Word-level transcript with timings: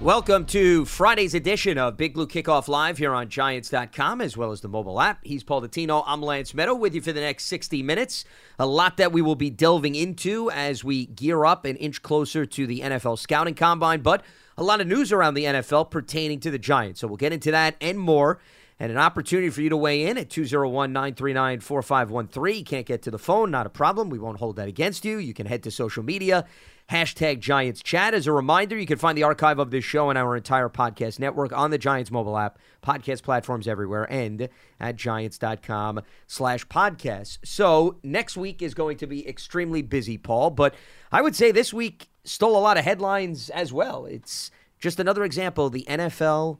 Welcome 0.00 0.46
to 0.46 0.86
Friday's 0.86 1.34
edition 1.34 1.76
of 1.76 1.98
Big 1.98 2.14
Blue 2.14 2.26
Kickoff 2.26 2.68
Live 2.68 2.96
here 2.96 3.12
on 3.12 3.28
Giants.com 3.28 4.22
as 4.22 4.34
well 4.34 4.50
as 4.50 4.62
the 4.62 4.68
mobile 4.68 4.98
app. 4.98 5.22
He's 5.22 5.44
Paul 5.44 5.60
Dottino. 5.60 6.02
I'm 6.06 6.22
Lance 6.22 6.54
Medow 6.54 6.74
with 6.74 6.94
you 6.94 7.02
for 7.02 7.12
the 7.12 7.20
next 7.20 7.44
60 7.44 7.82
minutes. 7.82 8.24
A 8.58 8.64
lot 8.64 8.96
that 8.96 9.12
we 9.12 9.20
will 9.20 9.34
be 9.34 9.50
delving 9.50 9.94
into 9.94 10.50
as 10.52 10.82
we 10.82 11.04
gear 11.04 11.44
up 11.44 11.66
and 11.66 11.76
inch 11.76 12.00
closer 12.00 12.46
to 12.46 12.66
the 12.66 12.80
NFL 12.80 13.18
scouting 13.18 13.52
combine, 13.52 14.00
but 14.00 14.24
a 14.56 14.62
lot 14.62 14.80
of 14.80 14.86
news 14.86 15.12
around 15.12 15.34
the 15.34 15.44
NFL 15.44 15.90
pertaining 15.90 16.40
to 16.40 16.50
the 16.50 16.58
Giants. 16.58 17.00
So 17.00 17.06
we'll 17.06 17.18
get 17.18 17.34
into 17.34 17.50
that 17.50 17.76
and 17.82 17.98
more. 17.98 18.40
And 18.78 18.90
an 18.90 18.96
opportunity 18.96 19.50
for 19.50 19.60
you 19.60 19.68
to 19.68 19.76
weigh 19.76 20.06
in 20.06 20.16
at 20.16 20.30
201 20.30 20.94
939 20.94 21.60
4513. 21.60 22.64
Can't 22.64 22.86
get 22.86 23.02
to 23.02 23.10
the 23.10 23.18
phone, 23.18 23.50
not 23.50 23.66
a 23.66 23.70
problem. 23.70 24.08
We 24.08 24.18
won't 24.18 24.38
hold 24.38 24.56
that 24.56 24.68
against 24.68 25.04
you. 25.04 25.18
You 25.18 25.34
can 25.34 25.44
head 25.44 25.62
to 25.64 25.70
social 25.70 26.02
media 26.02 26.46
hashtag 26.90 27.38
Giants 27.38 27.82
Chat. 27.82 28.14
As 28.14 28.26
a 28.26 28.32
reminder, 28.32 28.76
you 28.76 28.86
can 28.86 28.98
find 28.98 29.16
the 29.16 29.22
archive 29.22 29.58
of 29.58 29.70
this 29.70 29.84
show 29.84 30.10
and 30.10 30.18
our 30.18 30.36
entire 30.36 30.68
podcast 30.68 31.18
network 31.20 31.52
on 31.52 31.70
the 31.70 31.78
Giants 31.78 32.10
mobile 32.10 32.36
app, 32.36 32.58
podcast 32.82 33.22
platforms 33.22 33.68
everywhere, 33.68 34.10
and 34.10 34.48
at 34.80 34.96
giants.com 34.96 36.00
slash 36.26 36.66
podcasts. 36.66 37.38
So 37.44 37.98
next 38.02 38.36
week 38.36 38.60
is 38.60 38.74
going 38.74 38.96
to 38.98 39.06
be 39.06 39.26
extremely 39.28 39.82
busy, 39.82 40.18
Paul, 40.18 40.50
but 40.50 40.74
I 41.12 41.22
would 41.22 41.36
say 41.36 41.52
this 41.52 41.72
week 41.72 42.08
stole 42.24 42.56
a 42.56 42.58
lot 42.58 42.76
of 42.76 42.84
headlines 42.84 43.50
as 43.50 43.72
well. 43.72 44.04
It's 44.06 44.50
just 44.80 44.98
another 44.98 45.22
example. 45.22 45.70
The 45.70 45.86
NFL 45.88 46.58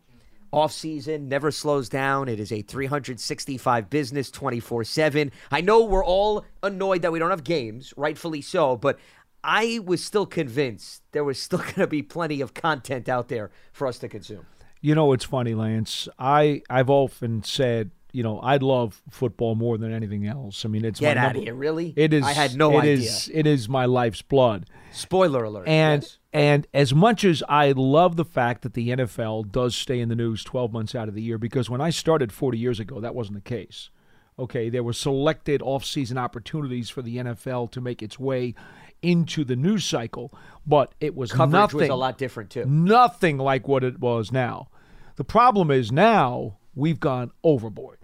offseason 0.52 1.22
never 1.28 1.50
slows 1.50 1.88
down. 1.88 2.28
It 2.28 2.40
is 2.40 2.52
a 2.52 2.62
365 2.62 3.90
business 3.90 4.30
24 4.30 4.84
7. 4.84 5.32
I 5.50 5.60
know 5.60 5.84
we're 5.84 6.04
all 6.04 6.44
annoyed 6.62 7.02
that 7.02 7.12
we 7.12 7.18
don't 7.18 7.30
have 7.30 7.44
games, 7.44 7.94
rightfully 7.96 8.42
so, 8.42 8.76
but 8.76 8.98
I 9.42 9.80
was 9.84 10.04
still 10.04 10.26
convinced 10.26 11.02
there 11.12 11.24
was 11.24 11.40
still 11.40 11.58
going 11.60 11.74
to 11.74 11.86
be 11.86 12.02
plenty 12.02 12.40
of 12.40 12.54
content 12.54 13.08
out 13.08 13.28
there 13.28 13.50
for 13.72 13.86
us 13.86 13.98
to 13.98 14.08
consume. 14.08 14.46
You 14.80 14.94
know, 14.94 15.12
it's 15.12 15.24
funny, 15.24 15.54
Lance. 15.54 16.08
I 16.18 16.62
I've 16.70 16.88
often 16.90 17.42
said, 17.42 17.90
you 18.12 18.22
know, 18.22 18.38
I 18.40 18.56
love 18.56 19.02
football 19.10 19.54
more 19.54 19.76
than 19.78 19.92
anything 19.92 20.26
else. 20.26 20.64
I 20.64 20.68
mean, 20.68 20.84
it's 20.84 20.98
Get 21.00 21.16
my 21.16 21.22
out 21.22 21.24
number- 21.26 21.38
of 21.38 21.44
here, 21.44 21.54
really? 21.54 21.92
It 21.96 22.14
is. 22.14 22.24
I 22.24 22.32
had 22.32 22.56
no 22.56 22.72
it 22.78 22.82
idea. 22.82 22.92
is- 22.94 23.30
it 23.32 23.46
is 23.46 23.68
my 23.68 23.84
life's 23.84 24.22
blood. 24.22 24.66
Spoiler 24.92 25.44
alert. 25.44 25.68
And 25.68 26.02
yes. 26.02 26.18
and 26.32 26.66
as 26.72 26.94
much 26.94 27.24
as 27.24 27.42
I 27.48 27.72
love 27.72 28.16
the 28.16 28.24
fact 28.24 28.62
that 28.62 28.72
the 28.74 28.88
NFL 28.88 29.52
does 29.52 29.76
stay 29.76 30.00
in 30.00 30.08
the 30.08 30.16
news 30.16 30.42
12 30.44 30.72
months 30.72 30.94
out 30.94 31.08
of 31.08 31.14
the 31.14 31.22
year, 31.22 31.38
because 31.38 31.68
when 31.70 31.80
I 31.82 31.90
started 31.90 32.32
40 32.32 32.58
years 32.58 32.80
ago, 32.80 33.00
that 33.00 33.14
wasn't 33.14 33.36
the 33.36 33.48
case. 33.48 33.90
Okay, 34.38 34.70
there 34.70 34.82
were 34.82 34.94
selected 34.94 35.60
off-season 35.60 36.16
opportunities 36.16 36.88
for 36.88 37.02
the 37.02 37.18
NFL 37.18 37.70
to 37.72 37.80
make 37.82 38.02
its 38.02 38.18
way 38.18 38.54
into 39.02 39.44
the 39.44 39.56
news 39.56 39.84
cycle, 39.84 40.32
but 40.66 40.94
it 41.00 41.14
was 41.14 41.32
coverage 41.32 41.52
nothing 41.52 41.80
was 41.80 41.88
a 41.88 41.94
lot 41.94 42.18
different 42.18 42.50
too. 42.50 42.64
nothing 42.64 43.38
like 43.38 43.66
what 43.66 43.84
it 43.84 43.98
was 43.98 44.30
now. 44.30 44.68
The 45.16 45.24
problem 45.24 45.70
is 45.70 45.90
now 45.92 46.58
we've 46.74 47.00
gone 47.00 47.30
overboard. 47.44 47.98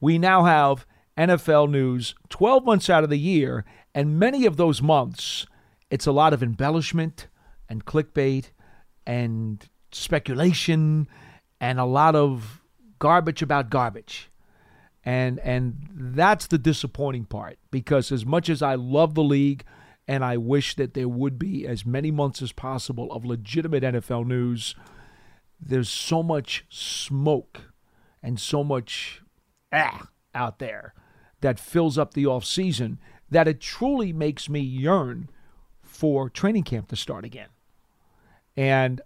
We 0.00 0.18
now 0.18 0.44
have 0.44 0.86
NFL 1.16 1.70
news 1.70 2.14
12 2.28 2.64
months 2.64 2.90
out 2.90 3.04
of 3.04 3.10
the 3.10 3.18
year, 3.18 3.64
and 3.94 4.18
many 4.18 4.46
of 4.46 4.56
those 4.56 4.80
months, 4.82 5.46
it's 5.90 6.06
a 6.06 6.12
lot 6.12 6.32
of 6.32 6.42
embellishment 6.42 7.28
and 7.68 7.84
clickbait 7.84 8.46
and 9.06 9.68
speculation 9.90 11.06
and 11.60 11.78
a 11.78 11.84
lot 11.84 12.14
of 12.14 12.62
garbage 12.98 13.42
about 13.42 13.70
garbage. 13.70 14.30
And 15.04 15.40
and 15.40 15.88
that's 15.92 16.46
the 16.46 16.58
disappointing 16.58 17.24
part 17.24 17.58
because 17.70 18.12
as 18.12 18.24
much 18.24 18.48
as 18.48 18.62
I 18.62 18.76
love 18.76 19.14
the 19.14 19.24
league 19.24 19.64
and 20.08 20.24
I 20.24 20.36
wish 20.36 20.74
that 20.76 20.94
there 20.94 21.08
would 21.08 21.38
be 21.38 21.66
as 21.66 21.86
many 21.86 22.10
months 22.10 22.42
as 22.42 22.52
possible 22.52 23.10
of 23.12 23.24
legitimate 23.24 23.82
NFL 23.82 24.26
news, 24.26 24.74
there's 25.60 25.88
so 25.88 26.22
much 26.22 26.64
smoke 26.68 27.72
and 28.22 28.38
so 28.38 28.64
much 28.64 29.22
ah 29.72 30.08
out 30.34 30.58
there 30.58 30.94
that 31.40 31.58
fills 31.58 31.98
up 31.98 32.14
the 32.14 32.26
off 32.26 32.44
season 32.44 32.98
that 33.30 33.48
it 33.48 33.60
truly 33.60 34.12
makes 34.12 34.48
me 34.48 34.60
yearn 34.60 35.28
for 35.82 36.28
training 36.28 36.62
camp 36.62 36.88
to 36.88 36.96
start 36.96 37.24
again. 37.24 37.48
And 38.56 39.00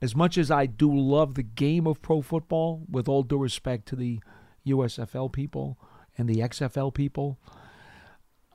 as 0.00 0.14
much 0.14 0.38
as 0.38 0.50
I 0.50 0.66
do 0.66 0.94
love 0.96 1.34
the 1.34 1.42
game 1.42 1.86
of 1.86 2.02
pro 2.02 2.22
football, 2.22 2.84
with 2.88 3.08
all 3.08 3.22
due 3.22 3.38
respect 3.38 3.86
to 3.88 3.96
the 3.96 4.20
USFL 4.66 5.32
people 5.32 5.78
and 6.16 6.28
the 6.28 6.36
XFL 6.36 6.94
people, 6.94 7.38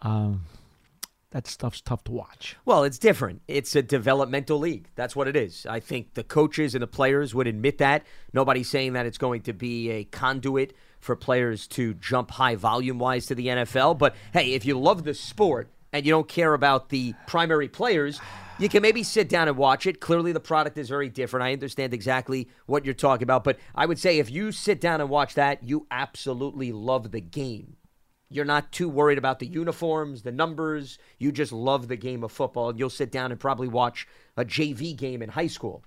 um, 0.01 0.45
that 1.33 1.47
stuff's 1.47 1.81
tough 1.81 2.03
to 2.03 2.11
watch. 2.11 2.55
Well, 2.63 2.83
it's 2.83 2.99
different. 2.99 3.41
It's 3.47 3.75
a 3.75 3.81
developmental 3.81 4.59
league. 4.59 4.87
That's 4.95 5.15
what 5.15 5.27
it 5.27 5.35
is. 5.35 5.65
I 5.65 5.79
think 5.79 6.13
the 6.13 6.23
coaches 6.23 6.75
and 6.75 6.81
the 6.83 6.87
players 6.87 7.33
would 7.33 7.47
admit 7.47 7.79
that. 7.79 8.05
Nobody's 8.33 8.69
saying 8.69 8.93
that 8.93 9.07
it's 9.07 9.17
going 9.17 9.41
to 9.41 9.53
be 9.53 9.89
a 9.89 10.03
conduit 10.03 10.75
for 10.99 11.15
players 11.15 11.65
to 11.69 11.95
jump 11.95 12.29
high 12.29 12.55
volume 12.55 12.99
wise 12.99 13.25
to 13.25 13.35
the 13.35 13.47
NFL. 13.47 13.97
But 13.97 14.15
hey, 14.31 14.53
if 14.53 14.63
you 14.63 14.79
love 14.79 15.05
the 15.05 15.15
sport 15.15 15.69
and 15.91 16.05
you 16.05 16.11
don't 16.11 16.27
care 16.27 16.53
about 16.53 16.89
the 16.89 17.15
primary 17.25 17.67
players, 17.67 18.21
you 18.59 18.69
can 18.69 18.83
maybe 18.83 19.01
sit 19.01 19.27
down 19.27 19.47
and 19.47 19.57
watch 19.57 19.87
it. 19.87 19.99
Clearly, 19.99 20.33
the 20.33 20.39
product 20.39 20.77
is 20.77 20.87
very 20.87 21.09
different. 21.09 21.43
I 21.43 21.53
understand 21.53 21.95
exactly 21.95 22.47
what 22.67 22.85
you're 22.85 22.93
talking 22.93 23.23
about. 23.23 23.43
But 23.43 23.57
I 23.73 23.87
would 23.87 23.97
say 23.97 24.19
if 24.19 24.29
you 24.29 24.51
sit 24.51 24.79
down 24.79 25.01
and 25.01 25.09
watch 25.09 25.33
that, 25.33 25.63
you 25.63 25.87
absolutely 25.89 26.71
love 26.71 27.09
the 27.09 27.21
game. 27.21 27.75
You're 28.33 28.45
not 28.45 28.71
too 28.71 28.89
worried 28.89 29.17
about 29.17 29.39
the 29.39 29.45
uniforms, 29.45 30.23
the 30.23 30.31
numbers. 30.31 30.97
You 31.19 31.31
just 31.31 31.51
love 31.51 31.87
the 31.87 31.95
game 31.95 32.23
of 32.23 32.31
football. 32.31 32.69
And 32.69 32.79
you'll 32.79 32.89
sit 32.89 33.11
down 33.11 33.31
and 33.31 33.39
probably 33.39 33.67
watch 33.67 34.07
a 34.35 34.43
JV 34.43 34.95
game 34.95 35.21
in 35.21 35.29
high 35.29 35.47
school 35.47 35.83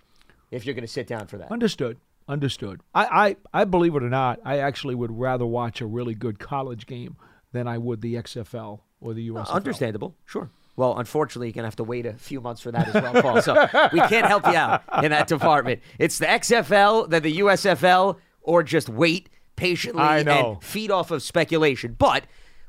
if 0.50 0.64
you're 0.64 0.74
going 0.74 0.86
to 0.86 0.92
sit 0.92 1.06
down 1.06 1.26
for 1.26 1.38
that. 1.38 1.50
Understood. 1.50 1.98
Understood. 2.28 2.80
I, 2.94 3.36
I, 3.52 3.60
I 3.60 3.64
believe 3.64 3.94
it 3.94 4.02
or 4.02 4.08
not, 4.08 4.40
I 4.44 4.58
actually 4.58 4.94
would 4.94 5.16
rather 5.16 5.46
watch 5.46 5.80
a 5.80 5.86
really 5.86 6.14
good 6.14 6.38
college 6.38 6.86
game 6.86 7.16
than 7.52 7.68
I 7.68 7.78
would 7.78 8.00
the 8.00 8.14
XFL 8.14 8.80
or 9.00 9.14
the 9.14 9.28
USFL. 9.30 9.50
Understandable. 9.50 10.14
Sure. 10.24 10.50
Well, 10.76 10.98
unfortunately, 10.98 11.48
you're 11.48 11.54
going 11.54 11.62
to 11.62 11.68
have 11.68 11.76
to 11.76 11.84
wait 11.84 12.04
a 12.04 12.12
few 12.12 12.40
months 12.40 12.60
for 12.60 12.70
that 12.70 12.88
as 12.88 12.94
well, 12.94 13.22
Paul. 13.22 13.42
So 13.42 13.54
we 13.92 14.00
can't 14.00 14.26
help 14.26 14.46
you 14.46 14.54
out 14.54 14.82
in 15.02 15.10
that 15.10 15.26
department. 15.26 15.80
It's 15.98 16.18
the 16.18 16.26
XFL, 16.26 17.08
then 17.08 17.22
the 17.22 17.38
USFL, 17.38 18.18
or 18.42 18.62
just 18.62 18.88
wait 18.88 19.30
patiently 19.56 20.02
and 20.02 20.62
feed 20.62 20.90
off 20.90 21.10
of 21.10 21.22
speculation. 21.22 21.96
But 21.98 22.24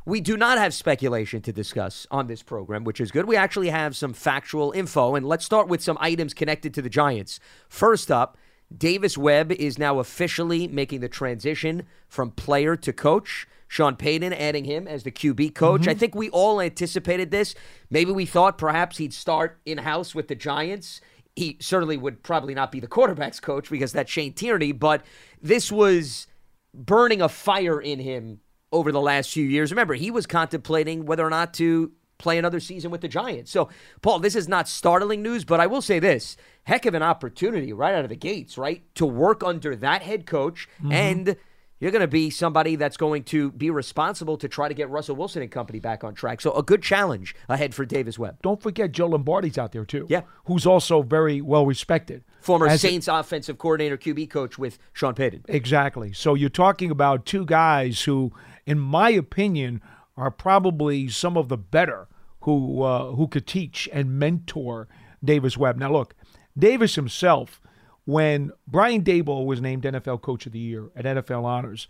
we 0.06 0.22
do 0.22 0.38
not 0.38 0.57
have 0.57 0.74
speculation 0.74 1.42
to 1.42 1.51
discuss 1.51 2.07
on 2.10 2.28
this 2.28 2.42
program, 2.42 2.86
which 2.86 3.01
is 3.01 3.12
good. 3.12 3.25
We 3.25 3.36
actually 3.36 3.69
have 3.69 3.95
some 3.95 4.13
factual 4.13 4.72
info, 4.72 5.16
and 5.16 5.25
let's 5.25 5.44
start 5.44 5.68
with 5.68 5.84
some 5.84 5.98
items 6.00 6.34
connected 6.34 6.74
to 6.75 6.81
the 6.81 6.89
Giants. 6.89 7.42
First 7.68 8.10
up, 8.10 8.38
Davis 8.75 9.18
Webb 9.18 9.51
is 9.51 9.78
now 9.78 10.00
officially 10.00 10.68
making 10.68 11.01
the 11.01 11.10
transition 11.10 11.84
from 12.07 12.31
player 12.31 12.78
to 12.78 12.94
coach. 12.94 13.48
Sean 13.68 13.98
Payton 13.98 14.31
adding 14.31 14.63
him 14.63 14.88
as 14.88 15.04
the 15.04 15.12
QB 15.12 15.54
coach. 15.54 15.81
Mm-hmm. 15.81 15.90
I 15.90 15.94
think 15.94 16.16
we 16.16 16.30
all 16.30 16.62
anticipated 16.62 17.31
this. 17.31 17.54
Maybe 17.90 18.12
we 18.12 18.25
thought 18.25 18.57
perhaps 18.57 18.98
he'd 18.98 19.13
start 19.13 19.60
in 19.66 19.80
house 19.80 20.16
with 20.16 20.30
the 20.30 20.36
Giants. 20.36 21.01
He 21.36 21.57
certainly 21.60 21.98
would 21.98 22.24
probably 22.24 22.56
not 22.56 22.72
be 22.72 22.80
the 22.80 22.88
quarterback's 22.88 23.42
coach 23.42 23.69
because 23.69 23.92
that's 23.92 24.10
Shea 24.10 24.30
Tierney, 24.30 24.72
but 24.72 25.06
this 25.42 25.69
was 25.69 26.28
burning 26.77 27.21
a 27.21 27.29
fire 27.29 27.81
in 27.81 28.00
him 28.00 28.39
over 28.71 28.91
the 28.91 29.01
last 29.01 29.31
few 29.31 29.45
years. 29.45 29.71
Remember, 29.71 29.95
he 29.95 30.12
was 30.12 30.25
contemplating 30.25 31.06
whether 31.06 31.25
or 31.25 31.29
not 31.29 31.53
to 31.56 31.91
play 32.18 32.38
another 32.38 32.59
season 32.59 32.91
with 32.91 33.01
the 33.01 33.07
Giants. 33.07 33.51
So, 33.51 33.69
Paul, 34.01 34.19
this 34.19 34.35
is 34.35 34.47
not 34.47 34.68
startling 34.68 35.21
news, 35.21 35.45
but 35.45 35.59
I 35.59 35.68
will 35.68 35.81
say 35.81 36.00
this 36.00 36.38
heck 36.63 36.85
of 36.85 36.94
an 36.94 37.03
opportunity 37.03 37.71
right 37.71 37.95
out 37.95 38.03
of 38.03 38.09
the 38.09 38.15
gates, 38.15 38.57
right? 38.57 38.83
To 38.95 39.06
work 39.06 39.44
under 39.44 39.75
that 39.77 40.01
head 40.01 40.25
coach 40.25 40.68
mm-hmm. 40.79 40.91
and 40.91 41.35
you're 41.79 41.91
going 41.91 42.01
to 42.01 42.07
be 42.07 42.29
somebody 42.29 42.75
that's 42.75 42.97
going 42.97 43.23
to 43.25 43.51
be 43.51 43.69
responsible 43.69 44.35
to 44.38 44.47
try 44.47 44.68
to 44.68 44.73
get 44.73 44.89
Russell 44.89 45.15
Wilson 45.15 45.44
and 45.44 45.51
company 45.51 45.80
back 45.80 46.03
on 46.03 46.15
track. 46.15 46.41
So, 46.41 46.51
a 46.53 46.63
good 46.63 46.81
challenge 46.81 47.35
ahead 47.47 47.75
for 47.75 47.85
Davis 47.85 48.18
Webb. 48.18 48.39
Don't 48.41 48.62
forget 48.62 48.91
Joe 48.91 49.07
Lombardi's 49.07 49.57
out 49.57 49.71
there 49.71 49.85
too. 49.85 50.07
Yeah. 50.09 50.21
Who's 50.45 50.65
also 50.65 51.03
very 51.03 51.39
well 51.41 51.65
respected. 51.65 52.23
Former 52.47 52.67
As 52.67 52.79
Saints 52.79 53.09
offensive 53.09 53.57
coordinator, 53.57 53.97
QB 53.97 54.29
coach 54.29 54.57
with 54.57 54.79
Sean 54.94 55.13
Payton. 55.13 55.44
Exactly. 55.49 56.13
So 56.13 56.33
you're 56.33 56.49
talking 56.49 56.89
about 56.89 57.25
two 57.25 57.45
guys 57.45 58.03
who, 58.03 58.31
in 58.65 58.79
my 58.79 59.09
opinion, 59.09 59.81
are 60.15 60.31
probably 60.31 61.09
some 61.09 61.35
of 61.35 61.49
the 61.49 61.57
better 61.57 62.07
who 62.44 62.83
uh, 62.83 63.11
who 63.11 63.27
could 63.27 63.45
teach 63.45 63.89
and 63.91 64.17
mentor 64.17 64.88
Davis 65.21 65.57
Webb. 65.57 65.75
Now 65.75 65.91
look, 65.91 66.15
Davis 66.57 66.95
himself, 66.95 67.61
when 68.05 68.51
Brian 68.65 69.03
Daboll 69.03 69.45
was 69.45 69.59
named 69.59 69.83
NFL 69.83 70.21
Coach 70.21 70.45
of 70.45 70.53
the 70.53 70.59
Year 70.59 70.89
at 70.95 71.03
NFL 71.03 71.44
Honors, 71.44 71.85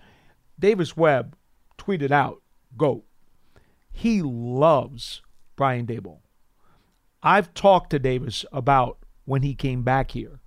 Davis 0.59 0.97
Webb 0.97 1.37
tweeted 1.77 2.09
out, 2.09 2.41
"Go." 2.75 3.03
He 3.91 4.23
loves 4.23 5.21
Brian 5.55 5.85
Daboll. 5.85 6.21
I've 7.21 7.53
talked 7.53 7.91
to 7.91 7.99
Davis 7.99 8.43
about 8.51 8.97
when 9.25 9.43
he 9.43 9.53
came 9.53 9.83
back 9.83 10.11
here, 10.11 10.39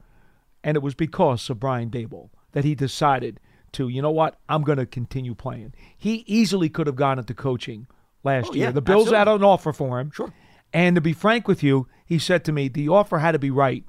and 0.62 0.76
it 0.76 0.82
was 0.82 0.94
because 0.94 1.48
of 1.50 1.60
Brian 1.60 1.90
Daboll 1.90 2.30
that 2.52 2.64
he 2.64 2.74
decided 2.74 3.40
to, 3.72 3.88
you 3.88 4.02
know 4.02 4.10
what, 4.10 4.38
I'm 4.48 4.62
going 4.62 4.78
to 4.78 4.86
continue 4.86 5.34
playing. 5.34 5.74
He 5.96 6.24
easily 6.26 6.68
could 6.68 6.86
have 6.86 6.96
gone 6.96 7.18
into 7.18 7.34
coaching 7.34 7.86
last 8.24 8.50
Oh, 8.50 8.54
year. 8.54 8.66
yeah, 8.66 8.70
the 8.72 8.82
Bills 8.82 9.10
had 9.10 9.28
an 9.28 9.44
offer 9.44 9.72
for 9.72 10.00
him. 10.00 10.10
Sure. 10.10 10.32
And 10.72 10.94
to 10.96 11.00
be 11.00 11.12
frank 11.12 11.46
with 11.48 11.62
you, 11.62 11.86
he 12.04 12.18
said 12.18 12.44
to 12.44 12.52
me, 12.52 12.68
the 12.68 12.88
offer 12.88 13.18
had 13.18 13.32
to 13.32 13.38
be 13.38 13.50
right. 13.50 13.84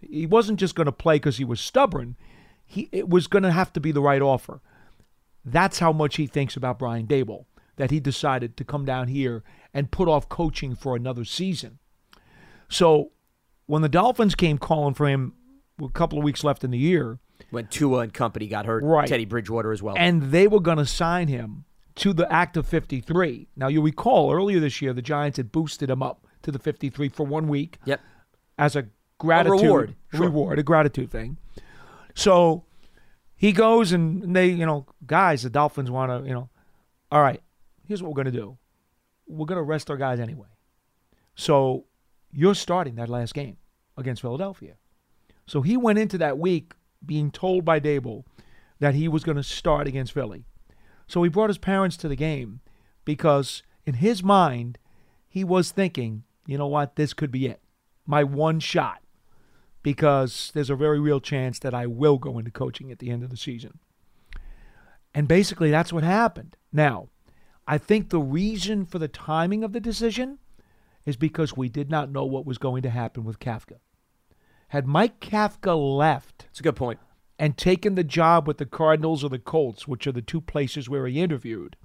He 0.00 0.26
wasn't 0.26 0.60
just 0.60 0.74
going 0.74 0.86
to 0.86 0.92
play 0.92 1.16
because 1.16 1.38
he 1.38 1.44
was 1.44 1.60
stubborn. 1.60 2.16
He 2.64 2.88
it 2.92 3.08
was 3.08 3.26
going 3.26 3.42
to 3.42 3.52
have 3.52 3.72
to 3.74 3.80
be 3.80 3.92
the 3.92 4.00
right 4.02 4.22
offer. 4.22 4.60
That's 5.44 5.78
how 5.78 5.92
much 5.92 6.16
he 6.16 6.26
thinks 6.26 6.56
about 6.56 6.78
Brian 6.78 7.06
Daboll 7.06 7.46
that 7.76 7.90
he 7.90 8.00
decided 8.00 8.56
to 8.56 8.64
come 8.64 8.84
down 8.84 9.08
here 9.08 9.42
and 9.74 9.90
put 9.90 10.08
off 10.08 10.28
coaching 10.28 10.74
for 10.74 10.94
another 10.96 11.24
season. 11.24 11.78
So 12.68 13.12
when 13.66 13.82
the 13.82 13.88
Dolphins 13.88 14.34
came 14.34 14.58
calling 14.58 14.94
for 14.94 15.08
him 15.08 15.34
a 15.82 15.88
couple 15.90 16.18
of 16.18 16.24
weeks 16.24 16.44
left 16.44 16.64
in 16.64 16.70
the 16.70 16.78
year, 16.78 17.18
When 17.50 17.66
Tua 17.66 18.00
and 18.00 18.14
company 18.14 18.46
got 18.46 18.66
hurt, 18.66 18.82
Right. 18.84 19.08
Teddy 19.08 19.24
Bridgewater 19.24 19.72
as 19.72 19.82
well. 19.82 19.94
and 19.98 20.30
they 20.30 20.46
were 20.46 20.60
going 20.60 20.78
to 20.78 20.86
sign 20.86 21.28
him 21.28 21.64
to 21.96 22.12
the 22.12 22.30
active 22.32 22.66
53. 22.66 23.48
Now, 23.56 23.68
you 23.68 23.82
recall 23.82 24.32
earlier 24.32 24.60
this 24.60 24.80
year, 24.80 24.92
the 24.92 25.02
Giants 25.02 25.36
had 25.36 25.52
boosted 25.52 25.90
him 25.90 26.02
up 26.02 26.26
to 26.42 26.50
the 26.50 26.58
53 26.58 27.08
for 27.08 27.26
one 27.26 27.48
week 27.48 27.78
yep. 27.84 28.00
as 28.58 28.76
a 28.76 28.86
gratitude 29.18 29.62
reward, 29.62 29.94
a 30.12 30.16
sure. 30.16 30.26
reward, 30.26 30.58
a 30.58 30.62
gratitude 30.62 31.10
thing. 31.10 31.36
So 32.14 32.64
he 33.36 33.52
goes 33.52 33.92
and 33.92 34.34
they, 34.34 34.48
you 34.48 34.66
know, 34.66 34.86
guys, 35.06 35.42
the 35.42 35.50
Dolphins 35.50 35.90
want 35.90 36.10
to, 36.10 36.28
you 36.28 36.34
know, 36.34 36.48
all 37.10 37.20
right, 37.20 37.42
here's 37.86 38.02
what 38.02 38.10
we're 38.10 38.22
going 38.22 38.32
to 38.32 38.40
do. 38.40 38.56
We're 39.26 39.46
going 39.46 39.58
to 39.58 39.62
rest 39.62 39.90
our 39.90 39.96
guys 39.96 40.18
anyway. 40.18 40.48
So 41.34 41.84
you're 42.32 42.54
starting 42.54 42.94
that 42.96 43.08
last 43.08 43.34
game 43.34 43.56
against 43.96 44.22
Philadelphia. 44.22 44.74
So 45.46 45.62
he 45.62 45.76
went 45.76 45.98
into 45.98 46.18
that 46.18 46.38
week 46.38 46.72
being 47.04 47.30
told 47.30 47.64
by 47.64 47.80
Daboll 47.80 48.24
that 48.78 48.94
he 48.94 49.08
was 49.08 49.24
going 49.24 49.36
to 49.36 49.42
start 49.42 49.86
against 49.86 50.12
Philly. 50.12 50.44
So 51.06 51.22
he 51.22 51.28
brought 51.28 51.50
his 51.50 51.58
parents 51.58 51.96
to 51.98 52.08
the 52.08 52.16
game 52.16 52.60
because 53.04 53.62
in 53.84 53.94
his 53.94 54.22
mind, 54.22 54.78
he 55.28 55.44
was 55.44 55.70
thinking, 55.70 56.24
you 56.46 56.58
know 56.58 56.66
what, 56.66 56.96
this 56.96 57.12
could 57.12 57.30
be 57.30 57.46
it. 57.46 57.60
My 58.06 58.24
one 58.24 58.60
shot. 58.60 58.98
Because 59.82 60.52
there's 60.54 60.70
a 60.70 60.76
very 60.76 61.00
real 61.00 61.18
chance 61.18 61.58
that 61.58 61.74
I 61.74 61.86
will 61.86 62.16
go 62.16 62.38
into 62.38 62.52
coaching 62.52 62.92
at 62.92 63.00
the 63.00 63.10
end 63.10 63.24
of 63.24 63.30
the 63.30 63.36
season. 63.36 63.80
And 65.12 65.26
basically, 65.26 65.72
that's 65.72 65.92
what 65.92 66.04
happened. 66.04 66.56
Now, 66.72 67.08
I 67.66 67.78
think 67.78 68.08
the 68.08 68.20
reason 68.20 68.86
for 68.86 69.00
the 69.00 69.08
timing 69.08 69.64
of 69.64 69.72
the 69.72 69.80
decision 69.80 70.38
is 71.04 71.16
because 71.16 71.56
we 71.56 71.68
did 71.68 71.90
not 71.90 72.10
know 72.10 72.24
what 72.24 72.46
was 72.46 72.58
going 72.58 72.82
to 72.82 72.90
happen 72.90 73.24
with 73.24 73.40
Kafka. 73.40 73.78
Had 74.72 74.86
Mike 74.86 75.20
Kafka 75.20 75.76
left 75.76 76.46
It's 76.48 76.60
a 76.60 76.62
good 76.62 76.76
point. 76.76 76.98
and 77.38 77.58
taken 77.58 77.94
the 77.94 78.02
job 78.02 78.48
with 78.48 78.56
the 78.56 78.64
Cardinals 78.64 79.22
or 79.22 79.28
the 79.28 79.38
Colts, 79.38 79.86
which 79.86 80.06
are 80.06 80.12
the 80.12 80.22
two 80.22 80.40
places 80.40 80.88
where 80.88 81.06
he 81.06 81.20
interviewed, 81.20 81.76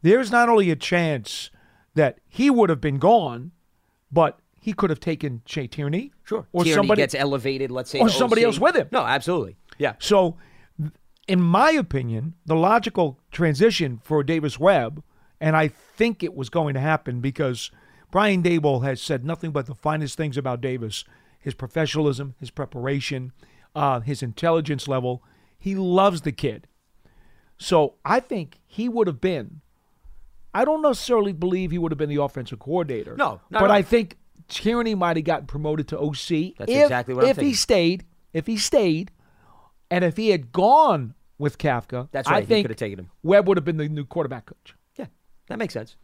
there's 0.00 0.30
not 0.30 0.48
only 0.48 0.70
a 0.70 0.76
chance 0.76 1.50
that 1.94 2.20
he 2.28 2.50
would 2.50 2.70
have 2.70 2.80
been 2.80 2.98
gone, 2.98 3.50
but 4.12 4.38
he 4.60 4.72
could 4.72 4.90
have 4.90 5.00
taken 5.00 5.42
Shea 5.44 5.66
Tierney, 5.66 6.12
Sure. 6.22 6.46
or 6.52 6.62
Tierney 6.62 6.76
somebody 6.76 7.02
gets 7.02 7.16
elevated, 7.16 7.72
let's 7.72 7.90
say. 7.90 7.98
or 7.98 8.08
somebody 8.08 8.44
else 8.44 8.60
with 8.60 8.76
him. 8.76 8.86
No, 8.92 9.00
absolutely. 9.00 9.56
Yeah. 9.78 9.94
So, 9.98 10.36
in 11.26 11.40
my 11.40 11.72
opinion, 11.72 12.34
the 12.46 12.54
logical 12.54 13.18
transition 13.32 13.98
for 14.04 14.22
Davis 14.22 14.56
Webb, 14.60 15.02
and 15.40 15.56
I 15.56 15.66
think 15.66 16.22
it 16.22 16.36
was 16.36 16.48
going 16.48 16.74
to 16.74 16.80
happen 16.80 17.20
because 17.20 17.72
Brian 18.12 18.40
Daboll 18.40 18.84
has 18.84 19.02
said 19.02 19.24
nothing 19.24 19.50
but 19.50 19.66
the 19.66 19.74
finest 19.74 20.16
things 20.16 20.36
about 20.36 20.60
Davis 20.60 21.04
his 21.44 21.52
professionalism, 21.52 22.34
his 22.40 22.50
preparation, 22.50 23.30
uh, 23.76 24.00
his 24.00 24.22
intelligence 24.22 24.88
level. 24.88 25.22
He 25.58 25.74
loves 25.74 26.22
the 26.22 26.32
kid. 26.32 26.66
So, 27.58 27.96
I 28.02 28.18
think 28.18 28.60
he 28.66 28.88
would 28.88 29.06
have 29.06 29.20
been. 29.20 29.60
I 30.54 30.64
don't 30.64 30.80
necessarily 30.80 31.34
believe 31.34 31.70
he 31.70 31.76
would 31.76 31.92
have 31.92 31.98
been 31.98 32.08
the 32.08 32.22
offensive 32.22 32.58
coordinator. 32.58 33.14
No, 33.14 33.42
but. 33.50 33.70
I 33.70 33.82
think 33.82 34.16
Tierney 34.48 34.94
might 34.94 35.18
have 35.18 35.24
gotten 35.24 35.46
promoted 35.46 35.86
to 35.88 35.98
OC. 35.98 36.56
That's 36.56 36.72
if, 36.72 36.84
exactly 36.84 37.12
what 37.12 37.24
I'm 37.24 37.30
if 37.30 37.36
he 37.36 37.52
stayed. 37.52 38.06
If 38.32 38.46
he 38.46 38.56
stayed, 38.56 39.10
and 39.90 40.02
if 40.02 40.16
he 40.16 40.30
had 40.30 40.50
gone 40.50 41.14
with 41.36 41.58
Kafka, 41.58 42.08
That's 42.10 42.26
I 42.26 42.32
right, 42.32 42.42
he 42.42 42.46
think 42.46 42.64
could 42.64 42.70
have 42.70 42.78
taken 42.78 43.00
him. 43.00 43.10
Webb 43.22 43.46
would 43.48 43.58
have 43.58 43.64
been 43.64 43.76
the 43.76 43.88
new 43.88 44.06
quarterback 44.06 44.46
coach. 44.46 44.74
Yeah. 44.96 45.06
That 45.48 45.58
makes 45.58 45.74
sense. 45.74 45.96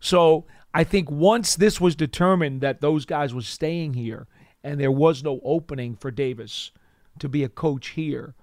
So 0.00 0.44
I 0.74 0.84
think 0.84 1.10
once 1.10 1.56
this 1.56 1.80
was 1.80 1.96
determined 1.96 2.60
that 2.60 2.80
those 2.80 3.06
guys 3.06 3.32
were 3.32 3.42
staying 3.42 3.94
here 3.94 4.26
and 4.64 4.80
there 4.80 4.90
was 4.92 5.22
no 5.22 5.40
opening 5.44 5.96
for 5.96 6.10
Davis 6.10 6.70
to 7.18 7.28
be 7.28 7.44
a 7.44 7.48
coach 7.48 7.88
here, 7.90 8.34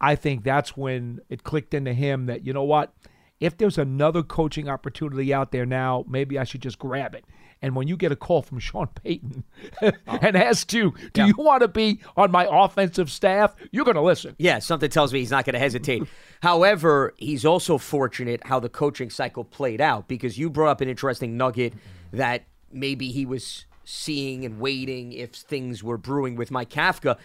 I 0.00 0.14
think 0.14 0.44
that's 0.44 0.76
when 0.76 1.20
it 1.28 1.42
clicked 1.42 1.74
into 1.74 1.92
him 1.92 2.26
that, 2.26 2.44
you 2.44 2.52
know 2.52 2.64
what? 2.64 2.92
If 3.40 3.56
there's 3.58 3.78
another 3.78 4.22
coaching 4.22 4.68
opportunity 4.68 5.32
out 5.32 5.52
there 5.52 5.66
now, 5.66 6.04
maybe 6.08 6.38
I 6.38 6.44
should 6.44 6.62
just 6.62 6.78
grab 6.78 7.14
it. 7.14 7.24
And 7.62 7.74
when 7.74 7.88
you 7.88 7.96
get 7.96 8.12
a 8.12 8.16
call 8.16 8.42
from 8.42 8.58
Sean 8.66 8.88
Payton 9.02 9.44
uh-huh. 9.82 10.18
and 10.22 10.36
ask 10.36 10.72
you, 10.72 10.94
do 11.12 11.22
Yeah. 11.22 11.28
you 11.28 11.34
want 11.38 11.62
to 11.62 11.68
be 11.68 12.00
on 12.16 12.30
my 12.30 12.46
offensive 12.50 13.10
staff? 13.10 13.54
You're 13.72 13.84
going 13.84 13.96
to 13.96 14.02
listen. 14.02 14.36
Yeah, 14.38 14.58
something 14.58 14.90
tells 14.90 15.12
me 15.12 15.20
he's 15.20 15.30
not 15.30 15.44
going 15.44 15.54
to 15.54 15.58
hesitate. 15.58 16.02
However, 16.42 17.14
he's 17.16 17.44
also 17.44 17.78
fortunate 17.78 18.46
how 18.46 18.60
the 18.60 18.68
coaching 18.68 19.10
cycle 19.10 19.44
played 19.44 19.80
out 19.80 20.06
because 20.08 20.38
you 20.38 20.50
brought 20.50 20.70
up 20.70 20.80
an 20.80 20.88
interesting 20.88 21.36
nugget 21.36 21.72
that 22.12 22.44
maybe 22.70 23.10
he 23.10 23.24
was 23.26 23.64
seeing 23.86 24.44
and 24.44 24.60
waiting 24.60 25.12
if 25.12 25.32
things 25.32 25.82
were 25.82 25.96
brewing 25.96 26.34
with 26.36 26.50
Mike 26.50 26.70
Kafka. 26.70 27.16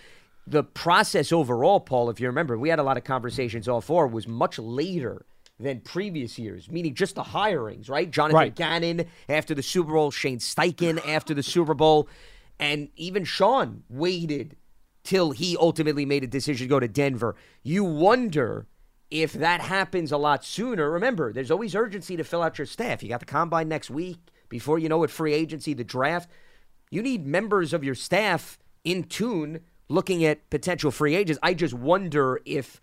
The 0.48 0.64
process 0.64 1.32
overall, 1.32 1.80
Paul, 1.80 2.10
if 2.10 2.20
you 2.20 2.28
remember, 2.28 2.58
we 2.58 2.70
had 2.70 2.80
a 2.80 2.84
lot 2.84 2.98
of 2.98 3.04
conversations 3.04 3.68
all 3.68 3.82
four, 3.82 4.08
was 4.08 4.28
much 4.28 4.58
later 4.60 5.26
than 5.60 5.82
previous 5.82 6.40
years, 6.40 6.70
meaning 6.70 6.94
just 6.96 7.16
the 7.16 7.24
hirings, 7.24 7.90
right? 7.90 8.10
Jonathan 8.10 8.38
Right. 8.38 8.56
Gannon 8.56 9.06
after 9.28 9.54
the 9.54 9.64
Super 9.64 9.94
Bowl, 9.94 10.12
Shane 10.12 10.40
Steichen 10.40 11.06
after 11.08 11.34
the 11.34 11.44
Super 11.44 11.74
Bowl, 11.74 12.08
and 12.60 12.90
even 12.96 13.24
Sean 13.24 13.84
waited 13.90 14.56
till 15.04 15.32
he 15.32 15.58
ultimately 15.58 16.06
made 16.06 16.24
a 16.24 16.28
decision 16.28 16.66
to 16.66 16.70
go 16.70 16.80
to 16.80 16.88
Denver. 16.88 17.36
You 17.64 17.84
wonder 17.84 18.68
if 19.10 19.34
that 19.34 19.62
happens 19.62 20.12
a 20.12 20.18
lot 20.18 20.46
sooner. 20.46 20.90
Remember, 20.92 21.34
there's 21.34 21.52
always 21.52 21.76
urgency 21.76 22.16
to 22.18 22.24
fill 22.24 22.44
out 22.44 22.58
your 22.58 22.68
staff. 22.68 23.02
You 23.02 23.10
got 23.10 23.20
the 23.20 23.26
combine 23.26 23.68
next 23.68 23.90
week. 23.90 24.20
Before 24.48 24.78
you 24.80 24.90
know 24.90 25.04
it, 25.04 25.10
free 25.10 25.34
agency, 25.34 25.74
the 25.74 25.84
draft. 25.84 26.30
You 26.92 27.02
need 27.02 27.26
members 27.26 27.74
of 27.74 27.84
your 27.84 27.96
staff 27.96 28.60
in 28.84 29.06
tune 29.06 29.62
looking 29.90 30.24
at 30.24 30.50
potential 30.50 30.92
free 30.92 31.16
agents. 31.16 31.40
I 31.42 31.54
just 31.54 31.74
wonder 31.74 32.40
if 32.46 32.80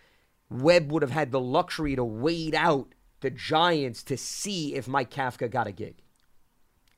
Webb 0.51 0.91
would 0.91 1.03
have 1.03 1.11
had 1.11 1.31
the 1.31 1.41
luxury 1.41 1.95
to 1.95 2.05
wait 2.05 2.55
out 2.55 2.95
the 3.21 3.31
Giants 3.31 4.03
to 4.05 4.17
see 4.17 4.75
if 4.75 4.89
Mike 4.89 5.11
Kafka 5.11 5.51
got 5.51 5.67
a 5.67 5.73
gig. 5.73 6.03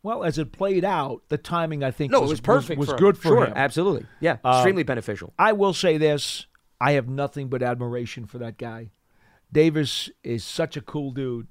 Well, 0.02 0.24
as 0.24 0.38
it 0.38 0.52
played 0.52 0.84
out, 0.84 1.22
the 1.28 1.36
timing 1.36 1.82
I 1.84 1.90
think 1.90 2.12
No, 2.12 2.20
was, 2.20 2.30
it 2.30 2.32
was 2.34 2.40
perfect. 2.40 2.78
was, 2.78 2.88
for 2.88 2.94
him. 2.94 3.00
good 3.00 3.18
for 3.18 3.28
sure, 3.28 3.46
him. 3.46 3.52
Absolutely. 3.56 4.06
Yeah. 4.20 4.38
Um, 4.44 4.54
extremely 4.54 4.82
beneficial. 4.82 5.34
I 5.38 5.52
will 5.52 5.74
say 5.74 5.98
this. 5.98 6.46
I 6.80 6.92
have 6.92 7.08
nothing 7.08 7.48
but 7.48 7.62
admiration 7.62 8.24
for 8.24 8.38
that 8.38 8.56
guy. 8.56 8.92
Davis 9.52 10.08
is 10.22 10.44
such 10.44 10.76
a 10.76 10.80
cool 10.80 11.10
dude, 11.10 11.48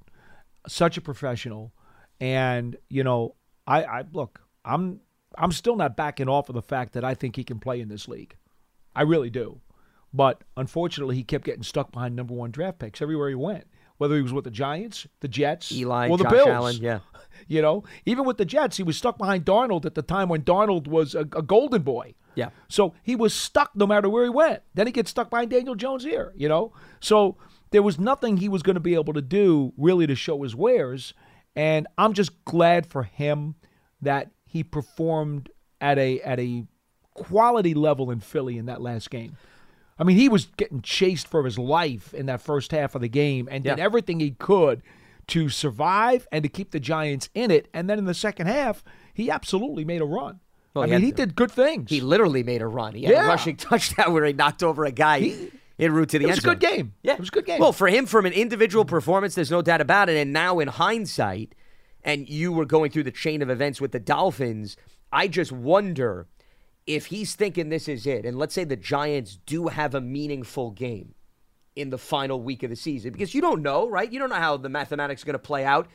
such 0.68 0.98
a 0.98 1.02
professional, 1.02 1.74
and 2.20 2.78
you 2.90 3.04
know, 3.04 3.36
I, 3.68 3.84
I 3.84 4.04
look, 4.14 4.42
I'm 4.64 5.02
I'm 5.38 5.52
still 5.52 5.76
not 5.76 5.96
backing 5.96 6.30
off 6.30 6.50
of 6.50 6.56
the 6.56 6.62
fact 6.62 6.94
that 6.94 7.04
I 7.04 7.14
think 7.14 7.36
he 7.36 7.44
can 7.44 7.60
play 7.60 7.82
in 7.82 7.90
this 7.90 8.08
league. 8.08 8.36
I 8.96 9.04
really 9.04 9.30
do. 9.30 9.62
But 10.14 10.44
unfortunately, 10.58 11.16
he 11.16 11.24
kept 11.24 11.46
getting 11.46 11.64
stuck 11.64 11.92
behind 11.92 12.16
number 12.16 12.34
one 12.34 12.52
draft 12.52 12.80
picks 12.80 13.02
everywhere 13.02 13.30
he 13.30 13.36
went. 13.36 13.66
Whether 13.98 14.16
he 14.16 14.22
was 14.22 14.34
with 14.34 14.46
the 14.46 14.52
Giants, 14.52 15.08
the 15.20 15.28
Jets, 15.28 15.74
Eli, 15.74 16.08
or 16.10 16.18
the 16.18 16.24
Josh 16.24 16.32
Bills. 16.32 16.48
Allen, 16.48 16.76
yeah. 16.78 17.00
You 17.48 17.62
know, 17.62 17.86
even 18.06 18.26
with 18.26 18.38
the 18.38 18.46
Jets, 18.46 18.76
he 18.78 18.84
was 18.84 18.98
stuck 18.98 19.18
behind 19.18 19.46
Darnold 19.46 19.86
at 19.86 19.96
the 19.96 20.02
time 20.02 20.28
when 20.28 20.42
Darnold 20.42 20.88
was 20.88 21.16
a, 21.16 21.22
a 21.22 21.42
golden 21.42 21.84
boy. 21.84 22.14
Yeah. 22.36 22.50
So 22.68 22.94
he 23.02 23.16
was 23.16 23.34
stuck 23.34 23.72
no 23.76 23.88
matter 23.88 24.10
where 24.10 24.26
he 24.26 24.30
went. 24.30 24.62
Then 24.74 24.88
he 24.88 24.94
gets 24.94 25.10
stuck 25.10 25.30
behind 25.30 25.50
Daniel 25.50 25.76
Jones 25.76 26.04
here, 26.04 26.34
you 26.36 26.50
know? 26.50 26.74
So 27.00 27.38
there 27.72 27.82
was 27.82 27.98
nothing 27.98 28.38
he 28.38 28.50
was 28.50 28.62
going 28.62 28.76
to 28.76 28.82
be 28.82 28.94
able 28.94 29.14
to 29.14 29.22
do 29.22 29.74
really 29.78 30.06
to 30.06 30.16
show 30.16 30.44
his 30.44 30.56
wares. 30.56 31.14
And 31.56 31.88
I'm 31.98 32.14
just 32.14 32.44
glad 32.46 32.86
for 32.86 33.04
him 33.04 33.56
that 34.02 34.32
he 34.50 34.64
performed 34.64 35.50
at 35.80 35.98
a 35.98 36.20
at 36.22 36.40
a 36.40 36.66
quality 37.14 37.74
level 37.74 38.12
in 38.12 38.20
Philly 38.20 38.58
in 38.58 38.66
that 38.66 38.82
last 38.82 39.10
game. 39.10 39.38
I 39.98 40.04
mean, 40.04 40.16
he 40.18 40.30
was 40.30 40.46
getting 40.58 40.82
chased 40.82 41.28
for 41.28 41.44
his 41.44 41.60
life 41.60 42.14
in 42.14 42.26
that 42.28 42.42
first 42.42 42.72
half 42.72 42.96
of 42.96 43.02
the 43.02 43.10
game 43.10 43.48
and 43.52 43.64
did 43.66 43.80
everything 43.80 44.20
he 44.22 44.32
could 44.32 44.82
to 45.28 45.50
survive 45.50 46.26
and 46.32 46.42
to 46.44 46.50
keep 46.50 46.72
the 46.72 46.80
Giants 46.80 47.30
in 47.36 47.52
it. 47.52 47.68
And 47.74 47.90
then 47.90 48.00
in 48.00 48.06
the 48.06 48.14
second 48.14 48.48
half, 48.48 48.84
he 49.14 49.30
absolutely 49.30 49.84
made 49.84 50.02
a 50.02 50.06
run. 50.06 50.40
Well, 50.74 50.86
I 50.86 50.88
he 50.88 50.94
mean, 50.94 51.02
he 51.02 51.12
to. 51.12 51.18
did 51.18 51.36
good 51.36 51.52
things. 51.52 51.90
He 51.90 52.00
literally 52.00 52.44
made 52.44 52.62
a 52.62 52.68
run. 52.68 52.94
He 52.96 53.04
had 53.04 53.12
Yeah. 53.12 53.26
a 53.26 53.28
rushing 53.28 53.56
touchdown 53.58 54.14
where 54.14 54.24
he 54.24 54.32
knocked 54.34 54.64
over 54.64 54.86
a 54.86 54.92
guy 54.92 55.34
en 55.78 55.92
route 55.92 56.10
to 56.10 56.20
the 56.20 56.26
end. 56.26 56.32
it 56.32 56.36
was 56.36 56.46
a 56.46 56.48
good 56.48 56.60
game. 56.62 56.94
Yeah, 57.04 57.14
It 57.14 57.20
was 57.20 57.28
a 57.30 57.32
good 57.34 57.46
game. 57.46 57.60
Well, 57.60 57.74
for 57.74 57.88
him, 57.90 58.06
from 58.06 58.26
an 58.26 58.32
individual 58.34 58.86
performance, 58.86 59.36
there's 59.36 59.52
no 59.52 59.62
doubt 59.62 59.82
about 59.82 60.08
it. 60.08 60.16
And 60.16 60.32
now, 60.32 60.60
in 60.60 60.70
hindsight, 60.70 61.56
and 62.04 62.30
you 62.30 62.52
were 62.52 62.66
going 62.66 62.92
through 62.92 63.04
the 63.04 63.12
chain 63.12 63.42
of 63.42 63.50
events 63.50 63.82
with 63.82 63.92
the 63.92 64.00
Dolphins, 64.00 64.78
I 65.12 65.28
just 65.28 65.52
wonder 65.52 66.28
if 66.88 67.08
he's 67.08 67.36
thinking 67.36 67.70
this 67.70 67.88
is 67.88 68.08
it. 68.08 68.26
And 68.26 68.38
let's 68.38 68.54
say 68.54 68.64
the 68.64 68.76
Giants 68.76 69.40
do 69.46 69.68
have 69.68 69.94
a 69.94 70.02
meaningful 70.02 70.72
game 70.72 71.14
in 71.76 71.92
the 71.92 71.98
final 71.98 72.42
week 72.42 72.64
of 72.64 72.70
the 72.70 72.76
season, 72.76 73.12
because 73.12 73.34
you 73.34 73.42
don't 73.42 73.62
know, 73.62 73.88
right? 73.88 74.12
You 74.12 74.20
don't 74.20 74.30
know 74.30 74.36
how 74.36 74.58
the 74.58 74.70
mathematics 74.70 75.24
are 75.24 75.26
going 75.28 75.34
to 75.34 75.40
play 75.40 75.64
out. 75.64 75.88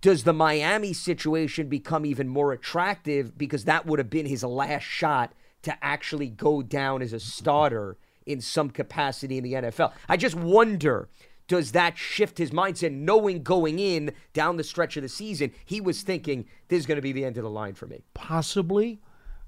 Does 0.00 0.24
the 0.24 0.32
Miami 0.32 0.92
situation 0.92 1.68
become 1.68 2.04
even 2.04 2.28
more 2.28 2.52
attractive 2.52 3.38
because 3.38 3.64
that 3.64 3.86
would 3.86 3.98
have 3.98 4.10
been 4.10 4.26
his 4.26 4.42
last 4.44 4.82
shot 4.82 5.32
to 5.62 5.84
actually 5.84 6.28
go 6.28 6.62
down 6.62 7.00
as 7.00 7.12
a 7.12 7.20
starter 7.20 7.96
in 8.26 8.40
some 8.40 8.70
capacity 8.70 9.38
in 9.38 9.44
the 9.44 9.52
NFL? 9.52 9.92
I 10.08 10.16
just 10.16 10.34
wonder 10.34 11.08
does 11.46 11.72
that 11.72 11.98
shift 11.98 12.38
his 12.38 12.50
mindset 12.50 12.92
knowing 12.92 13.42
going 13.42 13.78
in 13.78 14.12
down 14.32 14.56
the 14.56 14.64
stretch 14.64 14.96
of 14.96 15.02
the 15.02 15.08
season 15.08 15.50
he 15.64 15.80
was 15.80 16.02
thinking 16.02 16.46
this 16.68 16.78
is 16.80 16.86
going 16.86 16.96
to 16.96 17.02
be 17.02 17.12
the 17.12 17.24
end 17.24 17.36
of 17.36 17.42
the 17.42 17.50
line 17.50 17.74
for 17.74 17.86
me. 17.86 18.02
Possibly. 18.14 19.00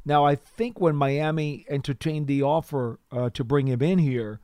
Now, 0.04 0.24
I 0.24 0.34
think 0.36 0.80
when 0.80 0.94
Miami 0.94 1.64
entertained 1.68 2.26
the 2.28 2.42
offer 2.42 3.00
uh, 3.10 3.30
to 3.30 3.42
bring 3.42 3.66
him 3.66 3.82
in 3.82 3.98
here, 3.98 4.40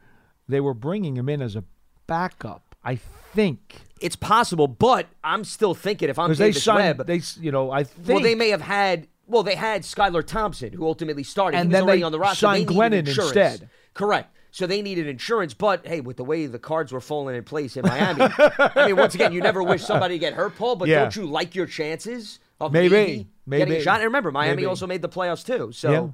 they 0.49 0.61
were 0.61 0.75
bringing 0.75 1.16
him 1.16 1.28
in 1.28 1.40
as 1.40 1.54
a 1.54 1.62
backup. 2.06 2.75
I 2.85 2.97
think 2.97 3.76
It's 4.00 4.16
possible, 4.16 4.66
but 4.66 5.06
I'm 5.23 5.44
still 5.44 5.73
thinking 5.75 6.09
if 6.09 6.18
I'm 6.18 6.28
because 6.28 6.38
they 6.38 6.50
signed. 6.52 6.99
Webb, 6.99 7.06
They, 7.06 7.21
you 7.40 7.52
know, 7.52 7.71
I 7.71 7.85
think. 7.85 8.09
well, 8.09 8.21
they 8.21 8.35
may 8.35 8.49
have 8.49 8.62
had. 8.62 9.06
Well, 9.28 9.44
they 9.44 9.54
had 9.54 9.82
Skylar 9.82 10.26
Thompson, 10.26 10.73
who 10.73 10.85
ultimately 10.85 11.23
started. 11.23 11.59
And 11.59 11.71
then 11.71 11.85
already 11.85 12.00
they 12.00 12.04
on 12.04 12.12
the 12.12 12.18
roster. 12.18 12.40
signed 12.40 12.66
Glennon 12.66 13.06
insurance. 13.06 13.37
instead. 13.37 13.71
Correct. 13.94 14.35
So 14.54 14.66
they 14.66 14.82
needed 14.82 15.06
insurance, 15.06 15.54
but 15.54 15.87
hey, 15.87 16.00
with 16.02 16.18
the 16.18 16.25
way 16.25 16.44
the 16.47 16.59
cards 16.59 16.92
were 16.92 17.00
falling 17.00 17.35
in 17.35 17.42
place 17.42 17.76
in 17.76 17.85
Miami, 17.87 18.21
I 18.38 18.87
mean, 18.88 18.97
once 18.97 19.14
again, 19.14 19.32
you 19.32 19.40
never 19.40 19.62
wish 19.62 19.82
somebody 19.82 20.14
to 20.16 20.18
get 20.18 20.35
hurt, 20.35 20.56
Paul. 20.56 20.76
But 20.76 20.88
Yeah. 20.88 21.00
don't 21.00 21.16
you 21.16 21.25
like 21.25 21.54
your 21.54 21.64
chances 21.66 22.38
of 22.61 22.71
Maybe. 22.73 23.26
maybe, 23.47 23.64
getting 23.64 23.80
a 23.80 23.82
shot? 23.82 23.97
And 23.97 24.04
remember, 24.04 24.30
Miami 24.30 24.56
Maybe. 24.56 24.66
also 24.66 24.87
made 24.87 25.00
the 25.02 25.09
playoffs 25.09 25.44
too. 25.44 25.73
So 25.73 25.90
Yeah. 25.90 26.09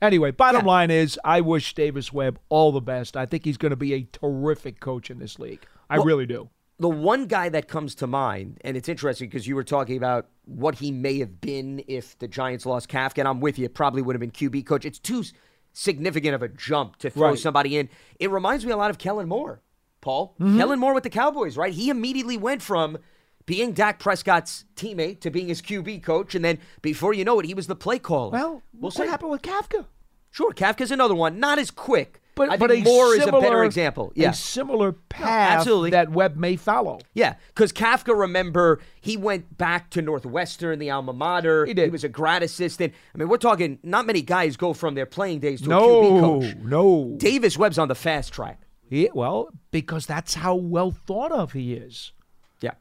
Anyway, 0.00 0.30
bottom 0.30 0.60
Yeah. 0.62 0.66
line 0.72 0.90
is, 0.90 1.18
I 1.24 1.40
wish 1.40 1.74
Davis 1.74 2.12
Webb 2.12 2.38
all 2.50 2.70
the 2.70 2.80
best. 2.80 3.16
I 3.16 3.26
think 3.26 3.44
he's 3.44 3.56
going 3.56 3.70
to 3.70 3.76
be 3.76 3.94
a 3.94 4.02
terrific 4.12 4.78
coach 4.78 5.10
in 5.10 5.18
this 5.18 5.38
league. 5.38 5.64
I 5.90 5.96
Well- 5.98 6.06
really 6.06 6.26
do. 6.26 6.50
the 6.80 6.88
one 6.88 7.26
guy 7.26 7.48
that 7.48 7.66
comes 7.66 7.96
to 7.96 8.06
mind, 8.06 8.58
and 8.60 8.76
it's 8.76 8.88
interesting 8.88 9.28
because 9.28 9.48
you 9.48 9.56
were 9.56 9.64
talking 9.64 9.96
about 9.96 10.28
what 10.44 10.76
he 10.76 10.92
may 10.92 11.18
have 11.18 11.40
been 11.40 11.82
if 11.88 12.16
the 12.20 12.28
Giants 12.28 12.64
lost 12.64 12.88
Kafka, 12.88 13.18
and 13.18 13.26
I'm 13.26 13.40
with 13.40 13.58
you, 13.58 13.64
it 13.64 13.74
probably 13.74 14.00
would 14.02 14.14
have 14.14 14.20
been 14.20 14.30
QB 14.30 14.62
coach. 14.64 14.84
It's 14.84 15.00
too 15.00 15.20
s- 15.20 15.32
significant 15.72 16.34
of 16.34 16.42
a 16.42 16.48
jump 16.48 16.96
to 16.96 17.10
throw 17.10 17.30
Right. 17.30 17.38
somebody 17.38 17.76
in. 17.78 17.88
It 18.18 18.30
reminds 18.30 18.64
me 18.66 18.72
a 18.72 18.76
lot 18.76 18.90
of 18.90 18.98
Kellen 18.98 19.28
Moore, 19.28 19.60
Paul. 20.00 20.34
Mm-hmm. 20.40 20.58
Kellen 20.58 20.78
Moore 20.78 20.94
with 20.94 21.04
the 21.04 21.10
Cowboys, 21.10 21.56
right? 21.56 21.72
He 21.72 21.90
immediately 21.90 22.36
went 22.36 22.62
from 22.62 22.98
being 23.46 23.72
Dak 23.72 23.98
Prescott's 23.98 24.64
teammate 24.76 25.20
to 25.20 25.30
being 25.30 25.48
his 25.48 25.62
QB 25.62 26.02
coach, 26.02 26.34
and 26.34 26.44
then 26.44 26.58
before 26.82 27.14
you 27.14 27.24
know 27.24 27.38
it, 27.40 27.46
he 27.46 27.54
was 27.54 27.66
the 27.66 27.76
play 27.76 27.98
caller. 27.98 28.30
Well, 28.32 28.62
we'll 28.74 28.90
what 28.90 28.94
see. 28.94 29.06
happened 29.06 29.30
with 29.30 29.42
Kafka? 29.42 29.86
Sure, 30.30 30.52
Kafka's 30.52 30.90
another 30.90 31.14
one, 31.14 31.40
not 31.40 31.58
as 31.58 31.70
quick, 31.70 32.20
But 32.38 32.50
I 32.50 32.56
but 32.56 32.70
think 32.70 32.86
a 32.86 32.88
Moore 32.88 33.14
is 33.16 33.26
a 33.26 33.32
better 33.32 33.64
example. 33.64 34.12
Yeah, 34.14 34.30
a 34.30 34.34
similar 34.34 34.92
path 34.92 35.58
absolutely. 35.58 35.90
that 35.90 36.10
Webb 36.10 36.36
may 36.36 36.56
follow. 36.56 37.00
Yeah, 37.12 37.34
because 37.48 37.72
Kafka, 37.72 38.18
remember, 38.18 38.80
he 39.00 39.16
went 39.16 39.58
back 39.58 39.90
to 39.90 40.02
Northwestern, 40.02 40.78
the 40.78 40.90
alma 40.90 41.12
mater. 41.12 41.66
He 41.66 41.74
did. 41.74 41.84
He 41.86 41.90
was 41.90 42.04
a 42.04 42.08
grad 42.08 42.42
assistant. 42.42 42.94
I 43.14 43.18
mean, 43.18 43.28
we're 43.28 43.38
talking, 43.38 43.78
not 43.82 44.06
many 44.06 44.22
guys 44.22 44.56
go 44.56 44.72
from 44.72 44.94
their 44.94 45.06
playing 45.06 45.40
days 45.40 45.60
to 45.62 45.66
a 45.66 45.68
No, 45.70 45.88
QB 45.88 46.20
coach. 46.20 46.56
no. 46.62 47.14
Davis 47.18 47.58
Webb's 47.58 47.78
on 47.78 47.88
the 47.88 47.94
fast 47.94 48.32
track. 48.32 48.60
He, 48.88 49.10
well, 49.12 49.50
because 49.70 50.06
that's 50.06 50.34
how 50.34 50.54
well 50.54 50.90
thought 50.92 51.32
of 51.32 51.52
he 51.52 51.74
is. 51.74 52.12
Yeah. 52.60 52.74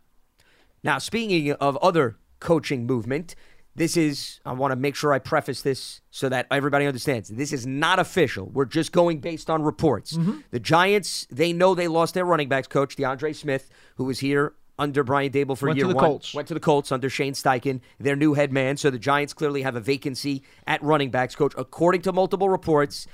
Now, 0.83 0.99
speaking 0.99 1.51
of 1.53 1.75
other 1.77 2.17
coaching 2.39 2.85
movement, 2.85 3.35
this 3.77 3.96
is, 3.96 4.39
I 4.43 4.53
want 4.53 4.72
to 4.72 4.75
make 4.75 4.96
sure 4.96 5.13
I 5.13 5.19
preface 5.19 5.62
this 5.62 6.01
so 6.10 6.29
that 6.29 6.48
everybody 6.50 6.88
understands. 6.88 7.29
This 7.29 7.53
is 7.53 7.67
not 7.67 8.00
official. 8.00 8.48
We're 8.48 8.65
just 8.65 8.91
going 8.91 9.19
based 9.19 9.51
on 9.51 9.62
reports. 9.62 10.13
Mm-hmm. 10.13 10.39
The 10.50 10.60
Giants, 10.60 11.27
they 11.29 11.53
know 11.53 11.75
they 11.75 11.88
lost 11.88 12.15
their 12.15 12.25
running 12.25 12.50
backs 12.50 12.67
coach, 12.67 12.96
DeAndre 12.96 13.36
Smith, 13.36 13.69
who 13.96 14.05
was 14.05 14.19
here 14.19 14.53
under 14.79 15.03
Brian 15.03 15.31
Daboll 15.31 15.55
for 15.55 15.67
Went 15.67 15.77
year 15.77 15.86
to 15.86 15.89
the 15.89 15.96
one. 15.96 16.05
Colts. 16.05 16.34
Went 16.34 16.48
to 16.48 16.55
the 16.55 16.60
Colts 16.60 16.91
under 16.91 17.07
Shane 17.07 17.34
Steichen, 17.34 17.81
their 18.00 18.15
new 18.15 18.34
head 18.34 18.51
man. 18.51 18.77
So 18.77 18.89
the 18.89 18.98
Giants 18.98 19.34
clearly 19.34 19.62
have 19.62 19.75
a 19.75 19.79
vacancy 19.79 20.41
at 20.65 20.81
running 20.81 21.12
backs 21.12 21.36
coach. 21.36 21.53
According 21.55 22.01
to 22.01 22.12
multiple 22.12 22.50
reports, 22.50 23.05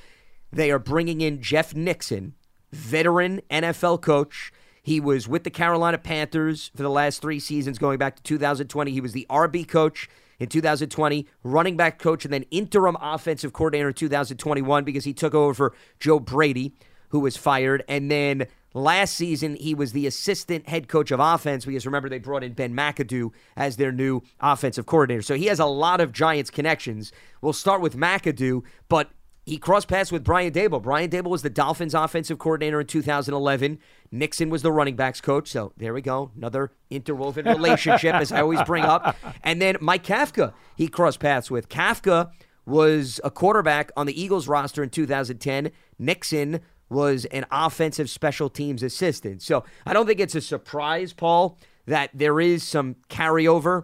they 0.49 0.71
are 0.71 0.79
bringing 0.79 1.19
in 1.19 1.41
Jeff 1.41 1.75
Nixon, 1.75 2.35
veteran 2.71 3.41
NFL 3.51 4.01
coach. 4.01 4.53
He 4.81 5.01
was 5.01 5.27
with 5.27 5.43
the 5.43 5.49
Carolina 5.49 5.97
Panthers 5.97 6.71
for 6.73 6.83
the 6.83 6.89
last 6.89 7.21
three 7.21 7.39
seasons, 7.41 7.77
going 7.77 7.97
back 7.97 8.15
to 8.15 8.23
2020. 8.23 8.91
He 8.91 9.01
was 9.01 9.11
the 9.11 9.27
RB 9.29 9.67
coach 9.67 10.09
in 10.39 10.49
2020, 10.49 11.27
running 11.43 11.77
back 11.77 11.99
coach, 11.99 12.25
and 12.25 12.33
then 12.33 12.45
interim 12.51 12.97
offensive 13.01 13.53
coordinator 13.53 13.89
in 13.89 13.93
2021 13.93 14.83
because 14.83 15.03
he 15.03 15.13
took 15.13 15.33
over 15.33 15.53
for 15.53 15.73
Joe 15.99 16.19
Brady, 16.19 16.73
who 17.09 17.19
was 17.19 17.37
fired. 17.37 17.83
And 17.87 18.09
then 18.09 18.47
last 18.73 19.15
season, 19.15 19.55
he 19.55 19.75
was 19.75 19.91
the 19.91 20.07
assistant 20.07 20.67
head 20.67 20.87
coach 20.87 21.11
of 21.11 21.19
offense 21.19 21.65
because 21.65 21.85
remember, 21.85 22.09
they 22.09 22.19
brought 22.19 22.43
in 22.43 22.53
Ben 22.53 22.73
McAdoo 22.73 23.31
as 23.55 23.77
their 23.77 23.91
new 23.91 24.21
offensive 24.39 24.85
coordinator. 24.85 25.21
So 25.21 25.35
he 25.35 25.45
has 25.45 25.59
a 25.59 25.65
lot 25.65 26.01
of 26.01 26.11
Giants 26.11 26.49
connections. 26.49 27.11
We'll 27.41 27.53
start 27.53 27.81
with 27.81 27.95
McAdoo, 27.95 28.63
but 28.89 29.11
he 29.45 29.57
crossed 29.57 29.87
paths 29.87 30.11
with 30.11 30.23
Brian 30.23 30.53
Daboll. 30.53 30.81
Brian 30.81 31.09
Daboll 31.09 31.29
was 31.29 31.41
the 31.41 31.49
Dolphins 31.49 31.93
offensive 31.93 32.39
coordinator 32.39 32.79
in 32.79 32.87
2011. 32.87 33.77
Nixon 34.11 34.49
was 34.49 34.61
the 34.61 34.71
running 34.71 34.95
backs 34.95 35.19
coach. 35.19 35.49
So 35.49 35.73
there 35.77 35.93
we 35.93 36.01
go. 36.01 36.31
Another 36.35 36.71
interwoven 36.89 37.45
relationship, 37.45 38.15
as 38.15 38.31
I 38.31 38.41
always 38.41 38.61
bring 38.63 38.83
up. 38.83 39.17
And 39.43 39.61
then 39.61 39.77
Mike 39.81 40.05
Kafka, 40.05 40.53
he 40.77 40.87
crossed 40.87 41.19
paths 41.19 41.51
with. 41.51 41.67
Kafka 41.67 42.31
was 42.65 43.19
a 43.23 43.29
quarterback 43.29 43.91
on 43.97 44.05
the 44.05 44.19
Eagles 44.19 44.47
roster 44.47 44.81
in 44.81 44.89
2010. 44.89 45.71
Nixon 45.99 46.61
was 46.89 47.25
an 47.25 47.45
offensive 47.51 48.09
special 48.09 48.49
teams 48.49 48.81
assistant. 48.81 49.41
So 49.41 49.65
I 49.85 49.93
don't 49.93 50.05
think 50.05 50.19
it's 50.19 50.35
a 50.35 50.41
surprise, 50.41 51.11
Paul, 51.11 51.57
that 51.85 52.11
there 52.13 52.39
is 52.39 52.63
some 52.63 52.95
carryover 53.09 53.83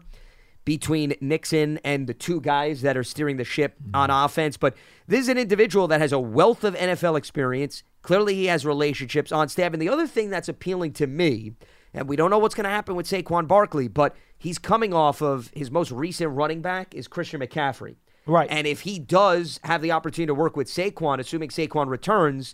between 0.70 1.16
Nixon 1.20 1.80
and 1.84 2.06
the 2.06 2.14
two 2.14 2.40
guys 2.40 2.84
that 2.84 2.96
are 2.96 3.04
steering 3.04 3.38
the 3.38 3.44
ship 3.44 3.74
mm-hmm. 3.82 3.96
on 3.96 4.12
offense. 4.12 4.56
But 4.56 4.78
this 5.08 5.22
is 5.22 5.28
an 5.28 5.40
individual 5.40 5.88
that 5.88 6.00
has 6.00 6.12
a 6.12 6.20
wealth 6.20 6.64
of 6.64 6.76
NFL 6.76 7.18
experience. 7.18 7.82
Clearly, 8.04 8.36
he 8.36 8.46
has 8.46 8.68
relationships 8.68 9.32
on 9.32 9.50
staff. 9.50 9.74
And 9.74 9.82
the 9.82 9.90
other 9.90 10.06
thing 10.06 10.30
that's 10.30 10.48
appealing 10.48 10.94
to 10.94 11.08
me, 11.08 11.54
and 11.92 12.08
we 12.08 12.16
don't 12.16 12.30
know 12.30 12.38
what's 12.38 12.54
going 12.54 12.66
to 12.66 12.70
happen 12.70 12.96
with 12.96 13.08
Saquon 13.08 13.48
Barkley, 13.48 13.88
but 13.88 14.16
he's 14.38 14.60
coming 14.60 14.94
off 14.94 15.24
of 15.24 15.50
his 15.56 15.72
most 15.72 15.90
recent 15.90 16.36
running 16.36 16.62
back 16.62 16.94
is 16.94 17.08
Christian 17.08 17.42
McCaffrey. 17.42 17.96
Right. 18.28 18.48
And 18.52 18.68
if 18.68 18.82
he 18.82 19.00
does 19.00 19.60
have 19.64 19.82
the 19.82 19.92
opportunity 19.92 20.28
to 20.28 20.36
work 20.36 20.56
with 20.56 20.68
Saquon, 20.68 21.18
assuming 21.18 21.50
Saquon 21.50 21.88
returns, 21.88 22.54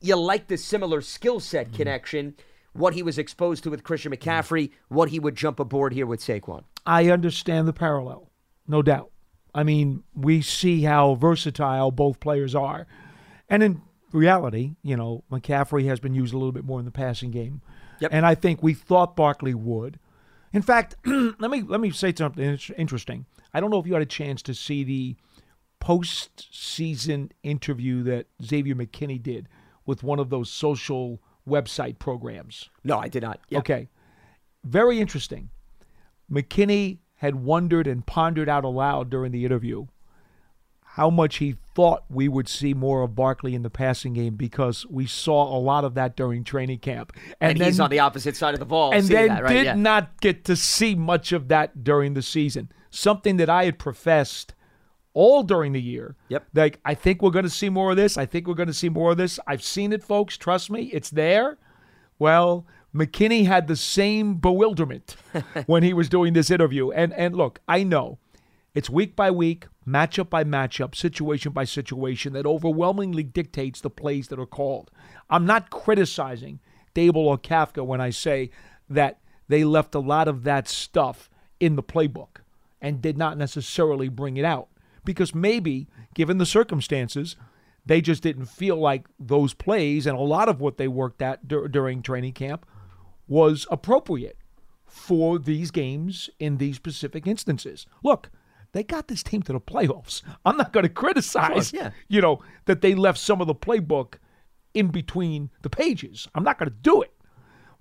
you 0.00 0.16
like 0.16 0.48
the 0.48 0.56
similar 0.56 1.00
skill 1.00 1.38
set 1.38 1.68
mm-hmm. 1.68 1.76
connection. 1.76 2.34
What 2.72 2.94
he 2.94 3.02
was 3.02 3.18
exposed 3.18 3.64
to 3.64 3.70
with 3.70 3.84
Christian 3.84 4.12
mm. 4.12 4.18
McCaffrey, 4.18 4.70
what 4.88 5.10
he 5.10 5.18
would 5.18 5.36
jump 5.36 5.60
aboard 5.60 5.92
here 5.92 6.06
with 6.06 6.20
Saquon. 6.20 6.64
I 6.86 7.10
understand 7.10 7.68
the 7.68 7.72
parallel, 7.72 8.30
no 8.66 8.82
doubt. 8.82 9.10
I 9.54 9.62
mean, 9.62 10.02
we 10.14 10.40
see 10.40 10.82
how 10.82 11.14
versatile 11.14 11.90
both 11.90 12.20
players 12.20 12.54
are. 12.54 12.86
And 13.48 13.62
in 13.62 13.82
reality, 14.12 14.76
you 14.82 14.96
know, 14.96 15.24
McCaffrey 15.30 15.86
has 15.86 16.00
been 16.00 16.14
used 16.14 16.32
a 16.32 16.38
little 16.38 16.52
bit 16.52 16.64
more 16.64 16.78
in 16.78 16.86
the 16.86 16.90
passing 16.90 17.30
game. 17.30 17.60
Yep. 18.00 18.10
And 18.12 18.24
I 18.24 18.34
think 18.34 18.62
we 18.62 18.74
thought 18.74 19.14
Barkley 19.14 19.54
would. 19.54 19.98
In 20.52 20.62
fact, 20.62 20.96
let 21.06 21.50
me 21.50 21.62
let 21.62 21.80
me 21.80 21.90
say 21.90 22.12
something 22.16 22.58
interesting. 22.76 23.26
I 23.54 23.60
don't 23.60 23.70
know 23.70 23.78
if 23.78 23.86
you 23.86 23.92
had 23.92 24.02
a 24.02 24.06
chance 24.06 24.42
to 24.42 24.54
see 24.54 24.84
the 24.84 25.16
post-season 25.80 27.32
interview 27.42 28.02
that 28.04 28.26
Xavier 28.42 28.74
McKinney 28.74 29.20
did 29.22 29.48
with 29.84 30.02
one 30.02 30.18
of 30.18 30.30
those 30.30 30.50
social 30.50 31.20
website 31.48 31.98
programs. 31.98 32.68
No, 32.84 32.98
I 32.98 33.08
did 33.08 33.22
not. 33.22 33.40
Yeah. 33.48 33.58
Okay. 33.58 33.88
Very 34.64 35.00
interesting. 35.00 35.50
McKinney 36.30 36.98
had 37.16 37.36
wondered 37.36 37.86
and 37.86 38.04
pondered 38.06 38.48
out 38.48 38.64
aloud 38.64 39.10
during 39.10 39.32
the 39.32 39.44
interview 39.44 39.86
how 40.96 41.08
much 41.08 41.36
he 41.36 41.56
thought 41.74 42.04
we 42.10 42.28
would 42.28 42.46
see 42.46 42.74
more 42.74 43.00
of 43.02 43.14
Barkley 43.14 43.54
in 43.54 43.62
the 43.62 43.70
passing 43.70 44.12
game 44.12 44.34
because 44.34 44.84
we 44.90 45.06
saw 45.06 45.56
a 45.56 45.58
lot 45.58 45.84
of 45.84 45.94
that 45.94 46.16
during 46.16 46.44
training 46.44 46.80
camp. 46.80 47.12
And, 47.40 47.56
he's 47.60 47.80
on 47.80 47.88
the 47.88 48.00
opposite 48.00 48.36
side 48.36 48.52
of 48.52 48.60
the 48.60 48.66
ball. 48.66 48.92
and 48.92 49.04
then 49.08 49.28
that, 49.28 49.42
right? 49.42 49.52
did 49.54 49.64
Yeah. 49.64 49.74
not 49.74 50.20
get 50.20 50.44
to 50.44 50.54
see 50.56 50.94
much 50.94 51.32
of 51.32 51.48
that 51.48 51.82
during 51.82 52.12
the 52.12 52.20
season. 52.20 52.70
Something 52.90 53.38
that 53.38 53.48
I 53.48 53.64
had 53.64 53.78
professed 53.78 54.54
all 55.14 55.42
during 55.42 55.72
the 55.72 55.80
year. 55.80 56.16
Yep. 56.28 56.46
Like 56.54 56.80
I 56.84 56.94
think 56.94 57.22
we're 57.22 57.30
going 57.30 57.44
to 57.44 57.50
see 57.50 57.68
more 57.68 57.90
of 57.90 57.96
this. 57.96 58.16
I 58.16 58.26
think 58.26 58.46
we're 58.46 58.54
going 58.54 58.68
to 58.68 58.74
see 58.74 58.88
more 58.88 59.12
of 59.12 59.16
this. 59.16 59.38
I've 59.46 59.62
seen 59.62 59.92
it, 59.92 60.02
folks. 60.02 60.36
Trust 60.36 60.70
me, 60.70 60.84
it's 60.92 61.10
there. 61.10 61.58
Well, 62.18 62.66
McKinney 62.94 63.46
had 63.46 63.68
the 63.68 63.76
same 63.76 64.34
bewilderment 64.34 65.16
when 65.66 65.82
he 65.82 65.92
was 65.92 66.08
doing 66.08 66.32
this 66.32 66.50
interview. 66.50 66.90
And 66.90 67.12
and 67.14 67.34
look, 67.34 67.60
I 67.68 67.82
know 67.82 68.18
it's 68.74 68.88
week 68.88 69.14
by 69.14 69.30
week, 69.30 69.66
matchup 69.86 70.30
by 70.30 70.44
matchup, 70.44 70.94
situation 70.94 71.52
by 71.52 71.64
situation 71.64 72.32
that 72.32 72.46
overwhelmingly 72.46 73.22
dictates 73.22 73.80
the 73.80 73.90
plays 73.90 74.28
that 74.28 74.38
are 74.38 74.46
called. 74.46 74.90
I'm 75.28 75.46
not 75.46 75.70
criticizing 75.70 76.60
Daboll 76.94 77.26
or 77.26 77.38
Kafka 77.38 77.84
when 77.84 78.00
I 78.00 78.10
say 78.10 78.50
that 78.88 79.18
they 79.48 79.64
left 79.64 79.94
a 79.94 79.98
lot 79.98 80.28
of 80.28 80.44
that 80.44 80.68
stuff 80.68 81.28
in 81.60 81.76
the 81.76 81.82
playbook 81.82 82.38
and 82.80 83.02
did 83.02 83.16
not 83.16 83.38
necessarily 83.38 84.08
bring 84.08 84.36
it 84.36 84.44
out 84.44 84.68
because 85.04 85.34
maybe, 85.34 85.88
given 86.14 86.38
the 86.38 86.46
circumstances, 86.46 87.36
they 87.84 88.00
just 88.00 88.22
didn't 88.22 88.46
feel 88.46 88.76
like 88.76 89.06
those 89.18 89.54
plays 89.54 90.06
and 90.06 90.16
a 90.16 90.20
lot 90.22 90.48
of 90.48 90.60
what 90.60 90.76
they 90.78 90.88
worked 90.88 91.20
at 91.22 91.48
dur- 91.48 91.68
during 91.68 92.02
training 92.02 92.32
camp 92.32 92.64
was 93.26 93.66
appropriate 93.70 94.36
for 94.86 95.38
these 95.38 95.70
games 95.70 96.30
in 96.38 96.58
these 96.58 96.76
specific 96.76 97.26
instances. 97.26 97.86
Look, 98.04 98.30
they 98.72 98.82
got 98.82 99.08
this 99.08 99.22
team 99.22 99.42
to 99.42 99.52
the 99.52 99.60
playoffs. 99.60 100.22
I'm 100.44 100.56
not 100.56 100.72
going 100.72 100.84
to 100.84 100.88
criticize, 100.88 101.70
Sure, 101.70 101.80
yeah. 101.80 101.90
you 102.08 102.20
know, 102.20 102.40
that 102.66 102.82
they 102.82 102.94
left 102.94 103.18
some 103.18 103.40
of 103.40 103.46
the 103.46 103.54
playbook 103.54 104.14
in 104.74 104.88
between 104.88 105.50
the 105.62 105.70
pages. 105.70 106.28
I'm 106.34 106.44
not 106.44 106.58
going 106.58 106.70
to 106.70 106.76
do 106.82 107.02
it. 107.02 107.12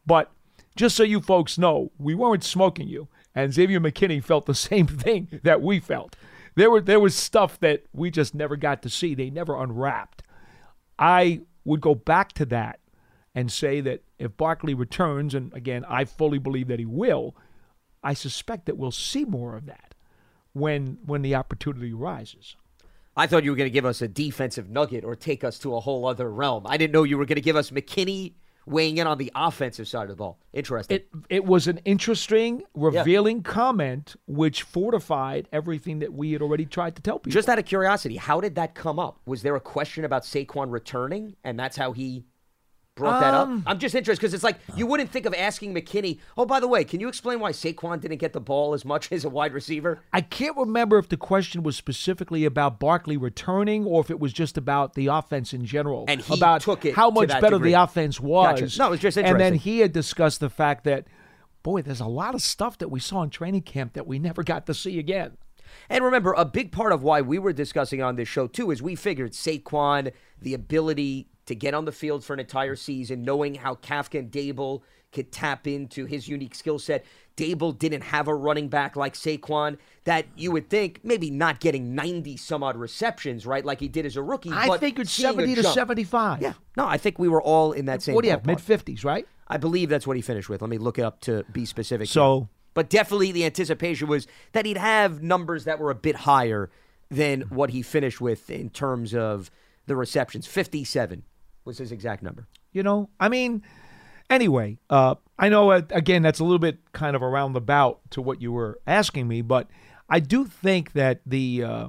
But 0.06 0.32
just 0.76 0.96
so 0.96 1.04
you 1.04 1.22
folks 1.22 1.58
know, 1.58 1.92
we 1.98 2.16
weren't 2.16 2.44
smoking 2.44 2.88
you, 2.88 3.08
and 3.36 3.54
Xavier 3.54 3.80
McKinney 3.80 4.24
felt 4.24 4.46
the 4.46 4.56
same 4.70 4.88
thing 4.88 5.40
that 5.44 5.62
we 5.62 5.80
felt. 5.80 6.16
There 6.56 6.70
were 6.70 6.82
there 6.82 7.00
was 7.00 7.16
stuff 7.16 7.60
that 7.62 7.84
we 7.94 8.12
just 8.12 8.36
never 8.36 8.56
got 8.56 8.82
to 8.84 8.90
see. 8.90 9.16
They 9.16 9.30
never 9.30 9.62
unwrapped. 9.62 10.24
I 11.00 11.42
would 11.64 11.82
go 11.82 11.96
back 11.96 12.34
to 12.34 12.46
that 12.48 12.80
and 13.34 13.52
say 13.52 13.82
that 13.82 14.04
if 14.20 14.36
Barkley 14.36 14.74
returns, 14.74 15.34
and 15.34 15.54
again, 15.54 15.86
I 15.88 16.06
fully 16.06 16.38
believe 16.38 16.68
that 16.68 16.80
he 16.80 16.86
will, 16.86 17.36
I 18.04 18.14
suspect 18.14 18.66
that 18.66 18.78
we'll 18.78 18.92
see 18.92 19.24
more 19.26 19.56
of 19.56 19.66
that 19.68 19.96
when 20.54 20.98
when 21.06 21.22
the 21.22 21.36
opportunity 21.36 21.94
arises. 21.94 22.56
I 23.16 23.28
thought 23.28 23.44
you 23.44 23.52
were 23.52 23.58
going 23.58 23.70
to 23.70 23.74
give 23.74 23.86
us 23.86 24.02
a 24.02 24.08
defensive 24.08 24.70
nugget 24.70 25.04
or 25.04 25.16
take 25.16 25.44
us 25.44 25.60
to 25.60 25.76
a 25.76 25.82
whole 25.82 26.08
other 26.08 26.32
realm. 26.32 26.66
I 26.66 26.78
didn't 26.78 26.94
know 26.94 27.04
you 27.04 27.18
were 27.18 27.26
going 27.26 27.36
to 27.36 27.42
give 27.42 27.58
us 27.58 27.70
McKinney 27.72 28.34
weighing 28.66 28.98
in 28.98 29.08
on 29.08 29.18
the 29.18 29.32
offensive 29.36 29.88
side 29.88 30.04
of 30.04 30.10
the 30.10 30.16
ball. 30.16 30.40
Interesting. 30.54 30.98
It 30.98 31.10
it 31.30 31.46
was 31.46 31.68
an 31.68 31.80
interesting, 31.86 32.64
revealing 32.74 33.44
comment 33.44 34.16
which 34.28 34.64
fortified 34.64 35.48
everything 35.52 36.00
that 36.00 36.14
we 36.14 36.34
had 36.34 36.42
already 36.42 36.66
tried 36.66 36.96
to 36.96 37.02
tell 37.02 37.20
people. 37.20 37.32
Just 37.32 37.50
out 37.50 37.60
of 37.60 37.66
curiosity, 37.66 38.18
how 38.18 38.42
did 38.42 38.56
that 38.56 38.76
come 38.76 39.00
up? 39.00 39.20
Was 39.26 39.42
there 39.42 39.56
a 39.56 39.62
question 39.62 40.06
about 40.06 40.24
Saquon 40.24 40.72
returning, 40.72 41.36
and 41.44 41.60
that's 41.60 41.78
how 41.78 41.92
he 41.92 42.26
brought 42.96 43.20
that 43.22 43.34
up? 43.34 43.48
Um, 43.48 43.64
I'm 43.66 43.80
just 43.80 43.96
interested 43.96 44.20
because 44.22 44.34
it's 44.34 44.44
like 44.44 44.60
you 44.76 44.86
wouldn't 44.86 45.10
think 45.10 45.26
of 45.26 45.34
asking 45.34 45.74
McKinney. 45.74 46.20
Oh, 46.38 46.46
by 46.46 46.60
the 46.60 46.68
way, 46.68 46.84
can 46.84 47.00
you 47.00 47.08
explain 47.08 47.40
why 47.40 47.52
Saquon 47.52 48.00
didn't 48.00 48.18
get 48.18 48.34
the 48.34 48.42
ball 48.42 48.74
as 48.74 48.86
much 48.86 49.12
as 49.12 49.26
a 49.26 49.30
wide 49.30 49.54
receiver? 49.54 50.02
I 50.14 50.22
can't 50.22 50.56
remember 50.58 50.98
if 50.98 51.10
the 51.10 51.18
question 51.18 51.64
was 51.64 51.76
specifically 51.76 52.46
about 52.46 52.80
Barkley 52.80 53.18
returning 53.18 53.86
or 53.86 54.02
if 54.02 54.10
it 54.10 54.20
was 54.20 54.34
just 54.34 54.58
about 54.58 54.94
the 54.94 55.08
offense 55.08 55.54
in 55.54 55.66
general. 55.66 56.06
And 56.08 56.22
he 56.22 56.34
about 56.34 56.62
took 56.62 56.86
it 56.86 56.96
how 56.96 57.10
much 57.10 57.30
better 57.30 57.52
degree. 57.52 57.72
the 57.72 57.82
offense 57.82 58.20
was. 58.20 58.62
Gotcha. 58.62 58.80
No, 58.80 58.88
it 58.88 58.92
was 58.92 59.00
just 59.00 59.18
And 59.18 59.40
then 59.40 59.56
he 59.56 59.80
had 59.80 59.94
discussed 59.94 60.40
the 60.40 60.50
fact 60.50 60.84
that, 60.86 61.08
boy, 61.64 61.82
there's 61.82 62.02
a 62.02 62.08
lot 62.08 62.36
of 62.36 62.42
stuff 62.42 62.78
that 62.80 62.90
we 62.90 63.00
saw 63.00 63.24
in 63.24 63.30
training 63.30 63.62
camp 63.62 63.94
that 63.94 64.08
we 64.08 64.20
never 64.20 64.44
got 64.44 64.66
to 64.68 64.74
see 64.74 65.00
again. 65.00 65.38
And 65.90 66.04
remember, 66.04 66.34
a 66.34 66.46
big 66.46 66.72
part 66.72 66.92
of 66.92 67.04
why 67.04 67.22
we 67.22 67.40
were 67.40 67.54
discussing 67.54 68.02
on 68.02 68.16
this 68.16 68.28
show 68.28 68.48
too 68.48 68.72
is 68.72 68.82
we 68.82 68.96
figured 68.96 69.32
Saquon, 69.32 70.12
the 70.42 70.54
ability 70.54 71.28
to 71.52 71.56
get 71.56 71.74
on 71.74 71.86
the 71.86 71.92
field 71.92 72.24
for 72.24 72.34
an 72.34 72.40
entire 72.40 72.76
season, 72.76 73.24
knowing 73.24 73.56
how 73.56 73.76
Kafka 73.76 74.18
and 74.20 74.32
Daboll 74.32 74.82
could 75.12 75.32
tap 75.32 75.68
into 75.68 76.06
his 76.06 76.28
unique 76.30 76.56
skill 76.56 76.80
set. 76.80 77.06
Daboll 77.36 77.78
didn't 77.78 78.02
have 78.04 78.30
a 78.30 78.36
running 78.36 78.70
back 78.70 78.96
like 78.96 79.14
Saquon 79.14 79.78
that 80.06 80.26
you 80.38 80.52
would 80.52 80.70
think 80.70 81.02
maybe 81.04 81.30
not 81.30 81.60
getting 81.60 81.94
90 81.94 82.38
some 82.38 82.64
odd 82.64 82.78
receptions, 82.78 83.46
right, 83.46 83.66
like 83.66 83.82
he 83.82 83.90
did 83.90 84.06
as 84.06 84.16
a 84.16 84.24
rookie. 84.24 84.52
I 84.52 84.68
but 84.68 84.80
figured 84.80 85.10
seeing 85.10 85.30
70 85.30 85.56
to 85.56 85.62
jump. 85.64 85.76
75. 85.76 86.42
Yeah. 86.42 86.54
No, 86.78 86.88
I 86.88 86.98
think 86.98 87.20
we 87.20 87.28
were 87.28 87.42
all 87.42 87.74
in 87.74 87.86
that 87.86 88.02
same 88.02 88.16
What 88.16 88.22
do 88.22 88.28
you 88.28 88.32
have, 88.32 88.46
mid 88.46 88.60
50s, 88.60 89.04
right? 89.04 89.28
I 89.48 89.58
believe 89.58 89.90
that's 89.90 90.08
what 90.08 90.16
he 90.16 90.22
finished 90.22 90.48
with. 90.50 90.62
Let 90.62 90.70
me 90.70 90.78
look 90.78 90.98
it 90.98 91.04
up 91.04 91.20
to 91.22 91.44
be 91.52 91.66
specific. 91.66 92.08
here. 92.08 92.14
So- 92.14 92.48
but 92.74 92.90
definitely 92.90 93.34
the 93.34 93.44
anticipation 93.44 94.08
was 94.08 94.28
that 94.54 94.66
he'd 94.66 94.78
have 94.78 95.22
numbers 95.22 95.66
that 95.66 95.78
were 95.78 95.92
a 95.92 95.96
bit 95.96 96.16
higher 96.16 96.70
than 97.10 97.42
what 97.42 97.72
he 97.72 97.82
finished 97.82 98.22
with 98.22 98.50
in 98.50 98.70
terms 98.70 99.14
of 99.14 99.52
the 99.88 99.96
receptions. 99.98 100.48
57 100.48 101.24
was 101.66 101.78
his 101.78 101.92
exact 101.92 102.24
number. 102.24 102.48
You 102.72 102.84
know, 102.84 103.10
I 103.20 103.30
mean, 103.30 103.64
anyway, 104.30 104.78
uh, 104.90 105.16
I 105.38 105.50
know, 105.50 105.72
uh, 105.72 105.82
again, 105.92 106.22
that's 106.22 106.40
a 106.40 106.44
little 106.44 106.60
bit 106.60 106.80
kind 106.94 107.16
of 107.16 107.22
around 107.22 107.54
the 107.54 107.62
bout 107.62 108.00
to 108.12 108.22
what 108.22 108.42
you 108.42 108.52
were 108.52 108.80
asking 108.88 109.28
me, 109.28 109.42
but 109.42 109.70
I 110.10 110.20
do 110.20 110.46
think 110.46 110.94
that 110.94 111.22
the, 111.26 111.64
uh, 111.64 111.88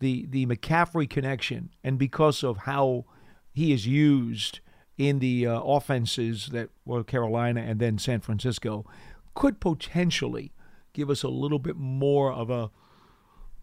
the, 0.00 0.26
the 0.28 0.46
McCaffrey 0.46 1.08
connection, 1.08 1.70
and 1.82 1.98
because 1.98 2.44
of 2.44 2.58
how 2.58 3.04
he 3.52 3.72
is 3.72 3.86
used 3.86 4.60
in 4.96 5.20
the 5.20 5.46
uh, 5.46 5.60
offenses 5.60 6.48
that 6.52 6.70
were 6.84 7.04
Carolina 7.04 7.60
and 7.60 7.80
then 7.80 7.98
San 7.98 8.20
Francisco, 8.20 8.84
could 9.34 9.60
potentially 9.60 10.52
give 10.92 11.10
us 11.10 11.22
a 11.22 11.28
little 11.28 11.60
bit 11.60 11.76
more 11.76 12.32
of 12.32 12.50
a, 12.50 12.70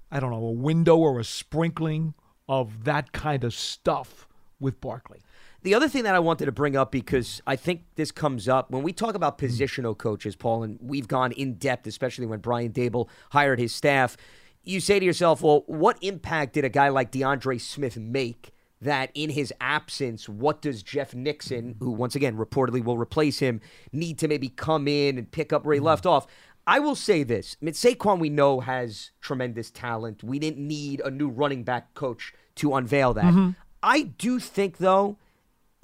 I 0.09 0.19
don't 0.19 0.31
know, 0.31 0.45
a 0.45 0.51
window 0.51 0.97
or 0.97 1.19
a 1.19 1.23
sprinkling 1.23 2.13
of 2.47 2.85
that 2.85 3.11
kind 3.11 3.43
of 3.43 3.53
stuff 3.53 4.27
with 4.59 4.79
Barkley. 4.79 5.21
The 5.65 5.73
other 5.73 5.89
thing 5.89 6.03
that 6.03 6.13
I 6.13 6.19
wanted 6.19 6.45
to 6.45 6.51
bring 6.51 6.77
up 6.77 6.91
because 6.91 7.41
I 7.47 7.55
think 7.55 7.85
this 7.95 8.11
comes 8.11 8.47
up 8.47 8.69
when 8.69 8.83
we 8.83 8.93
talk 8.93 9.15
about 9.15 9.39
hmm. 9.39 9.47
positional 9.47 9.97
coaches, 9.97 10.35
Paul, 10.35 10.61
and 10.61 10.77
we've 10.79 11.07
gone 11.07 11.31
in 11.31 11.55
depth, 11.55 11.87
especially 11.87 12.27
when 12.27 12.37
Brian 12.37 12.71
Daboll 12.71 13.09
hired 13.31 13.57
his 13.57 13.73
staff. 13.73 14.15
You 14.63 14.79
say 14.79 14.99
to 14.99 15.05
yourself, 15.05 15.41
well, 15.41 15.63
what 15.65 15.97
impact 16.01 16.53
did 16.53 16.65
a 16.65 16.69
guy 16.69 16.89
like 16.89 17.11
DeAndre 17.11 17.59
Smith 17.59 17.97
make 17.97 18.51
that 18.79 19.09
in 19.15 19.31
his 19.31 19.51
absence, 19.59 20.29
what 20.29 20.61
does 20.61 20.83
Jeff 20.83 21.15
Nixon, 21.15 21.77
who 21.79 21.89
once 21.89 22.13
again 22.13 22.37
reportedly 22.37 22.83
will 22.83 22.99
replace 22.99 23.39
him, 23.39 23.59
need 23.91 24.19
to 24.19 24.27
maybe 24.27 24.49
come 24.49 24.87
in 24.87 25.17
and 25.17 25.31
pick 25.31 25.51
up 25.51 25.65
where 25.65 25.73
he 25.73 25.79
hmm. 25.79 25.87
left 25.87 26.05
off? 26.05 26.27
I 26.67 26.77
will 26.77 26.95
say 26.95 27.23
this. 27.23 27.57
I 27.59 27.65
mean, 27.65 27.73
Saquon, 27.73 28.19
we 28.19 28.29
know, 28.29 28.59
has 28.59 29.09
tremendous 29.19 29.71
talent. 29.71 30.23
We 30.23 30.37
didn't 30.37 30.59
need 30.59 31.01
a 31.03 31.09
new 31.09 31.27
running 31.27 31.63
back 31.63 31.95
coach 31.95 32.35
to 32.57 32.75
unveil 32.75 33.15
that. 33.15 33.25
Mm-hmm. 33.25 33.49
I 33.81 34.03
do 34.03 34.39
think, 34.39 34.77
though, 34.77 35.17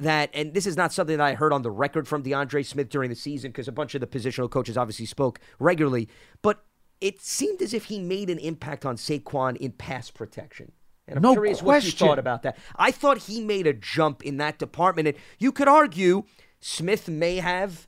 that, 0.01 0.29
and 0.33 0.53
this 0.53 0.65
is 0.65 0.77
not 0.77 0.93
something 0.93 1.17
that 1.17 1.23
I 1.23 1.33
heard 1.33 1.53
on 1.53 1.61
the 1.61 1.71
record 1.71 2.07
from 2.07 2.23
DeAndre 2.23 2.65
Smith 2.65 2.89
during 2.89 3.09
the 3.09 3.15
season 3.15 3.51
because 3.51 3.67
a 3.67 3.71
bunch 3.71 3.95
of 3.95 4.01
the 4.01 4.07
positional 4.07 4.49
coaches 4.49 4.77
obviously 4.77 5.05
spoke 5.05 5.39
regularly, 5.59 6.09
but 6.41 6.63
it 6.99 7.21
seemed 7.21 7.61
as 7.61 7.73
if 7.73 7.85
he 7.85 7.99
made 7.99 8.29
an 8.29 8.37
impact 8.39 8.85
on 8.85 8.95
Saquon 8.95 9.57
in 9.57 9.71
pass 9.71 10.11
protection. 10.11 10.71
And 11.07 11.17
I'm 11.17 11.23
No 11.23 11.33
curious 11.33 11.61
what 11.61 11.83
you 11.83 11.91
thought 11.91 12.19
about 12.19 12.43
that. 12.43 12.57
I 12.75 12.91
thought 12.91 13.19
he 13.19 13.41
made 13.41 13.67
a 13.67 13.73
jump 13.73 14.23
in 14.23 14.37
that 14.37 14.59
department, 14.59 15.07
and 15.07 15.17
you 15.39 15.51
could 15.51 15.67
argue 15.67 16.23
Smith 16.59 17.07
may 17.07 17.37
have 17.37 17.87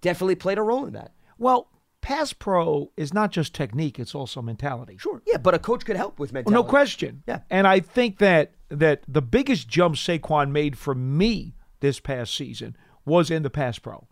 definitely 0.00 0.34
played 0.34 0.58
a 0.58 0.62
role 0.62 0.84
in 0.86 0.92
that. 0.94 1.12
Well, 1.38 1.68
pass 2.00 2.32
pro 2.32 2.90
is 2.96 3.12
not 3.12 3.30
just 3.32 3.54
technique; 3.54 3.98
it's 3.98 4.14
also 4.14 4.40
mentality. 4.42 4.96
Sure, 4.98 5.20
yeah, 5.26 5.36
but 5.38 5.54
a 5.54 5.58
coach 5.58 5.84
could 5.84 5.96
help 5.96 6.18
with 6.18 6.32
Well, 6.32 6.42
mentality. 6.44 6.54
no 6.54 6.68
question. 6.68 7.22
Yeah. 7.26 7.40
And 7.50 7.66
I 7.66 7.80
think 7.80 8.18
that 8.18 8.52
that 8.68 9.02
the 9.08 9.22
biggest 9.22 9.68
jump 9.68 9.96
Saquon 9.96 10.50
made 10.50 10.76
for 10.78 10.94
me 10.94 11.54
this 11.80 12.00
past 12.00 12.34
season 12.34 12.76
was 13.04 13.30
in 13.30 13.42
the 13.42 13.50
pass 13.50 13.78
pro, 13.78 14.06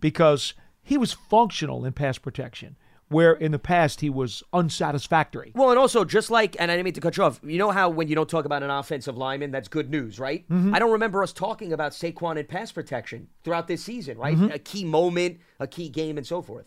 because 0.00 0.54
he 0.82 0.96
was 0.96 1.12
functional 1.12 1.84
in 1.84 1.92
pass 1.92 2.18
protection. 2.18 2.76
where 3.08 3.34
in 3.34 3.52
the 3.52 3.58
past 3.58 4.00
he 4.00 4.10
was 4.10 4.42
unsatisfactory. 4.52 5.52
Well, 5.54 5.70
and 5.70 5.78
also 5.78 6.04
just 6.04 6.28
like, 6.28 6.56
and 6.58 6.72
I 6.72 6.74
didn't 6.74 6.86
mean 6.86 6.94
to 6.94 7.00
cut 7.00 7.16
you 7.16 7.22
off. 7.22 7.38
You 7.44 7.56
know 7.56 7.70
how 7.70 7.88
when 7.88 8.08
you 8.08 8.16
don't 8.16 8.28
talk 8.28 8.44
about 8.46 8.64
an 8.64 8.70
offensive 8.70 9.16
lineman, 9.16 9.52
that's 9.52 9.68
good 9.68 9.90
news, 9.90 10.18
right? 10.18 10.44
Mm-hmm. 10.48 10.74
I 10.74 10.80
don't 10.80 10.90
remember 10.90 11.22
us 11.22 11.32
talking 11.32 11.72
about 11.72 11.92
Saquon 11.92 12.36
and 12.36 12.48
pass 12.48 12.72
protection 12.72 13.28
throughout 13.44 13.68
this 13.68 13.82
season, 13.84 14.18
right? 14.18 14.36
Mm-hmm. 14.36 14.50
A 14.52 14.58
key 14.58 14.84
moment, 14.84 15.38
a 15.60 15.68
key 15.68 15.88
game, 15.88 16.18
and 16.18 16.26
so 16.26 16.42
forth. 16.42 16.66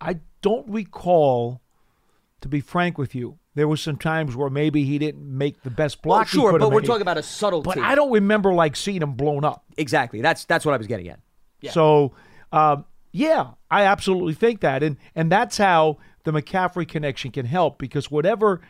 I 0.00 0.20
don't 0.42 0.68
recall, 0.68 1.60
to 2.40 2.48
be 2.48 2.60
frank 2.60 2.98
with 2.98 3.14
you, 3.14 3.38
there 3.54 3.66
was 3.66 3.80
some 3.80 3.96
times 3.96 4.36
where 4.36 4.50
maybe 4.50 4.84
he 4.84 4.98
didn't 4.98 5.26
make 5.26 5.62
the 5.62 5.70
best 5.70 6.02
block. 6.02 6.28
he 6.28 6.36
sure, 6.36 6.52
could 6.52 6.60
have 6.60 6.70
but 6.70 6.74
we're 6.74 6.82
made. 6.82 6.86
talking 6.86 7.02
about 7.02 7.16
a 7.16 7.22
subtlety. 7.22 7.64
But 7.64 7.78
I 7.78 7.94
don't 7.94 8.12
remember 8.12 8.52
like 8.52 8.76
seeing 8.76 9.02
him 9.02 9.14
blown 9.14 9.44
up. 9.44 9.64
exactly. 9.76 10.20
That's 10.20 10.44
that's 10.44 10.64
what 10.66 10.74
I 10.74 10.76
was 10.76 10.86
getting 10.86 11.08
at. 11.08 11.20
Yeah. 11.62 11.70
So, 11.70 12.12
um, 12.52 12.84
yeah, 13.12 13.52
I 13.70 13.84
absolutely 13.84 14.34
think 14.34 14.60
that, 14.60 14.82
and 14.82 14.98
and 15.14 15.32
that's 15.32 15.56
how 15.56 15.96
the 16.24 16.32
McCaffrey 16.32 16.86
connection 16.86 17.30
can 17.30 17.46
help 17.46 17.78
because 17.78 18.10
whatever 18.10 18.60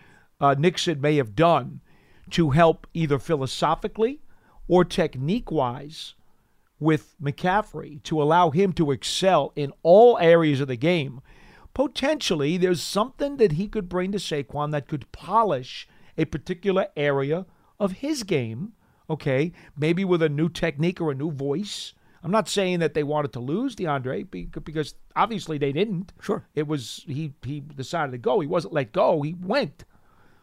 uh, 0.40 0.54
Nixon 0.56 1.00
may 1.00 1.16
have 1.16 1.34
done 1.34 1.80
to 2.30 2.50
help 2.50 2.86
either 2.94 3.18
philosophically 3.18 4.20
or 4.68 4.84
technique 4.84 5.50
wise 5.50 6.14
with 6.78 7.14
McCaffrey 7.20 8.02
to 8.04 8.22
allow 8.22 8.50
him 8.50 8.72
to 8.74 8.90
excel 8.90 9.52
in 9.56 9.72
all 9.82 10.18
areas 10.18 10.60
of 10.60 10.68
the 10.68 10.76
game, 10.76 11.20
potentially 11.74 12.56
there's 12.56 12.82
something 12.82 13.36
that 13.38 13.52
he 13.52 13.68
could 13.68 13.88
bring 13.88 14.12
to 14.12 14.18
Saquon 14.18 14.72
that 14.72 14.88
could 14.88 15.10
polish 15.12 15.88
a 16.18 16.24
particular 16.24 16.88
area 16.96 17.46
of 17.78 17.92
his 17.92 18.22
game. 18.22 18.72
Okay, 19.08 19.52
maybe 19.76 20.04
with 20.04 20.20
a 20.20 20.28
new 20.28 20.48
technique 20.48 21.00
or 21.00 21.12
a 21.12 21.14
new 21.14 21.30
voice. 21.30 21.92
I'm 22.24 22.32
not 22.32 22.48
saying 22.48 22.80
that 22.80 22.94
they 22.94 23.04
wanted 23.04 23.32
to 23.34 23.40
lose 23.40 23.76
DeAndre 23.76 24.50
because 24.64 24.96
obviously 25.14 25.58
they 25.58 25.70
didn't. 25.70 26.12
Sure. 26.20 26.44
it 26.56 26.66
was 26.66 27.04
he 27.06 27.32
he 27.44 27.60
decided 27.60 28.10
to 28.12 28.18
go. 28.18 28.40
He 28.40 28.48
wasn't 28.48 28.74
let 28.74 28.90
go. 28.92 29.22
He 29.22 29.34
went. 29.40 29.84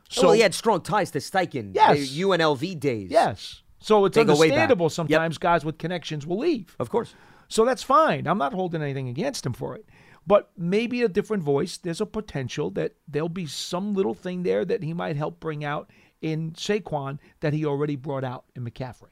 So 0.09 0.27
well, 0.27 0.31
he 0.31 0.41
had 0.41 0.53
strong 0.53 0.81
ties 0.81 1.11
to 1.11 1.19
Steichen. 1.19 1.75
Yes. 1.75 1.97
the 1.97 2.21
UNLV 2.21 2.79
days. 2.79 3.11
yes, 3.11 3.62
so 3.83 4.05
it's 4.05 4.15
They 4.15 4.23
go 4.23 4.33
way 4.33 4.49
back. 4.49 4.53
understandable. 4.69 4.85
Yep. 4.85 4.91
Sometimes 4.93 5.37
guys 5.37 5.65
with 5.65 5.77
connections 5.77 6.25
will 6.25 6.37
leave. 6.39 6.75
of 6.79 6.89
course. 6.89 7.13
So 7.49 7.65
that's 7.65 7.83
fine. 7.83 8.25
I'm 8.27 8.37
not 8.37 8.53
holding 8.53 8.81
anything 8.81 9.09
against 9.09 9.45
him 9.45 9.53
for 9.53 9.75
it. 9.75 9.85
But 10.25 10.51
maybe 10.57 11.01
a 11.01 11.09
different 11.09 11.43
voice, 11.43 11.77
there's 11.77 11.99
a 11.99 12.05
potential 12.05 12.71
that 12.71 12.93
there'll 13.07 13.27
be 13.29 13.45
some 13.45 13.93
little 13.93 14.13
thing 14.13 14.43
there 14.43 14.63
that 14.63 14.81
he 14.81 14.93
might 14.93 15.17
help 15.17 15.39
bring 15.41 15.65
out 15.65 15.91
in 16.21 16.51
Saquon 16.53 17.19
that 17.41 17.51
he 17.51 17.65
already 17.65 17.97
brought 17.97 18.23
out 18.23 18.45
in 18.55 18.63
McCaffrey. 18.63 19.09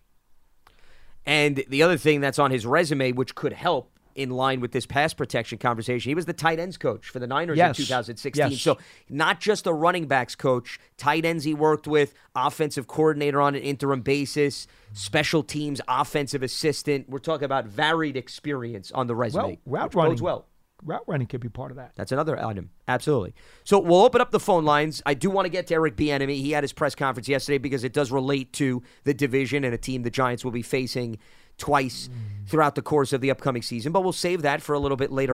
And 1.25 1.63
the 1.67 1.83
other 1.83 1.97
thing 1.97 2.21
that's 2.21 2.39
on 2.39 2.49
his 2.51 2.65
resume, 2.65 3.11
which 3.11 3.35
could 3.35 3.53
help 3.53 3.90
in 4.15 4.29
line 4.29 4.59
with 4.61 4.71
this 4.71 4.85
pass 4.85 5.13
protection 5.13 5.57
conversation, 5.57 6.09
he 6.09 6.15
was 6.15 6.25
the 6.25 6.33
tight 6.33 6.59
ends 6.59 6.77
coach 6.77 7.07
for 7.09 7.19
the 7.19 7.27
Niners 7.27 7.57
Yes. 7.57 7.77
in 7.79 7.85
2016. 7.85 8.51
Yes. 8.51 8.61
So 8.61 8.77
not 9.09 9.39
just 9.39 9.67
a 9.67 9.73
running 9.73 10.07
backs 10.07 10.35
coach, 10.35 10.79
tight 10.97 11.25
ends 11.25 11.43
he 11.43 11.53
worked 11.53 11.87
with, 11.87 12.13
offensive 12.35 12.87
coordinator 12.87 13.41
on 13.41 13.55
an 13.55 13.61
interim 13.61 14.01
basis, 14.01 14.67
special 14.93 15.43
teams 15.43 15.81
offensive 15.87 16.43
assistant. 16.43 17.09
We're 17.09 17.19
talking 17.19 17.45
about 17.45 17.65
varied 17.65 18.17
experience 18.17 18.91
on 18.91 19.07
the 19.07 19.15
resume. 19.15 19.59
Well, 19.65 19.81
route 19.83 19.95
running. 19.95 20.19
well. 20.21 20.45
Route 20.83 21.03
running 21.05 21.27
could 21.27 21.41
be 21.41 21.47
part 21.49 21.69
of 21.69 21.77
that. 21.77 21.91
That's 21.95 22.11
another 22.11 22.43
item. 22.43 22.71
Absolutely. 22.87 23.35
So 23.63 23.77
we'll 23.77 24.01
open 24.01 24.19
up 24.19 24.31
the 24.31 24.39
phone 24.39 24.65
lines. 24.65 24.99
I 25.05 25.13
do 25.13 25.29
want 25.29 25.45
to 25.45 25.49
get 25.51 25.67
to 25.67 25.75
Eric 25.75 25.95
Bieniemy. 25.95 26.37
He 26.37 26.53
had 26.53 26.63
his 26.63 26.73
press 26.73 26.95
conference 26.95 27.27
yesterday 27.29 27.59
because 27.59 27.83
it 27.83 27.93
does 27.93 28.11
relate 28.11 28.51
to 28.53 28.81
the 29.03 29.13
division 29.13 29.63
and 29.63 29.75
a 29.75 29.77
team 29.77 30.01
the 30.01 30.09
Giants 30.09 30.43
will 30.43 30.51
be 30.51 30.63
facing 30.63 31.19
twice 31.61 32.09
throughout 32.47 32.75
the 32.75 32.81
course 32.81 33.13
of 33.13 33.21
the 33.21 33.31
upcoming 33.31 33.61
season. 33.61 33.93
But 33.93 34.01
we'll 34.01 34.11
save 34.11 34.41
that 34.41 34.61
for 34.61 34.73
a 34.73 34.79
little 34.79 34.97
bit 34.97 35.11
later. 35.11 35.31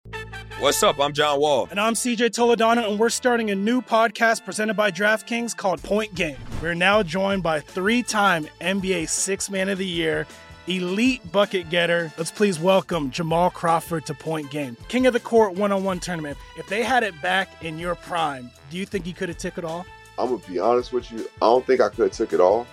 What's 0.60 0.82
up? 0.82 0.98
I'm 0.98 1.12
John 1.12 1.42
Wall. 1.42 1.68
And 1.70 1.80
I'm 1.80 1.94
CJ 1.94 2.30
Toledano, 2.30 2.90
and 2.90 2.98
we're 2.98 3.10
starting 3.10 3.52
a 3.52 3.56
new 3.56 3.82
podcast 3.82 4.46
presented 4.46 4.76
by 4.76 4.92
DraftKings 4.92 5.56
called 5.56 5.84
Point 5.84 6.16
Game. 6.16 6.38
We're 6.62 6.74
now 6.74 7.04
joined 7.04 7.44
by 7.44 7.60
three 7.60 8.02
time 8.02 8.48
NBA 8.62 9.10
Six 9.10 9.50
Man 9.50 9.68
of 9.68 9.78
the 9.78 9.86
Year, 9.86 10.26
elite 10.68 11.30
bucket 11.34 11.70
getter. 11.70 12.14
Let's 12.18 12.32
please 12.32 12.62
welcome 12.62 13.12
Jamal 13.12 13.50
Crawford 13.50 14.06
to 14.06 14.14
Point 14.14 14.52
Game. 14.52 14.78
King 14.88 15.06
of 15.06 15.12
the 15.12 15.20
Court 15.20 15.54
one 15.56 15.74
on 15.74 15.84
one 15.84 16.00
tournament. 16.00 16.38
If 16.58 16.68
they 16.68 16.82
had 16.82 17.04
it 17.04 17.22
back 17.22 17.62
in 17.66 17.78
your 17.78 17.96
prime, 17.96 18.50
do 18.70 18.78
you 18.78 18.86
think 18.86 19.06
you 19.06 19.14
could 19.14 19.28
have 19.28 19.38
took 19.38 19.58
it 19.58 19.66
all? 19.66 19.86
I'm 20.18 20.30
gonna 20.30 20.48
be 20.48 20.60
honest 20.60 20.94
with 20.94 21.12
you. 21.12 21.28
I 21.42 21.48
don't 21.48 21.68
think 21.68 21.82
I 21.82 21.90
could 21.90 22.06
have 22.06 22.12
took 22.14 22.32
it 22.32 22.40
all, 22.40 22.66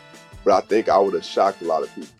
but 0.44 0.52
I 0.52 0.60
think 0.64 0.88
I 0.88 0.98
would 0.98 1.14
have 1.14 1.24
shocked 1.24 1.62
a 1.62 1.64
lot 1.64 1.82
of 1.82 1.92
people. 1.92 2.19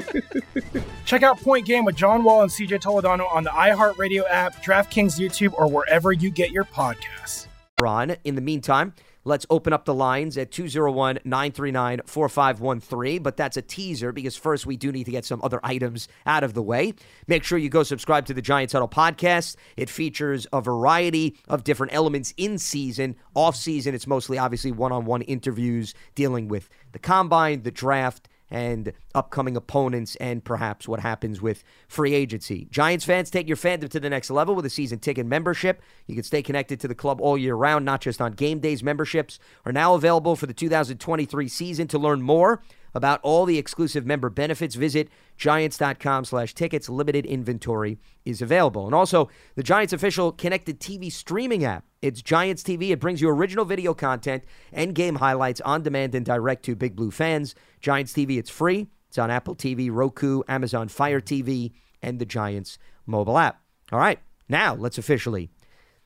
Check 1.04 1.22
out 1.22 1.40
Point 1.40 1.66
Game 1.66 1.84
with 1.84 1.96
John 1.96 2.24
Wall 2.24 2.42
and 2.42 2.50
CJ 2.50 2.80
Toledano 2.80 3.30
on 3.32 3.44
the 3.44 3.50
iHeartRadio 3.50 4.24
app, 4.28 4.62
DraftKings 4.62 5.18
YouTube, 5.18 5.54
or 5.54 5.68
wherever 5.68 6.12
you 6.12 6.30
get 6.30 6.50
your 6.50 6.64
podcasts. 6.64 7.46
Ron, 7.80 8.16
In 8.24 8.36
the 8.36 8.40
meantime, 8.40 8.94
let's 9.24 9.44
open 9.50 9.74
up 9.74 9.84
the 9.84 9.92
lines 9.92 10.38
at 10.38 10.50
201 10.50 11.18
939 11.24 12.00
4513. 12.06 13.22
But 13.22 13.36
that's 13.36 13.58
a 13.58 13.62
teaser 13.62 14.12
because 14.12 14.34
first 14.34 14.64
we 14.64 14.78
do 14.78 14.90
need 14.90 15.04
to 15.04 15.10
get 15.10 15.26
some 15.26 15.40
other 15.42 15.60
items 15.62 16.08
out 16.24 16.42
of 16.42 16.54
the 16.54 16.62
way. 16.62 16.94
Make 17.26 17.44
sure 17.44 17.58
you 17.58 17.68
go 17.68 17.82
subscribe 17.82 18.24
to 18.26 18.34
the 18.34 18.40
Giants 18.40 18.72
Huddle 18.72 18.88
podcast. 18.88 19.56
It 19.76 19.90
features 19.90 20.46
a 20.54 20.62
variety 20.62 21.36
of 21.48 21.64
different 21.64 21.92
elements 21.92 22.32
in 22.38 22.56
season. 22.56 23.16
Off 23.34 23.56
season, 23.56 23.94
it's 23.94 24.06
mostly 24.06 24.38
obviously 24.38 24.72
one 24.72 24.92
on 24.92 25.04
one 25.04 25.20
interviews 25.22 25.92
dealing 26.14 26.48
with 26.48 26.70
the 26.92 26.98
combine, 26.98 27.62
the 27.62 27.70
draft 27.70 28.26
and 28.50 28.92
upcoming 29.14 29.56
opponents 29.56 30.16
and 30.16 30.44
perhaps 30.44 30.86
what 30.86 31.00
happens 31.00 31.42
with 31.42 31.64
free 31.88 32.14
agency. 32.14 32.68
Giants 32.70 33.04
fans, 33.04 33.30
take 33.30 33.48
your 33.48 33.56
fandom 33.56 33.88
to 33.88 34.00
the 34.00 34.10
next 34.10 34.30
level 34.30 34.54
with 34.54 34.64
a 34.66 34.70
season 34.70 34.98
ticket 34.98 35.26
membership. 35.26 35.82
You 36.06 36.14
can 36.14 36.24
stay 36.24 36.42
connected 36.42 36.80
to 36.80 36.88
the 36.88 36.94
club 36.94 37.20
all 37.20 37.36
year 37.36 37.54
round, 37.54 37.84
not 37.84 38.00
just 38.00 38.20
on 38.20 38.32
game 38.32 38.60
days. 38.60 38.82
Memberships 38.82 39.38
are 39.64 39.72
now 39.72 39.94
available 39.94 40.36
for 40.36 40.46
the 40.46 40.54
2023 40.54 41.48
season. 41.48 41.88
To 41.88 41.98
learn 41.98 42.22
more 42.22 42.62
about 42.96 43.20
all 43.22 43.44
the 43.44 43.58
exclusive 43.58 44.06
member 44.06 44.30
benefits, 44.30 44.74
visit 44.74 45.08
giants.com 45.36 46.24
slash 46.24 46.54
tickets. 46.54 46.88
Limited 46.88 47.26
inventory 47.26 47.98
is 48.24 48.40
available. 48.40 48.86
And 48.86 48.94
also, 48.94 49.28
the 49.54 49.62
Giants 49.62 49.92
official 49.92 50.32
connected 50.32 50.80
TV 50.80 51.12
streaming 51.12 51.64
app. 51.64 51.84
It's 52.00 52.22
Giants 52.22 52.62
TV. 52.62 52.90
It 52.90 53.00
brings 53.00 53.20
you 53.20 53.28
original 53.28 53.64
video 53.64 53.94
content 53.94 54.44
and 54.72 54.94
game 54.94 55.16
highlights 55.16 55.60
on 55.60 55.82
demand 55.82 56.14
and 56.14 56.24
direct 56.24 56.64
to 56.64 56.74
Big 56.74 56.96
Blue 56.96 57.10
fans. 57.10 57.54
Giants 57.80 58.12
TV, 58.12 58.38
it's 58.38 58.50
free. 58.50 58.88
It's 59.08 59.18
on 59.18 59.30
Apple 59.30 59.54
TV, 59.54 59.90
Roku, 59.92 60.42
Amazon 60.48 60.88
Fire 60.88 61.20
TV, 61.20 61.72
and 62.02 62.18
the 62.18 62.26
Giants 62.26 62.78
mobile 63.06 63.38
app. 63.38 63.60
All 63.92 63.98
right, 63.98 64.18
now 64.48 64.74
let's 64.74 64.98
officially 64.98 65.50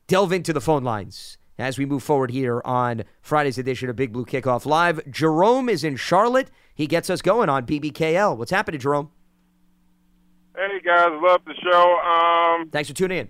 delve 0.06 0.32
into 0.32 0.52
the 0.52 0.60
phone 0.60 0.84
lines 0.84 1.38
as 1.60 1.78
we 1.78 1.86
move 1.86 2.02
forward 2.02 2.30
here 2.30 2.62
on 2.64 3.04
Friday's 3.20 3.58
edition 3.58 3.90
of 3.90 3.96
Big 3.96 4.12
Blue 4.12 4.24
Kickoff 4.24 4.64
Live. 4.64 5.00
Jerome 5.10 5.68
is 5.68 5.84
in 5.84 5.96
Charlotte. 5.96 6.50
He 6.80 6.86
gets 6.86 7.10
us 7.10 7.20
going 7.20 7.50
on 7.50 7.66
BBKL. 7.66 8.38
What's 8.38 8.50
happening, 8.50 8.80
Jerome? 8.80 9.10
Hey 10.56 10.80
guys, 10.82 11.08
love 11.10 11.42
the 11.44 11.52
show. 11.62 11.98
Um, 11.98 12.70
Thanks 12.70 12.88
for 12.88 12.96
tuning 12.96 13.18
in. 13.18 13.28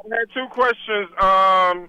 I 0.00 0.16
had 0.16 0.28
two 0.32 0.46
questions. 0.52 1.08
Um, 1.20 1.88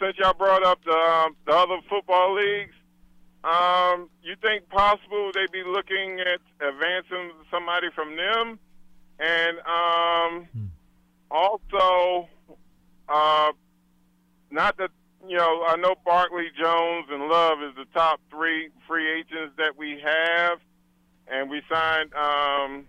since 0.00 0.16
y'all 0.16 0.32
brought 0.32 0.64
up 0.64 0.82
the 0.82 0.92
um, 0.92 1.36
the 1.46 1.52
other 1.52 1.76
football 1.90 2.34
leagues, 2.34 2.72
um, 3.44 4.08
you 4.22 4.34
think 4.40 4.66
possible 4.70 5.30
they'd 5.34 5.52
be 5.52 5.62
looking 5.62 6.20
at 6.20 6.40
advancing 6.66 7.32
somebody 7.50 7.88
from 7.94 8.16
them, 8.16 8.58
and 9.20 9.58
um, 9.68 10.70
also, 11.30 12.30
uh, 13.10 13.52
not 14.50 14.74
that 14.78 14.90
you 15.26 15.36
know, 15.36 15.64
I 15.66 15.76
know 15.76 15.94
Barkley, 16.04 16.48
Jones, 16.60 17.06
and 17.10 17.28
Love 17.28 17.58
is 17.62 17.74
the 17.76 17.86
top 17.94 18.20
three 18.30 18.70
free 18.86 19.06
agents 19.18 19.54
that 19.56 19.76
we 19.76 20.00
have, 20.04 20.58
and 21.26 21.50
we 21.50 21.62
signed 21.70 22.12
um, 22.14 22.86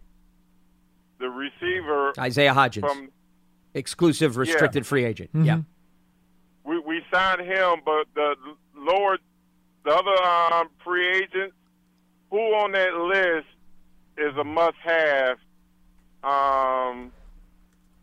the 1.20 1.30
receiver 1.30 2.14
Isaiah 2.20 2.54
Hodgins, 2.54 2.82
from 2.82 3.10
exclusive 3.74 4.38
restricted 4.38 4.86
free 4.86 5.06
agent. 5.06 5.32
Mm-hmm. 5.34 5.46
Yeah. 5.46 5.62
we 6.64 6.80
we 6.80 7.02
signed 7.12 7.42
him, 7.42 7.80
but 7.84 8.08
the 8.16 8.36
lower 8.76 9.18
the 9.86 9.92
other 9.92 10.24
um, 10.24 10.70
free 10.84 11.08
agents, 11.10 11.56
who 12.30 12.38
on 12.38 12.72
that 12.74 12.94
list 12.94 13.48
is 14.18 14.36
a 14.38 14.44
must-have 14.44 15.38
um, 16.24 17.12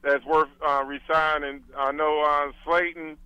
that's 0.03 0.25
worth 0.25 0.49
uh, 0.67 0.83
resigning. 0.85 1.63
I 1.77 1.93
know 1.93 2.23
uh, 2.23 2.53
Slayton 2.65 3.19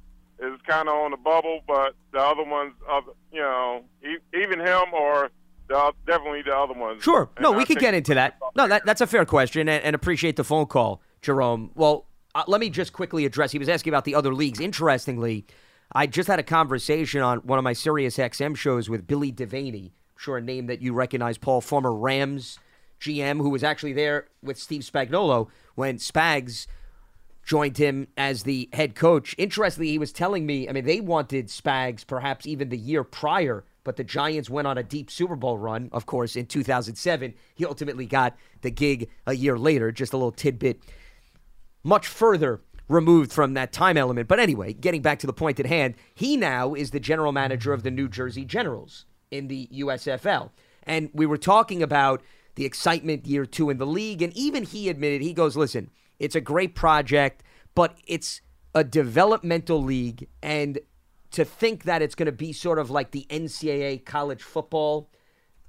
is 0.43 0.61
kind 0.67 0.89
of 0.89 0.95
on 0.95 1.11
the 1.11 1.17
bubble, 1.17 1.61
but 1.67 1.95
the 2.13 2.19
other 2.19 2.45
ones, 2.45 2.73
other, 2.89 3.13
you 3.33 3.41
know, 3.41 3.85
e- 4.03 4.39
even 4.43 4.61
him 4.61 4.93
or 4.93 5.31
the, 5.69 5.93
definitely 6.07 6.43
the 6.43 6.57
other 6.57 6.75
ones. 6.75 7.03
Sure. 7.03 7.29
And 7.37 7.43
No, 7.43 7.55
I 7.55 7.59
we 7.59 7.65
could 7.65 7.79
get 7.79 7.95
into 7.95 8.15
that. 8.15 8.39
No, 8.57 8.67
that, 8.67 8.85
that's 8.85 9.01
a 9.01 9.07
fair 9.07 9.25
question, 9.25 9.69
and, 9.69 9.85
and 9.85 9.95
appreciate 9.95 10.37
the 10.37 10.45
phone 10.45 10.67
call, 10.67 11.03
Jerome. 11.23 11.71
Well, 11.75 12.07
uh, 12.35 12.45
let 12.47 12.61
me 12.61 12.71
just 12.71 12.93
quickly 12.93 13.25
address. 13.25 13.53
He 13.53 13.59
was 13.59 13.69
asking 13.69 13.93
about 13.93 14.05
the 14.05 14.15
other 14.15 14.35
leagues. 14.35 14.61
Interestingly, 14.61 15.47
I 15.93 16.07
just 16.07 16.29
had 16.29 16.39
a 16.39 16.45
conversation 16.45 17.21
on 17.23 17.39
one 17.39 17.59
of 17.59 17.65
my 17.65 17.73
Sirius 17.73 18.17
XM 18.17 18.57
shows 18.57 18.89
with 18.89 19.07
Billy 19.07 19.33
Devaney. 19.33 19.93
Sure, 20.17 20.37
a 20.37 20.41
name 20.41 20.67
that 20.67 20.83
you 20.83 20.93
recognize, 20.93 21.39
Paul, 21.39 21.61
former 21.61 21.93
Rams 21.93 22.59
GM, 23.01 23.39
who 23.39 23.49
was 23.51 23.65
actually 23.65 23.95
there 23.95 24.27
with 24.43 24.59
Steve 24.59 24.83
Spagnuolo 24.83 25.49
when 25.75 25.97
Spags 25.97 26.67
joined 27.51 27.79
him 27.79 28.07
as 28.17 28.45
the 28.45 28.69
head 28.73 28.95
coach. 28.95 29.35
Interestingly, 29.37 29.89
he 29.89 29.99
was 29.99 30.13
telling 30.13 30.47
me, 30.47 30.69
I 30.69 30.73
mean, 30.73 30.85
they 30.85 31.01
wanted 31.01 31.49
Spags 31.49 32.07
perhaps 32.07 32.47
even 32.47 32.69
the 32.69 32.79
year 32.79 33.03
prior, 33.03 33.65
but 33.83 33.97
the 33.97 34.05
Giants 34.05 34.49
went 34.49 34.69
on 34.69 34.79
a 34.79 34.85
deep 34.85 35.11
Super 35.11 35.35
Bowl 35.35 35.59
run, 35.59 35.89
of 35.91 36.07
course, 36.07 36.37
in 36.37 36.47
2007. 36.47 37.35
He 37.57 37.67
ultimately 37.67 38.07
got 38.07 38.37
the 38.61 38.71
gig 38.71 39.11
a 39.27 39.35
year 39.35 39.59
later, 39.59 39.91
just 39.91 40.13
a 40.13 40.17
little 40.17 40.31
tidbit 40.31 40.81
much 41.83 42.07
further 42.07 42.61
removed 42.89 43.33
from 43.33 43.55
that 43.55 43.73
time 43.73 43.97
element. 43.97 44.29
But 44.29 44.39
anyway, 44.39 44.73
getting 44.73 45.03
back 45.03 45.19
to 45.19 45.27
the 45.27 45.33
point 45.33 45.59
at 45.59 45.67
hand, 45.67 45.97
he 46.15 46.37
now 46.37 46.75
is 46.75 46.93
the 46.93 47.01
general 47.01 47.33
manager 47.33 47.73
of 47.73 47.83
the 47.83 47.91
New 47.91 48.09
Jersey 48.09 48.45
Generals 48.45 49.07
in 49.33 49.49
the 49.49 49.69
USFL. 49.73 50.51
And 50.85 51.11
we 51.13 51.27
were 51.27 51.37
talking 51.37 51.83
about 51.83 52.23
the 52.55 52.65
excitement 52.65 53.27
year 53.27 53.45
two 53.45 53.71
in 53.71 53.79
the 53.79 53.87
league. 53.89 54.23
And 54.23 54.33
even 54.37 54.63
he 54.63 54.89
admitted, 54.89 55.21
he 55.21 55.33
goes, 55.33 55.57
listen, 55.57 55.91
it's 56.21 56.37
a 56.37 56.41
great 56.41 56.77
project, 56.77 57.43
but 57.75 57.99
it's 58.07 58.41
a 58.75 58.85
developmental 58.85 59.83
league. 59.83 60.29
And 60.43 60.79
to 61.33 61.45
think 61.45 61.85
that 61.85 62.03
it's 62.03 62.15
going 62.15 62.27
to 62.27 62.33
be 62.33 62.53
sort 62.53 62.79
of 62.79 62.91
like 62.91 63.11
the 63.11 63.27
NCAA 63.31 64.05
college 64.05 64.43
football, 64.43 65.11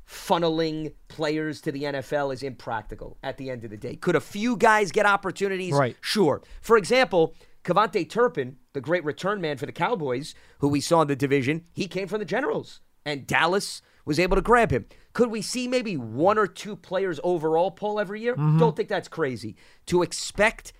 funneling 0.07 0.93
players 1.07 1.61
to 1.61 1.71
the 1.71 1.83
NFL 1.83 2.33
is 2.33 2.43
impractical 2.43 3.17
at 3.23 3.37
the 3.37 3.49
end 3.49 3.63
of 3.63 3.71
the 3.71 3.77
day. 3.77 3.95
Could 3.95 4.15
a 4.15 4.21
few 4.21 4.57
guys 4.57 4.91
get 4.91 5.05
opportunities? 5.05 5.73
Right. 5.73 5.95
Sure. 6.01 6.41
For 6.59 6.77
example, 6.77 7.33
KaVontae 7.63 8.09
Turpin, 8.09 8.57
the 8.73 8.81
great 8.81 9.05
return 9.05 9.39
man 9.39 9.57
for 9.57 9.65
the 9.65 9.71
Cowboys, 9.71 10.35
who 10.59 10.67
we 10.67 10.81
saw 10.81 11.01
in 11.01 11.07
the 11.07 11.15
division, 11.15 11.63
he 11.71 11.87
came 11.87 12.07
from 12.07 12.19
the 12.19 12.25
Generals, 12.25 12.81
and 13.05 13.25
Dallas 13.25 13.81
was 14.05 14.19
able 14.19 14.35
to 14.35 14.41
grab 14.41 14.71
him. 14.71 14.85
Could 15.13 15.29
we 15.29 15.41
see 15.41 15.67
maybe 15.67 15.97
one 15.97 16.37
or 16.37 16.47
two 16.47 16.75
players 16.75 17.19
overall, 17.23 17.71
Paul, 17.71 17.99
every 17.99 18.21
year? 18.21 18.35
Mhm. 18.35 18.59
Don't 18.59 18.75
think 18.75 18.89
that's 18.89 19.07
crazy. 19.07 19.55
To 19.87 20.01
expect 20.01 20.73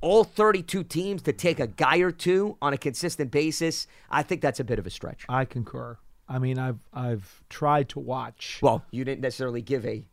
all 0.00 0.24
32 0.24 0.84
teams 0.84 1.22
to 1.22 1.32
take 1.32 1.58
a 1.60 1.66
guy 1.66 1.98
or 1.98 2.10
two 2.10 2.56
on 2.60 2.72
a 2.72 2.78
consistent 2.78 3.30
basis, 3.30 3.86
I 4.10 4.22
think 4.22 4.40
that's 4.42 4.60
a 4.60 4.64
bit 4.64 4.78
of 4.78 4.86
a 4.86 4.90
stretch. 4.90 5.24
I 5.28 5.44
concur. 5.44 5.96
I 6.28 6.38
mean, 6.38 6.58
I've 6.58 6.78
I've 6.92 7.42
tried 7.50 7.88
to 7.90 8.00
watch. 8.00 8.58
Well, 8.62 8.84
you 8.90 9.04
didn't 9.04 9.20
necessarily 9.20 9.60
give 9.62 9.84
a 9.86 10.04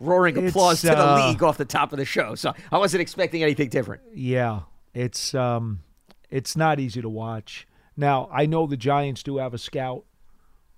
roaring 0.00 0.46
applause 0.46 0.80
to 0.80 0.88
the 0.88 0.98
uh, 0.98 1.28
league 1.28 1.42
off 1.42 1.56
the 1.56 1.64
top 1.64 1.92
of 1.92 1.98
the 1.98 2.04
show, 2.04 2.34
so 2.34 2.52
I 2.72 2.78
wasn't 2.78 3.00
expecting 3.00 3.42
anything 3.44 3.68
different. 3.68 4.02
Yeah, 4.12 4.62
it's 4.94 5.34
um, 5.34 5.80
it's 6.30 6.56
not 6.56 6.80
easy 6.80 7.00
to 7.02 7.08
watch. 7.08 7.68
Now 7.96 8.28
I 8.32 8.46
know 8.46 8.66
the 8.66 8.76
Giants 8.76 9.22
do 9.22 9.36
have 9.36 9.54
a 9.54 9.58
scout, 9.58 10.04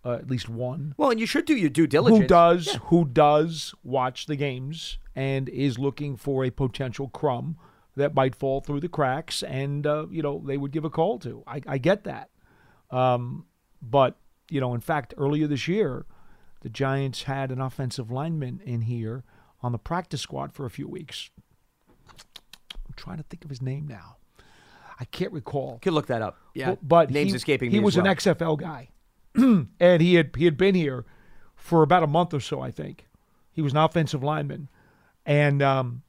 uh, 0.05 0.12
at 0.14 0.29
least 0.31 0.49
one. 0.49 0.95
Well, 0.97 1.11
and 1.11 1.19
you 1.21 1.27
should 1.27 1.45
do 1.47 1.55
your 1.57 1.71
due 1.71 1.87
diligence. 1.87 2.23
Who 2.23 2.27
does 2.27 2.79
who 2.85 3.05
does 3.05 3.75
watch 3.83 4.27
the 4.27 4.37
games 4.37 4.99
and 5.17 5.49
is 5.49 5.79
looking 5.79 6.17
for 6.17 6.45
a 6.45 6.51
potential 6.51 7.09
crumb 7.09 7.57
that 7.97 8.14
might 8.14 8.35
fall 8.35 8.61
through 8.61 8.81
the 8.81 8.88
cracks, 8.88 9.43
and 9.43 9.87
uh, 9.87 10.07
you 10.11 10.23
know 10.23 10.43
they 10.45 10.57
would 10.57 10.73
give 10.73 10.85
a 10.85 10.90
call 10.90 11.19
to. 11.21 11.43
I, 11.47 11.61
I 11.67 11.79
get 11.79 12.05
that, 12.05 12.31
um, 12.90 13.47
but 13.81 14.17
you 14.51 14.61
know, 14.61 14.75
in 14.75 14.81
fact, 14.81 15.14
earlier 15.17 15.47
this 15.47 15.69
year, 15.69 16.05
the 16.61 16.69
Giants 16.69 17.23
had 17.23 17.51
an 17.51 17.61
offensive 17.61 18.11
lineman 18.11 18.61
in 18.64 18.83
here 18.83 19.25
on 19.62 19.73
the 19.73 19.79
practice 19.79 20.21
squad 20.21 20.53
for 20.53 20.67
a 20.67 20.71
few 20.71 20.87
weeks. 20.88 21.31
I'm 21.88 22.95
trying 22.97 23.17
to 23.19 23.23
think 23.23 23.45
of 23.45 23.51
his 23.51 23.62
name 23.62 23.87
now. 23.87 24.17
I 25.01 25.05
can't 25.07 25.33
recall. 25.33 25.79
Could 25.83 25.93
look 25.95 26.07
that 26.09 26.23
up. 26.23 26.38
Yeah, 26.55 26.71
But, 26.71 26.79
but 26.88 27.11
names 27.11 27.31
he, 27.33 27.37
escaping 27.37 27.71
He 27.71 27.79
me. 27.79 27.81
as 27.81 27.85
was 27.85 27.97
well. 27.97 28.07
an 28.07 28.17
XFL 28.17 28.59
guy, 28.59 28.90
and 29.81 30.01
he 30.03 30.14
had 30.14 30.31
he 30.37 30.44
had 30.44 30.57
been 30.57 30.75
here 30.75 31.05
for 31.57 31.83
about 31.83 32.03
a 32.03 32.07
month 32.07 32.33
or 32.35 32.40
so. 32.40 32.61
I 32.61 32.70
think 32.70 33.07
he 33.51 33.62
was 33.62 33.73
an 33.73 33.79
offensive 33.79 34.23
lineman, 34.23 34.68
and 35.27 35.62
um, 35.62 36.03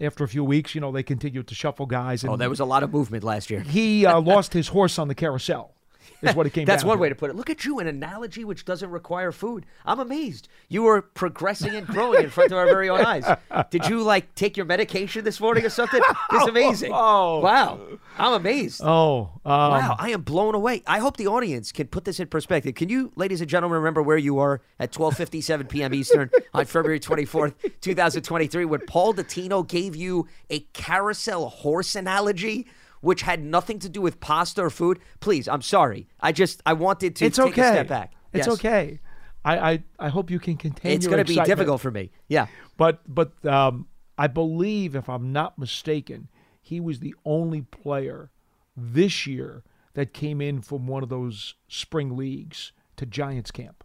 after 0.00 0.24
a 0.24 0.28
few 0.28 0.44
weeks, 0.44 0.74
you 0.74 0.80
know, 0.80 0.90
they 0.92 1.02
continued 1.02 1.46
to 1.48 1.54
shuffle 1.54 1.86
guys. 1.86 2.24
And 2.24 2.32
Oh, 2.32 2.36
there 2.36 2.50
was 2.50 2.60
a 2.60 2.64
lot 2.64 2.82
of 2.82 2.92
movement 2.92 3.22
last 3.24 3.50
year. 3.50 3.60
he 3.60 4.04
uh, 4.06 4.20
lost 4.32 4.52
his 4.52 4.68
horse 4.68 4.98
on 4.98 5.08
the 5.08 5.14
carousel. 5.14 5.73
Is 6.22 6.34
what 6.34 6.46
it 6.46 6.50
came. 6.50 6.64
That's 6.66 6.84
one 6.84 6.96
to. 6.96 7.02
way 7.02 7.08
to 7.08 7.14
put 7.14 7.30
it. 7.30 7.36
Look 7.36 7.50
at 7.50 7.64
you, 7.64 7.78
an 7.78 7.86
analogy 7.86 8.44
which 8.44 8.64
doesn't 8.64 8.90
require 8.90 9.32
food. 9.32 9.66
I'm 9.84 10.00
amazed. 10.00 10.48
You 10.68 10.86
are 10.86 11.02
progressing 11.02 11.74
and 11.74 11.86
growing 11.86 12.24
in 12.24 12.30
front 12.30 12.52
of 12.52 12.58
our 12.58 12.66
very 12.66 12.88
own 12.88 13.04
eyes. 13.04 13.24
Did 13.70 13.88
you 13.88 14.02
like 14.02 14.34
take 14.34 14.56
your 14.56 14.66
medication 14.66 15.24
this 15.24 15.40
morning 15.40 15.64
or 15.64 15.70
something? 15.70 16.00
It's 16.32 16.48
amazing. 16.48 16.92
Oh. 16.94 17.40
Wow. 17.40 17.80
I'm 18.18 18.32
amazed. 18.34 18.80
Oh, 18.82 19.30
um, 19.44 19.72
wow, 19.72 19.96
I 19.98 20.10
am 20.10 20.22
blown 20.22 20.54
away. 20.54 20.82
I 20.86 20.98
hope 20.98 21.16
the 21.16 21.26
audience 21.26 21.72
can 21.72 21.88
put 21.88 22.04
this 22.04 22.20
in 22.20 22.28
perspective. 22.28 22.74
Can 22.74 22.88
you, 22.88 23.12
ladies 23.16 23.40
and 23.40 23.50
gentlemen, 23.50 23.78
remember 23.78 24.02
where 24.02 24.16
you 24.16 24.38
are 24.38 24.60
at 24.78 24.92
12:57 24.92 25.68
p.m. 25.68 25.94
Eastern 25.94 26.30
on 26.54 26.64
February 26.64 27.00
24th, 27.00 27.54
2023, 27.80 28.64
when 28.64 28.80
Paul 28.86 29.14
Dottino 29.14 29.66
gave 29.66 29.96
you 29.96 30.28
a 30.48 30.60
carousel 30.72 31.48
horse 31.48 31.96
analogy, 31.96 32.66
which 33.04 33.22
had 33.22 33.42
nothing 33.42 33.78
to 33.80 33.88
do 33.88 34.00
with 34.00 34.18
pasta 34.20 34.62
or 34.62 34.70
food? 34.70 34.98
Please, 35.20 35.46
I'm 35.48 35.62
sorry. 35.62 36.08
I 36.20 36.32
just 36.32 36.62
I 36.66 36.72
wanted 36.72 37.16
to 37.16 37.26
It's 37.26 37.36
take 37.36 37.46
okay. 37.52 37.62
a 37.68 37.72
step 37.72 37.88
back. 37.88 38.12
It's 38.32 38.46
Yes. 38.46 38.54
okay. 38.58 39.00
I, 39.44 39.72
I 39.72 39.82
I 39.98 40.08
hope 40.08 40.30
you 40.30 40.38
can 40.40 40.56
contain. 40.56 40.92
It's 40.92 41.06
going 41.06 41.24
to 41.24 41.24
be 41.24 41.38
difficult 41.44 41.80
for 41.80 41.90
me. 41.90 42.10
Yeah. 42.28 42.46
But 42.76 43.00
but 43.06 43.32
um, 43.44 43.86
I 44.18 44.26
believe, 44.26 44.96
if 44.96 45.08
I'm 45.08 45.32
not 45.32 45.58
mistaken, 45.58 46.28
he 46.62 46.80
was 46.80 47.00
the 47.00 47.14
only 47.24 47.60
player 47.62 48.30
this 48.76 49.26
year 49.26 49.62
that 49.92 50.12
came 50.14 50.40
in 50.40 50.60
from 50.62 50.86
one 50.86 51.02
of 51.02 51.08
those 51.10 51.54
spring 51.68 52.16
leagues 52.16 52.72
to 52.96 53.06
Giants 53.06 53.50
camp. 53.50 53.84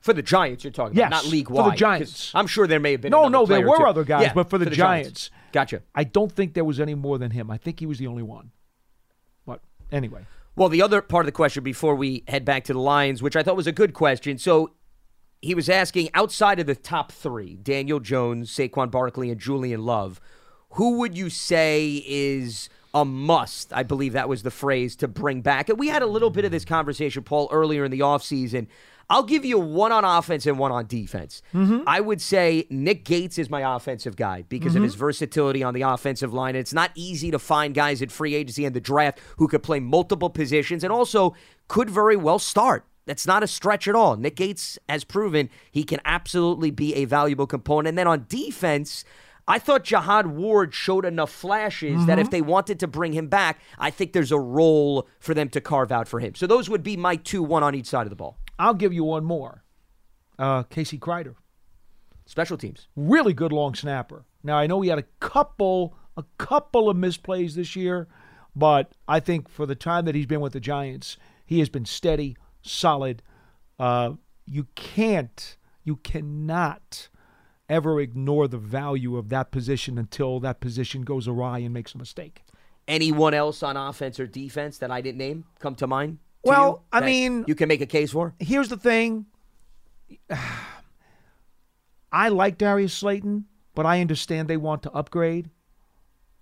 For 0.00 0.12
the 0.12 0.22
Giants, 0.22 0.64
you're 0.64 0.70
talking 0.70 0.96
Yes, 0.96 1.08
about, 1.08 1.24
not 1.24 1.30
league 1.32 1.50
wide. 1.50 1.64
for 1.64 1.70
the 1.70 1.76
Giants. 1.76 2.32
I'm 2.34 2.46
sure 2.46 2.66
there 2.66 2.80
may 2.80 2.92
have 2.92 3.00
been. 3.00 3.10
No, 3.10 3.28
no, 3.28 3.44
there 3.46 3.66
were 3.66 3.86
other 3.86 4.04
guys, 4.04 4.22
Yeah, 4.26 4.32
but 4.34 4.48
for 4.48 4.56
the, 4.58 4.70
Giants, 4.70 5.30
Gotcha. 5.52 5.82
I 5.94 6.04
don't 6.04 6.30
think 6.30 6.54
there 6.54 6.64
was 6.64 6.80
any 6.80 6.94
more 6.94 7.18
than 7.18 7.30
him. 7.32 7.50
I 7.50 7.56
think 7.56 7.80
he 7.80 7.86
was 7.86 7.98
the 7.98 8.06
only 8.06 8.22
one. 8.22 8.52
But 9.46 9.60
anyway, 9.90 10.26
Well, 10.56 10.68
the 10.68 10.82
other 10.82 11.00
part 11.00 11.24
of 11.24 11.26
the 11.26 11.32
question 11.32 11.64
before 11.64 11.94
we 11.94 12.24
head 12.28 12.44
back 12.44 12.64
to 12.64 12.72
the 12.72 12.80
Lions, 12.80 13.22
which 13.22 13.36
I 13.36 13.42
thought 13.42 13.56
was 13.56 13.66
a 13.66 13.72
good 13.72 13.94
question. 13.94 14.38
So 14.38 14.72
he 15.40 15.54
was 15.54 15.68
asking 15.68 16.10
outside 16.14 16.60
of 16.60 16.66
the 16.66 16.74
top 16.74 17.12
three 17.12 17.56
Daniel 17.56 18.00
Jones, 18.00 18.50
Saquon 18.50 18.90
Barkley, 18.90 19.30
and 19.30 19.40
Julian 19.40 19.84
Love, 19.84 20.20
who 20.74 20.98
would 20.98 21.16
you 21.16 21.30
say 21.30 22.04
is 22.06 22.68
a 22.92 23.04
must? 23.04 23.72
I 23.72 23.82
believe 23.82 24.12
that 24.12 24.28
was 24.28 24.42
the 24.42 24.50
phrase 24.50 24.96
to 24.96 25.08
bring 25.08 25.40
back. 25.40 25.68
And 25.68 25.78
we 25.78 25.88
had 25.88 26.02
a 26.02 26.06
little 26.06 26.30
bit 26.30 26.44
of 26.44 26.50
this 26.50 26.64
conversation, 26.64 27.22
Paul, 27.22 27.48
earlier 27.50 27.84
in 27.84 27.90
the 27.90 28.00
offseason. 28.00 28.66
I'll 29.10 29.24
give 29.24 29.44
you 29.44 29.58
one 29.58 29.90
on 29.90 30.04
offense 30.04 30.46
and 30.46 30.56
one 30.56 30.70
on 30.70 30.86
defense. 30.86 31.42
Mm-hmm. 31.52 31.80
I 31.84 32.00
would 32.00 32.22
say 32.22 32.66
Nick 32.70 33.04
Gates 33.04 33.38
is 33.38 33.50
my 33.50 33.74
offensive 33.74 34.14
guy 34.14 34.42
because 34.48 34.76
of 34.76 34.78
mm-hmm. 34.78 34.84
his 34.84 34.94
versatility 34.94 35.64
on 35.64 35.74
the 35.74 35.82
offensive 35.82 36.32
line. 36.32 36.54
It's 36.54 36.72
not 36.72 36.92
easy 36.94 37.32
to 37.32 37.38
find 37.40 37.74
guys 37.74 38.02
at 38.02 38.12
free 38.12 38.36
agency 38.36 38.64
and 38.64 38.74
the 38.74 38.80
draft 38.80 39.18
who 39.38 39.48
could 39.48 39.64
play 39.64 39.80
multiple 39.80 40.30
positions 40.30 40.84
and 40.84 40.92
also 40.92 41.34
could 41.66 41.90
very 41.90 42.16
well 42.16 42.38
start. 42.38 42.86
That's 43.06 43.26
not 43.26 43.42
a 43.42 43.48
stretch 43.48 43.88
at 43.88 43.96
all. 43.96 44.16
Nick 44.16 44.36
Gates 44.36 44.78
has 44.88 45.02
proven 45.02 45.50
he 45.72 45.82
can 45.82 45.98
absolutely 46.04 46.70
be 46.70 46.94
a 46.94 47.04
valuable 47.04 47.48
component. 47.48 47.88
And 47.88 47.98
then 47.98 48.06
on 48.06 48.26
defense, 48.28 49.04
I 49.48 49.58
thought 49.58 49.82
Jihad 49.82 50.28
Ward 50.28 50.72
showed 50.72 51.04
enough 51.04 51.32
flashes 51.32 52.06
that 52.06 52.12
mm-hmm. 52.12 52.20
if 52.20 52.30
they 52.30 52.42
wanted 52.42 52.78
to 52.78 52.86
bring 52.86 53.12
him 53.12 53.26
back, 53.26 53.58
I 53.80 53.90
think 53.90 54.12
there's 54.12 54.30
a 54.30 54.38
role 54.38 55.08
for 55.18 55.34
them 55.34 55.48
to 55.48 55.60
carve 55.60 55.90
out 55.90 56.06
for 56.06 56.20
him. 56.20 56.36
So 56.36 56.46
those 56.46 56.70
would 56.70 56.84
be 56.84 56.96
my 56.96 57.16
two, 57.16 57.42
one 57.42 57.64
on 57.64 57.74
each 57.74 57.86
side 57.86 58.06
of 58.06 58.10
the 58.10 58.16
ball. 58.16 58.36
I'll 58.60 58.74
give 58.74 58.92
you 58.92 59.04
one 59.04 59.24
more. 59.24 59.64
Uh, 60.38 60.62
Casey 60.64 60.98
Kreider, 60.98 61.34
Special 62.26 62.56
teams. 62.56 62.86
really 62.94 63.32
good 63.32 63.52
long 63.52 63.74
snapper. 63.74 64.24
Now 64.42 64.56
I 64.56 64.66
know 64.66 64.80
he 64.82 64.88
had 64.90 64.98
a 64.98 65.04
couple, 65.18 65.96
a 66.16 66.24
couple 66.38 66.88
of 66.88 66.96
misplays 66.96 67.54
this 67.54 67.74
year, 67.74 68.06
but 68.54 68.92
I 69.08 69.18
think 69.20 69.48
for 69.48 69.66
the 69.66 69.74
time 69.74 70.04
that 70.04 70.14
he's 70.14 70.26
been 70.26 70.40
with 70.40 70.52
the 70.52 70.60
Giants, 70.60 71.16
he 71.44 71.58
has 71.58 71.68
been 71.68 71.84
steady, 71.84 72.36
solid. 72.62 73.22
Uh, 73.78 74.12
you 74.46 74.66
can't, 74.74 75.56
you 75.82 75.96
cannot 75.96 77.08
ever 77.68 78.00
ignore 78.00 78.46
the 78.48 78.58
value 78.58 79.16
of 79.16 79.28
that 79.30 79.50
position 79.50 79.98
until 79.98 80.38
that 80.40 80.60
position 80.60 81.02
goes 81.02 81.26
awry 81.28 81.58
and 81.58 81.72
makes 81.72 81.94
a 81.94 81.98
mistake. 81.98 82.42
Anyone 82.88 83.34
else 83.34 83.62
on 83.62 83.76
offense 83.76 84.18
or 84.18 84.26
defense 84.26 84.78
that 84.78 84.90
I 84.90 85.00
didn't 85.00 85.18
name 85.18 85.44
come 85.58 85.74
to 85.76 85.86
mind? 85.86 86.18
Well, 86.42 86.84
I 86.92 87.00
mean- 87.00 87.44
you 87.46 87.54
can 87.54 87.68
make 87.68 87.80
a 87.80 87.86
case 87.86 88.12
for. 88.12 88.34
Here's 88.38 88.68
the 88.68 88.76
thing. 88.76 89.26
I 92.12 92.28
like 92.28 92.58
Darius 92.58 92.92
Slayton, 92.92 93.44
but 93.74 93.86
I 93.86 94.00
understand 94.00 94.48
they 94.48 94.56
want 94.56 94.82
to 94.82 94.92
upgrade. 94.92 95.50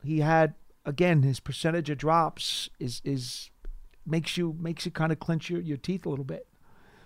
He 0.03 0.21
had 0.21 0.55
again 0.87 1.23
his 1.23 1.41
percentage 1.41 1.91
of 1.91 1.99
drops 1.99 2.71
is 2.79 3.03
is 3.05 3.51
makes 4.07 4.37
you 4.39 4.57
makes 4.59 4.87
you 4.87 4.91
kind 4.91 5.13
of 5.13 5.19
clench 5.19 5.51
your, 5.51 5.61
your 5.61 5.77
teeth 5.77 6.07
a 6.07 6.09
little 6.11 6.25
bit. 6.25 6.47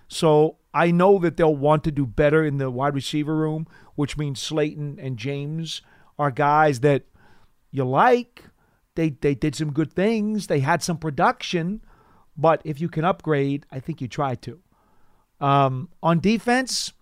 So 0.09 0.59
I 0.75 0.91
know 0.91 1.19
that 1.21 1.37
they'll 1.37 1.57
want 1.57 1.85
to 1.85 1.91
do 1.91 2.07
better 2.07 2.45
in 2.45 2.59
the 2.59 2.71
wide 2.71 2.95
receiver 2.95 3.35
room, 3.35 3.67
which 3.95 4.17
means 4.17 4.41
Slayton 4.41 4.99
and 5.01 5.17
James 5.17 5.83
are 6.19 6.31
guys 6.31 6.81
that 6.81 7.05
you 7.71 7.85
like. 7.85 8.45
They 8.95 9.11
they 9.11 9.35
did 9.35 9.57
some 9.57 9.73
good 9.73 9.93
things. 9.93 10.47
They 10.47 10.61
had 10.61 10.83
some 10.83 10.99
production, 10.99 11.83
but 12.37 12.61
if 12.65 12.81
you 12.81 12.89
can 12.89 13.05
upgrade, 13.05 13.67
I 13.71 13.81
think 13.81 14.01
you 14.01 14.09
try 14.09 14.35
to. 14.37 14.61
Um, 15.41 15.89
on 16.03 16.21
defense, 16.21 16.93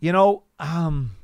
you 0.00 0.12
know, 0.12 0.44
um, 0.58 1.16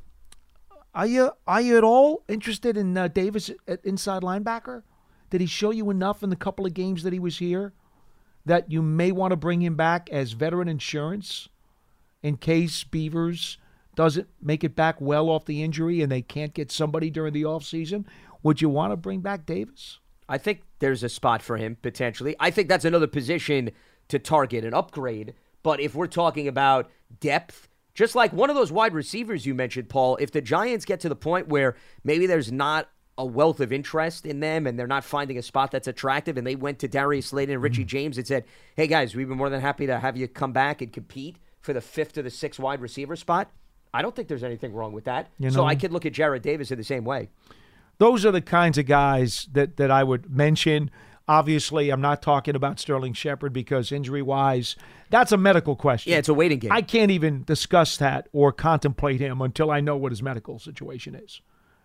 are 0.94 1.06
you 1.06 1.32
are 1.46 1.60
you 1.60 1.76
at 1.76 1.84
all 1.84 2.22
interested 2.28 2.76
in 2.76 2.96
uh, 2.96 3.08
Davis 3.08 3.50
at 3.66 3.84
inside 3.84 4.22
linebacker? 4.22 4.82
Did 5.30 5.40
he 5.40 5.46
show 5.46 5.70
you 5.70 5.90
enough 5.90 6.22
in 6.22 6.30
the 6.30 6.36
couple 6.36 6.66
of 6.66 6.74
games 6.74 7.02
that 7.02 7.12
he 7.12 7.18
was 7.18 7.38
here 7.38 7.72
that 8.46 8.70
you 8.70 8.82
may 8.82 9.10
want 9.10 9.32
to 9.32 9.36
bring 9.36 9.62
him 9.62 9.74
back 9.74 10.08
as 10.10 10.32
veteran 10.32 10.68
insurance 10.68 11.48
in 12.22 12.36
case 12.36 12.84
Beavers 12.84 13.58
doesn't 13.96 14.28
make 14.40 14.64
it 14.64 14.76
back 14.76 15.00
well 15.00 15.30
off 15.30 15.46
the 15.46 15.62
injury 15.62 16.02
and 16.02 16.12
they 16.12 16.22
can't 16.22 16.54
get 16.54 16.70
somebody 16.70 17.10
during 17.10 17.32
the 17.32 17.42
offseason? 17.42 18.04
Would 18.42 18.60
you 18.60 18.68
want 18.68 18.92
to 18.92 18.96
bring 18.96 19.20
back 19.20 19.46
Davis? 19.46 19.98
I 20.28 20.38
think 20.38 20.62
there's 20.84 21.02
a 21.02 21.08
spot 21.08 21.40
for 21.40 21.56
him 21.56 21.78
potentially. 21.80 22.36
I 22.38 22.50
think 22.50 22.68
that's 22.68 22.84
another 22.84 23.06
position 23.06 23.70
to 24.08 24.18
target 24.18 24.66
an 24.66 24.74
upgrade. 24.74 25.32
But 25.62 25.80
if 25.80 25.94
we're 25.94 26.08
talking 26.08 26.46
about 26.46 26.90
depth, 27.20 27.68
just 27.94 28.14
like 28.14 28.34
one 28.34 28.50
of 28.50 28.56
those 28.56 28.70
wide 28.70 28.92
receivers 28.92 29.46
you 29.46 29.54
mentioned, 29.54 29.88
Paul, 29.88 30.18
if 30.20 30.30
the 30.30 30.42
Giants 30.42 30.84
get 30.84 31.00
to 31.00 31.08
the 31.08 31.16
point 31.16 31.48
where 31.48 31.74
maybe 32.04 32.26
there's 32.26 32.52
not 32.52 32.90
a 33.16 33.24
wealth 33.24 33.60
of 33.60 33.72
interest 33.72 34.26
in 34.26 34.40
them 34.40 34.66
and 34.66 34.78
they're 34.78 34.86
not 34.86 35.04
finding 35.04 35.38
a 35.38 35.42
spot 35.42 35.70
that's 35.70 35.88
attractive 35.88 36.36
and 36.36 36.46
they 36.46 36.54
went 36.54 36.80
to 36.80 36.88
Darius 36.88 37.28
Slayton 37.28 37.54
and 37.54 37.62
Richie 37.62 37.84
mm. 37.84 37.88
James 37.88 38.18
and 38.18 38.26
said, 38.26 38.44
hey 38.76 38.86
guys, 38.86 39.14
we've 39.14 39.28
been 39.28 39.38
more 39.38 39.48
than 39.48 39.62
happy 39.62 39.86
to 39.86 39.98
have 39.98 40.18
you 40.18 40.28
come 40.28 40.52
back 40.52 40.82
and 40.82 40.92
compete 40.92 41.36
for 41.62 41.72
the 41.72 41.80
fifth 41.80 42.18
or 42.18 42.22
the 42.22 42.30
sixth 42.30 42.60
wide 42.60 42.82
receiver 42.82 43.16
spot. 43.16 43.50
I 43.94 44.02
don't 44.02 44.14
think 44.14 44.28
there's 44.28 44.44
anything 44.44 44.74
wrong 44.74 44.92
with 44.92 45.04
that. 45.04 45.30
You 45.38 45.50
so 45.50 45.64
I 45.64 45.76
could 45.76 45.92
look 45.92 46.04
at 46.04 46.12
Jarrad 46.12 46.42
Davis 46.42 46.70
in 46.70 46.76
the 46.76 46.84
same 46.84 47.04
way. 47.04 47.30
Those 47.98 48.24
are 48.24 48.32
the 48.32 48.40
kinds 48.40 48.78
of 48.78 48.86
guys 48.86 49.48
that, 49.52 49.76
that 49.76 49.90
I 49.90 50.04
would 50.04 50.30
mention. 50.30 50.90
Obviously, 51.26 51.90
I'm 51.90 52.00
not 52.00 52.20
talking 52.20 52.54
about 52.54 52.78
Sterling 52.78 53.14
Shepard 53.14 53.52
because 53.52 53.90
injury 53.90 54.20
wise, 54.20 54.76
that's 55.10 55.32
a 55.32 55.36
medical 55.36 55.74
question. 55.74 56.12
Yeah, 56.12 56.18
it's 56.18 56.28
a 56.28 56.34
waiting 56.34 56.58
game. 56.58 56.72
I 56.72 56.82
can't 56.82 57.10
even 57.10 57.44
discuss 57.44 57.96
that 57.96 58.28
or 58.32 58.52
contemplate 58.52 59.20
him 59.20 59.40
until 59.40 59.70
I 59.70 59.80
know 59.80 59.96
what 59.96 60.12
his 60.12 60.22
medical 60.22 60.58
situation 60.58 61.14
is. 61.14 61.40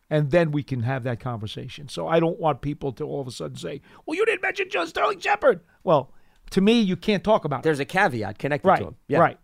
And 0.10 0.32
then 0.32 0.52
we 0.52 0.64
can 0.64 0.82
have 0.82 1.04
that 1.04 1.20
conversation. 1.20 1.88
So 1.88 2.08
I 2.08 2.20
don't 2.20 2.40
want 2.40 2.62
people 2.62 2.92
to 2.94 3.06
all 3.06 3.22
of 3.22 3.28
a 3.28 3.32
sudden 3.32 3.56
say, 3.56 3.82
well, 4.06 4.18
you 4.18 4.26
didn't 4.26 4.42
mention 4.42 4.68
just 4.70 4.90
Sterling 4.90 5.20
Shepard. 5.20 5.62
Well, 5.84 6.12
to 6.50 6.62
me, 6.62 6.82
you 6.82 6.96
can't 6.96 7.24
talk 7.24 7.46
about 7.46 7.60
it. 7.60 7.64
There's 7.64 7.80
a 7.80 7.86
caveat 7.86 8.40
connected 8.40 8.68
right, 8.68 8.80
to 8.80 8.88
him. 8.88 8.96
Yeah. 9.08 9.20
Right. 9.20 9.38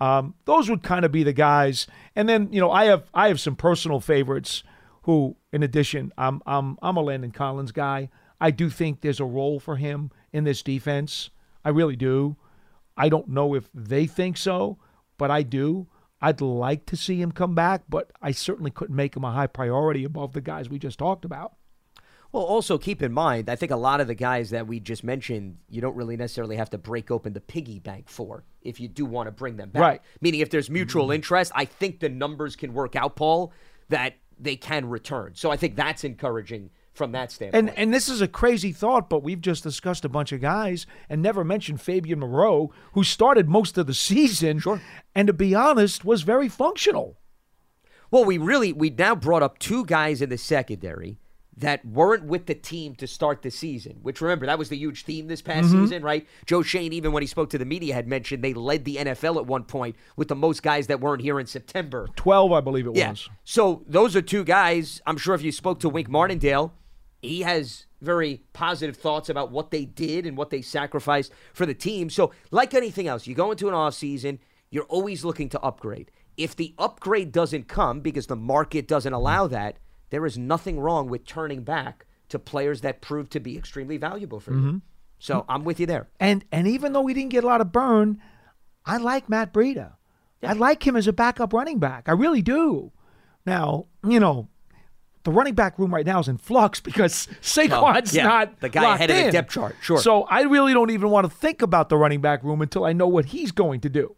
Um, 0.00 0.34
those 0.46 0.70
would 0.70 0.82
kind 0.82 1.04
of 1.04 1.12
be 1.12 1.22
the 1.22 1.34
guys. 1.34 1.86
And 2.16 2.28
then, 2.28 2.48
you 2.50 2.60
know, 2.60 2.70
I 2.70 2.86
have 2.86 3.04
I 3.12 3.28
have 3.28 3.38
some 3.38 3.54
personal 3.54 4.00
favorites 4.00 4.62
who, 5.02 5.36
in 5.52 5.62
addition, 5.62 6.12
I'm 6.18 6.42
I'm 6.46 6.78
I'm 6.82 6.96
a 6.96 7.02
Landon 7.02 7.32
Collins 7.32 7.72
guy. 7.72 8.08
I 8.40 8.50
do 8.50 8.70
think 8.70 9.00
there's 9.00 9.20
a 9.20 9.24
role 9.24 9.60
for 9.60 9.76
him 9.76 10.10
in 10.32 10.44
this 10.44 10.62
defense. 10.62 11.30
I 11.64 11.70
really 11.70 11.96
do. 11.96 12.36
I 12.96 13.08
don't 13.08 13.28
know 13.28 13.54
if 13.54 13.68
they 13.74 14.06
think 14.06 14.36
so, 14.36 14.78
but 15.18 15.30
I 15.30 15.42
do. 15.42 15.86
I'd 16.22 16.40
like 16.40 16.86
to 16.86 16.96
see 16.96 17.20
him 17.20 17.32
come 17.32 17.54
back, 17.54 17.82
but 17.88 18.10
I 18.20 18.32
certainly 18.32 18.70
couldn't 18.70 18.96
make 18.96 19.16
him 19.16 19.24
a 19.24 19.32
high 19.32 19.46
priority 19.46 20.04
above 20.04 20.32
the 20.32 20.40
guys 20.40 20.68
we 20.68 20.78
just 20.78 20.98
talked 20.98 21.24
about. 21.24 21.54
Well, 22.32 22.44
also 22.44 22.78
keep 22.78 23.02
in 23.02 23.12
mind, 23.12 23.48
I 23.48 23.56
think 23.56 23.72
a 23.72 23.76
lot 23.76 24.00
of 24.00 24.06
the 24.06 24.14
guys 24.14 24.50
that 24.50 24.66
we 24.66 24.78
just 24.78 25.02
mentioned, 25.02 25.56
you 25.68 25.80
don't 25.80 25.96
really 25.96 26.16
necessarily 26.16 26.56
have 26.56 26.70
to 26.70 26.78
break 26.78 27.10
open 27.10 27.32
the 27.32 27.40
piggy 27.40 27.80
bank 27.80 28.08
for 28.08 28.44
if 28.62 28.78
you 28.78 28.86
do 28.86 29.04
want 29.04 29.26
to 29.26 29.32
bring 29.32 29.56
them 29.56 29.70
back. 29.70 29.80
Right. 29.80 30.00
Meaning, 30.20 30.40
if 30.40 30.50
there's 30.50 30.70
mutual 30.70 31.04
mm-hmm. 31.04 31.14
interest, 31.14 31.50
I 31.56 31.64
think 31.64 31.98
the 31.98 32.08
numbers 32.08 32.54
can 32.54 32.72
work 32.72 32.94
out, 32.94 33.16
Paul, 33.16 33.52
that 33.88 34.14
they 34.42 34.56
can 34.56 34.88
return. 34.88 35.32
So 35.34 35.50
I 35.50 35.56
think 35.56 35.76
that's 35.76 36.04
encouraging 36.04 36.70
from 36.92 37.12
that 37.12 37.30
standpoint. 37.30 37.68
And 37.68 37.78
and 37.78 37.94
this 37.94 38.08
is 38.08 38.20
a 38.20 38.28
crazy 38.28 38.72
thought, 38.72 39.08
but 39.08 39.22
we've 39.22 39.40
just 39.40 39.62
discussed 39.62 40.04
a 40.04 40.08
bunch 40.08 40.32
of 40.32 40.40
guys 40.40 40.86
and 41.08 41.22
never 41.22 41.44
mentioned 41.44 41.80
Fabian 41.80 42.20
Moreau, 42.20 42.72
who 42.92 43.04
started 43.04 43.48
most 43.48 43.78
of 43.78 43.86
the 43.86 43.94
season. 43.94 44.58
Sure. 44.58 44.80
And 45.14 45.26
to 45.26 45.32
be 45.32 45.54
honest, 45.54 46.04
was 46.04 46.22
very 46.22 46.48
functional. 46.48 47.16
Well, 48.10 48.24
we 48.24 48.38
really 48.38 48.72
we 48.72 48.90
now 48.90 49.14
brought 49.14 49.42
up 49.42 49.58
two 49.58 49.84
guys 49.84 50.20
in 50.20 50.30
the 50.30 50.38
secondary 50.38 51.18
that 51.56 51.84
weren't 51.84 52.24
with 52.24 52.46
the 52.46 52.54
team 52.54 52.94
to 52.94 53.06
start 53.06 53.42
the 53.42 53.50
season. 53.50 53.98
Which 54.02 54.20
remember 54.20 54.46
that 54.46 54.58
was 54.58 54.68
the 54.68 54.76
huge 54.76 55.04
theme 55.04 55.26
this 55.26 55.42
past 55.42 55.68
Mhm. 55.68 55.82
season, 55.82 56.02
right? 56.02 56.26
Joe 56.46 56.62
Schoen, 56.62 56.92
even 56.92 57.12
when 57.12 57.22
he 57.22 57.26
spoke 57.26 57.50
to 57.50 57.58
the 57.58 57.64
media, 57.64 57.92
had 57.94 58.06
mentioned 58.08 58.42
they 58.42 58.54
led 58.54 58.84
the 58.84 58.98
NFL 58.98 59.38
at 59.38 59.46
one 59.46 59.64
point 59.64 59.96
with 60.16 60.28
the 60.28 60.36
most 60.36 60.62
guys 60.62 60.86
that 60.86 61.00
weren't 61.00 61.22
here 61.22 61.38
in 61.40 61.46
September. 61.46 62.08
Twelve, 62.16 62.52
I 62.52 62.60
believe 62.60 62.86
it 62.86 62.96
Yeah. 62.96 63.10
was. 63.10 63.28
So 63.44 63.82
those 63.86 64.16
are 64.16 64.22
two 64.22 64.44
guys. 64.44 65.02
I'm 65.06 65.16
sure 65.18 65.34
if 65.34 65.42
you 65.42 65.52
spoke 65.52 65.80
to 65.80 65.88
Wink 65.88 66.08
Martindale, 66.08 66.72
he 67.20 67.42
has 67.42 67.84
very 68.00 68.42
positive 68.54 68.96
thoughts 68.96 69.28
about 69.28 69.50
what 69.50 69.70
they 69.70 69.84
did 69.84 70.24
and 70.24 70.36
what 70.38 70.48
they 70.50 70.62
sacrificed 70.62 71.32
for 71.52 71.66
the 71.66 71.74
team. 71.74 72.08
So, 72.08 72.30
like 72.50 72.72
anything 72.72 73.06
else, 73.06 73.26
you 73.26 73.34
go 73.34 73.50
into 73.50 73.68
an 73.68 73.74
offseason, 73.74 74.38
you're 74.70 74.84
always 74.84 75.22
looking 75.24 75.50
to 75.50 75.60
upgrade. 75.60 76.10
If 76.38 76.56
the 76.56 76.72
upgrade 76.78 77.32
doesn't 77.32 77.68
come 77.68 78.00
because 78.00 78.28
the 78.28 78.36
market 78.36 78.88
doesn't 78.88 79.12
allow 79.12 79.46
that, 79.48 79.76
there 80.10 80.26
is 80.26 80.36
nothing 80.38 80.78
wrong 80.78 81.08
with 81.08 81.24
turning 81.24 81.62
back 81.62 82.06
to 82.28 82.38
players 82.38 82.80
that 82.82 83.00
prove 83.00 83.28
to 83.30 83.40
be 83.40 83.56
extremely 83.56 83.96
valuable 83.96 84.38
for 84.40 84.52
you. 84.52 84.60
Mhm. 84.60 84.82
So, 85.18 85.44
I'm 85.48 85.64
with 85.64 85.78
you 85.80 85.86
there. 85.86 86.08
And 86.18 86.44
and 86.50 86.66
even 86.66 86.92
though 86.92 87.02
we 87.02 87.12
didn't 87.14 87.30
get 87.30 87.44
a 87.44 87.46
lot 87.46 87.60
of 87.60 87.72
burn, 87.72 88.20
I 88.86 88.96
like 88.96 89.28
Matt 89.28 89.52
Breida. 89.52 89.92
I 90.42 90.54
like 90.54 90.86
him 90.86 90.96
as 90.96 91.06
a 91.06 91.12
backup 91.12 91.52
running 91.52 91.78
back. 91.78 92.08
I 92.08 92.12
really 92.12 92.40
do. 92.40 92.92
Now, 93.44 93.86
you 94.02 94.18
know, 94.18 94.48
the 95.24 95.30
running 95.30 95.54
back 95.54 95.78
room 95.78 95.92
right 95.92 96.06
now 96.06 96.20
is 96.20 96.28
in 96.28 96.38
flux 96.38 96.80
because 96.88 97.28
Saquon's 97.42 98.14
yeah, 98.14 98.24
not 98.24 98.60
the 98.60 98.70
guy 98.70 98.94
ahead 98.94 99.10
of 99.10 99.16
the 99.16 99.30
depth 99.32 99.50
chart, 99.52 99.76
sure. 99.82 99.98
So 99.98 100.22
I 100.22 100.42
really 100.42 100.72
don't 100.72 100.90
even 100.90 101.10
want 101.10 101.28
to 101.28 101.30
think 101.36 101.60
about 101.60 101.90
the 101.90 101.96
running 101.98 102.20
back 102.22 102.42
room 102.42 102.62
until 102.62 102.84
I 102.84 102.92
know 102.94 103.08
what 103.08 103.26
he's 103.26 103.52
going 103.52 103.80
to 103.80 103.90
do. 103.90 104.16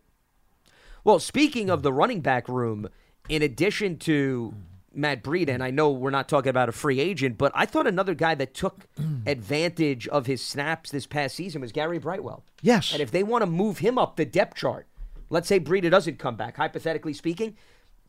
Well, 1.02 1.18
speaking 1.18 1.68
of 1.68 1.82
the 1.82 1.92
running 1.92 2.20
back 2.20 2.48
room, 2.48 2.88
in 3.28 3.42
addition 3.42 3.96
to 3.98 4.54
Matt 4.94 5.22
Breida, 5.22 5.50
and 5.50 5.62
I 5.62 5.70
know 5.70 5.90
we're 5.90 6.10
not 6.10 6.28
talking 6.28 6.50
about 6.50 6.68
a 6.68 6.72
free 6.72 7.00
agent, 7.00 7.38
but 7.38 7.52
I 7.54 7.66
thought 7.66 7.86
another 7.86 8.14
guy 8.14 8.34
that 8.34 8.54
took 8.54 8.86
mm. 8.94 9.26
advantage 9.26 10.08
of 10.08 10.26
his 10.26 10.42
snaps 10.42 10.90
this 10.90 11.06
past 11.06 11.36
season 11.36 11.60
was 11.60 11.72
Gary 11.72 11.98
Brightwell. 11.98 12.44
Yes. 12.60 12.92
And 12.92 13.00
if 13.00 13.10
they 13.10 13.22
want 13.22 13.42
to 13.42 13.46
move 13.46 13.78
him 13.78 13.98
up 13.98 14.16
the 14.16 14.24
depth 14.24 14.56
chart, 14.56 14.86
let's 15.30 15.48
say 15.48 15.58
Breida 15.60 15.90
doesn't 15.90 16.18
come 16.18 16.36
back, 16.36 16.56
hypothetically 16.56 17.12
speaking, 17.12 17.56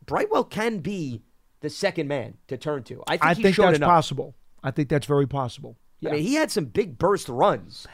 Brightwell 0.06 0.44
can 0.44 0.78
be 0.78 1.22
the 1.60 1.70
second 1.70 2.08
man 2.08 2.34
to 2.48 2.56
turn 2.56 2.82
to. 2.84 3.02
I 3.06 3.12
think, 3.12 3.24
I 3.24 3.34
think 3.34 3.56
that's 3.56 3.76
enough. 3.78 3.88
possible. 3.88 4.34
I 4.62 4.70
think 4.70 4.88
that's 4.88 5.06
very 5.06 5.26
possible. 5.26 5.76
I 6.06 6.10
mean, 6.10 6.22
he 6.22 6.34
had 6.34 6.50
some 6.50 6.66
big 6.66 6.98
burst 6.98 7.28
runs. 7.28 7.86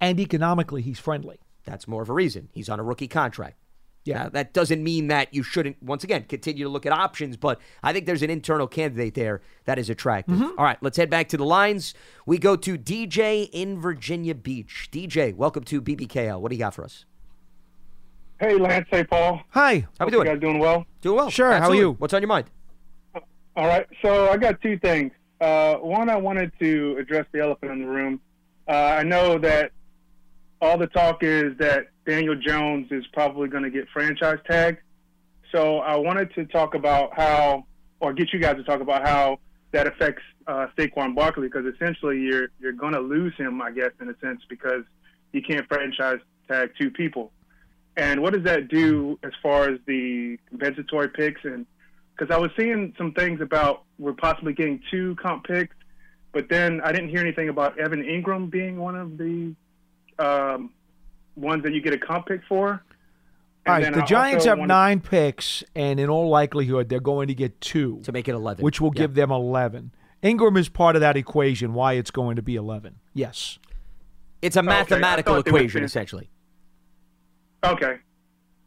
And 0.00 0.20
economically, 0.20 0.82
he's 0.82 0.98
friendly. 0.98 1.40
That's 1.64 1.88
more 1.88 2.02
of 2.02 2.08
a 2.08 2.12
reason. 2.12 2.48
He's 2.52 2.68
on 2.68 2.78
a 2.78 2.82
rookie 2.84 3.08
contract. 3.08 3.56
Yeah. 4.06 4.24
Now, 4.24 4.28
that 4.30 4.52
doesn't 4.52 4.82
mean 4.82 5.08
that 5.08 5.34
you 5.34 5.42
shouldn't, 5.42 5.82
once 5.82 6.04
again, 6.04 6.24
continue 6.24 6.64
to 6.64 6.70
look 6.70 6.86
at 6.86 6.92
options, 6.92 7.36
but 7.36 7.60
I 7.82 7.92
think 7.92 8.06
there's 8.06 8.22
an 8.22 8.30
internal 8.30 8.66
candidate 8.66 9.14
there 9.14 9.42
that 9.64 9.78
is 9.78 9.90
attractive. 9.90 10.36
Mm-hmm. 10.36 10.58
All 10.58 10.64
right, 10.64 10.78
let's 10.80 10.96
head 10.96 11.10
back 11.10 11.28
to 11.30 11.36
the 11.36 11.44
lines. 11.44 11.94
We 12.24 12.38
go 12.38 12.56
to 12.56 12.78
DJ 12.78 13.48
in 13.52 13.80
Virginia 13.80 14.34
Beach. 14.34 14.88
DJ, 14.92 15.34
welcome 15.34 15.64
to 15.64 15.82
BBKL. 15.82 16.40
What 16.40 16.50
do 16.50 16.56
you 16.56 16.60
got 16.60 16.74
for 16.74 16.84
us? 16.84 17.04
Hey, 18.38 18.54
Lance. 18.54 18.86
Hey, 18.90 19.02
Paul. 19.02 19.40
Hi. 19.50 19.86
How 19.98 20.06
we 20.06 20.10
Hope 20.10 20.10
doing? 20.10 20.26
You 20.26 20.32
guys 20.34 20.40
doing 20.40 20.58
well? 20.58 20.86
Doing 21.00 21.16
well. 21.16 21.30
Sure, 21.30 21.52
how 21.52 21.70
are 21.70 21.74
you? 21.74 21.92
What's 21.92 22.14
on 22.14 22.20
your 22.20 22.28
mind? 22.28 22.50
All 23.56 23.66
right. 23.66 23.86
So 24.02 24.28
I 24.30 24.36
got 24.36 24.60
two 24.60 24.78
things. 24.78 25.10
Uh, 25.40 25.76
one, 25.76 26.10
I 26.10 26.16
wanted 26.16 26.52
to 26.60 26.96
address 26.98 27.26
the 27.32 27.40
elephant 27.40 27.72
in 27.72 27.80
the 27.80 27.88
room. 27.88 28.20
Uh, 28.68 28.72
I 28.72 29.02
know 29.02 29.38
that 29.38 29.72
all 30.60 30.78
the 30.78 30.86
talk 30.86 31.22
is 31.22 31.56
that 31.58 31.88
Daniel 32.06 32.34
Jones 32.34 32.88
is 32.90 33.04
probably 33.12 33.48
going 33.48 33.64
to 33.64 33.70
get 33.70 33.88
franchise 33.92 34.38
tagged. 34.48 34.78
So 35.52 35.78
I 35.78 35.96
wanted 35.96 36.34
to 36.34 36.44
talk 36.46 36.74
about 36.74 37.14
how, 37.16 37.66
or 38.00 38.12
get 38.12 38.32
you 38.32 38.38
guys 38.38 38.56
to 38.56 38.64
talk 38.64 38.80
about 38.80 39.06
how 39.06 39.38
that 39.72 39.86
affects 39.86 40.22
uh, 40.46 40.68
Saquon 40.76 41.14
Barkley, 41.14 41.48
because 41.48 41.66
essentially 41.66 42.20
you're 42.20 42.48
you're 42.60 42.72
going 42.72 42.92
to 42.92 43.00
lose 43.00 43.34
him, 43.36 43.60
I 43.60 43.70
guess, 43.70 43.90
in 44.00 44.08
a 44.08 44.18
sense, 44.18 44.40
because 44.48 44.84
you 45.32 45.42
can't 45.42 45.66
franchise 45.68 46.18
tag 46.48 46.70
two 46.80 46.90
people. 46.90 47.32
And 47.96 48.22
what 48.22 48.32
does 48.34 48.44
that 48.44 48.68
do 48.68 49.18
as 49.22 49.32
far 49.42 49.68
as 49.70 49.78
the 49.86 50.38
compensatory 50.48 51.08
picks? 51.08 51.44
And 51.44 51.66
because 52.16 52.34
I 52.34 52.38
was 52.38 52.50
seeing 52.56 52.94
some 52.96 53.12
things 53.12 53.40
about 53.40 53.84
we're 53.98 54.12
possibly 54.12 54.52
getting 54.52 54.80
two 54.90 55.16
comp 55.16 55.44
picks, 55.44 55.74
but 56.32 56.48
then 56.48 56.80
I 56.82 56.92
didn't 56.92 57.08
hear 57.08 57.20
anything 57.20 57.48
about 57.48 57.78
Evan 57.78 58.02
Engram 58.02 58.50
being 58.50 58.78
one 58.78 58.96
of 58.96 59.16
the 59.18 59.54
um, 60.18 60.72
ones 61.36 61.62
that 61.64 61.72
you 61.72 61.80
get 61.80 61.92
a 61.94 61.98
comp 61.98 62.26
pick 62.26 62.40
for. 62.48 62.82
All 63.66 63.74
right, 63.74 63.92
the 63.92 64.02
I 64.02 64.06
Giants 64.06 64.42
also 64.44 64.50
have 64.50 64.58
wanted- 64.58 64.68
nine 64.68 65.00
picks, 65.00 65.64
and 65.74 65.98
in 65.98 66.08
all 66.08 66.28
likelihood, 66.28 66.88
they're 66.88 67.00
going 67.00 67.26
to 67.28 67.34
get 67.34 67.60
two 67.60 68.00
to 68.04 68.12
make 68.12 68.28
it 68.28 68.32
eleven, 68.32 68.64
which 68.64 68.80
will 68.80 68.92
Yeah. 68.94 69.02
give 69.02 69.14
them 69.14 69.30
eleven. 69.32 69.92
Engram 70.22 70.56
is 70.56 70.68
part 70.68 70.94
of 70.96 71.00
that 71.00 71.16
equation. 71.16 71.74
Why 71.74 71.94
it's 71.94 72.10
going 72.12 72.36
to 72.36 72.42
be 72.42 72.54
eleven? 72.56 72.96
Yes. 73.12 73.58
It's 74.40 74.56
a 74.56 74.62
mathematical 74.62 75.34
thought 75.34 75.44
they 75.44 75.50
were 75.50 75.58
equation, 75.58 75.82
essentially. 75.82 76.30
Okay. 77.64 77.96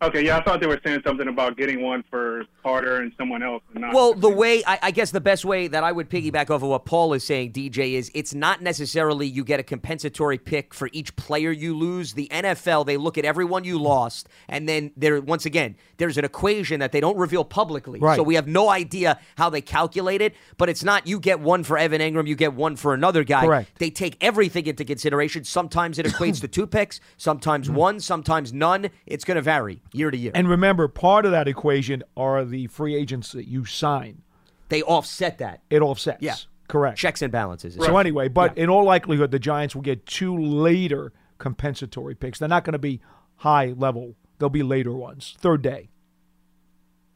Okay, 0.01 0.25
yeah, 0.25 0.37
I 0.37 0.43
thought 0.43 0.61
they 0.61 0.67
were 0.67 0.79
saying 0.85 1.01
something 1.05 1.27
about 1.27 1.57
getting 1.57 1.81
one 1.81 2.05
for 2.09 2.45
Carter 2.63 3.01
and 3.01 3.11
someone 3.17 3.43
else. 3.43 3.61
And 3.73 3.81
not 3.81 3.93
Well, 3.93 4.13
the 4.13 4.29
way 4.29 4.63
I, 4.65 4.79
I 4.83 4.91
guess 4.91 5.11
the 5.11 5.19
best 5.19 5.43
way 5.43 5.67
that 5.67 5.83
I 5.83 5.91
would 5.91 6.09
piggyback 6.09 6.43
off 6.49 6.63
of 6.63 6.69
what 6.69 6.85
Paul 6.85 7.11
is 7.13 7.25
saying, 7.25 7.51
DJ, 7.51 7.93
is 7.95 8.09
it's 8.15 8.33
not 8.33 8.61
necessarily 8.61 9.27
you 9.27 9.43
get 9.43 9.59
a 9.59 9.63
compensatory 9.63 10.37
pick 10.37 10.73
for 10.73 10.89
each 10.93 11.13
player 11.17 11.51
you 11.51 11.75
lose. 11.75 12.13
The 12.13 12.29
NFL 12.31 12.85
they 12.85 12.95
look 12.95 13.17
at 13.17 13.25
everyone 13.25 13.65
you 13.65 13.77
lost, 13.77 14.29
and 14.47 14.69
then 14.69 14.91
there 14.95 15.19
once 15.19 15.45
again 15.45 15.75
there's 15.97 16.17
an 16.17 16.23
equation 16.23 16.79
that 16.79 16.93
they 16.93 17.01
don't 17.01 17.17
reveal 17.17 17.43
publicly, 17.43 17.99
Right. 17.99 18.15
so 18.15 18.23
we 18.23 18.35
have 18.35 18.47
no 18.47 18.69
idea 18.69 19.19
how 19.37 19.49
they 19.49 19.59
calculate 19.61 20.21
it. 20.21 20.33
But 20.57 20.69
it's 20.69 20.83
not 20.83 21.07
you 21.07 21.19
get 21.19 21.41
one 21.41 21.63
for 21.65 21.77
Evan 21.77 21.99
Engram, 21.99 22.25
you 22.25 22.35
get 22.37 22.53
one 22.53 22.77
for 22.77 22.93
another 22.93 23.25
guy. 23.25 23.45
Correct. 23.45 23.79
They 23.79 23.89
take 23.89 24.15
everything 24.21 24.65
into 24.65 24.85
consideration. 24.85 25.43
Sometimes 25.43 25.99
it 25.99 26.05
equates 26.05 26.39
to 26.39 26.47
two 26.47 26.67
picks, 26.67 27.01
sometimes 27.17 27.69
one, 27.69 27.99
sometimes 27.99 28.53
none. 28.53 28.89
It's 29.05 29.25
going 29.25 29.35
to 29.35 29.41
vary 29.41 29.81
year 29.93 30.11
to 30.11 30.17
year. 30.17 30.31
And 30.35 30.47
remember, 30.49 30.87
part 30.87 31.25
of 31.25 31.31
that 31.31 31.47
equation 31.47 32.03
are 32.15 32.45
the 32.45 32.67
free 32.67 32.95
agents 32.95 33.31
that 33.33 33.47
you 33.47 33.65
sign. 33.65 34.21
they 34.69 34.81
offset 34.83 35.37
that. 35.39 35.61
It 35.69 35.81
offsets. 35.81 36.21
Yeah. 36.21 36.35
Correct. 36.67 36.97
Checks 36.99 37.21
and 37.23 37.31
balances. 37.31 37.75
So 37.75 37.97
anyway, 37.97 38.27
but 38.27 38.55
in 38.57 38.69
all 38.69 38.83
likelihood, 38.83 39.31
the 39.31 39.39
Giants 39.39 39.73
will 39.73 39.81
get 39.81 40.05
two 40.05 40.37
later 40.37 41.11
compensatory 41.39 42.13
picks. 42.13 42.37
They're 42.37 42.47
not 42.47 42.63
going 42.63 42.73
to 42.73 42.77
be 42.79 43.01
high 43.37 43.73
level. 43.75 44.15
They'll 44.37 44.49
be 44.49 44.61
later 44.61 44.91
ones. 44.93 45.35
Third 45.39 45.63
day. 45.63 45.89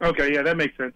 Okay, 0.02 0.34
yeah, 0.34 0.42
that 0.42 0.56
makes 0.56 0.76
sense. 0.76 0.94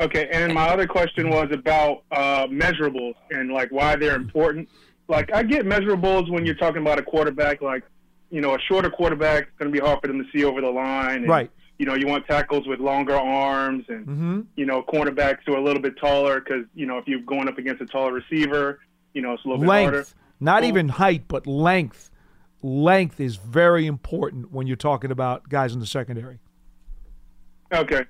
Okay, 0.00 0.28
and 0.32 0.52
my 0.52 0.68
other 0.68 0.86
question 0.86 1.30
was 1.30 1.48
about 1.52 2.02
uh, 2.12 2.46
measurables 2.48 3.14
and 3.30 3.50
like 3.52 3.70
why 3.70 3.96
they're 3.96 4.16
important. 4.16 4.68
Like 5.08 5.32
I 5.32 5.42
get 5.42 5.64
measurables 5.64 6.30
when 6.30 6.44
you're 6.44 6.54
talking 6.56 6.82
about 6.82 6.98
a 6.98 7.02
quarterback, 7.02 7.62
like 7.62 7.84
you 8.30 8.40
know, 8.40 8.54
a 8.54 8.58
shorter 8.60 8.90
quarterback 8.90 9.44
is 9.44 9.52
going 9.58 9.72
to 9.72 9.80
be 9.80 9.84
hard 9.84 10.00
for 10.00 10.08
them 10.08 10.18
to 10.18 10.24
see 10.36 10.44
over 10.44 10.60
the 10.60 10.70
line. 10.70 11.18
And, 11.22 11.28
Right. 11.28 11.50
You 11.78 11.86
know, 11.86 11.94
you 11.94 12.06
want 12.06 12.24
tackles 12.28 12.68
with 12.68 12.78
longer 12.78 13.16
arms, 13.16 13.84
and 13.88 14.06
Mm-hmm. 14.06 14.40
you 14.56 14.64
know, 14.64 14.82
cornerbacks 14.82 15.38
who 15.44 15.54
are 15.54 15.58
a 15.58 15.62
little 15.64 15.82
bit 15.82 15.96
taller 15.98 16.40
because 16.40 16.64
you 16.74 16.86
know 16.86 16.98
if 16.98 17.08
you're 17.08 17.20
going 17.22 17.48
up 17.48 17.58
against 17.58 17.82
a 17.82 17.86
taller 17.86 18.12
receiver, 18.12 18.78
you 19.12 19.22
know, 19.22 19.32
it's 19.32 19.44
a 19.44 19.48
little 19.48 19.60
bit 19.60 19.68
harder. 19.70 19.96
Length. 19.98 20.14
Not 20.40 20.62
even 20.64 20.88
height, 20.88 21.24
but 21.26 21.46
length. 21.48 22.10
Length 22.62 23.18
is 23.20 23.36
very 23.36 23.86
important 23.86 24.52
when 24.52 24.66
you're 24.68 24.76
talking 24.76 25.10
about 25.10 25.48
guys 25.48 25.74
in 25.74 25.80
the 25.80 25.86
secondary. 25.86 26.38
Okay. 27.72 28.04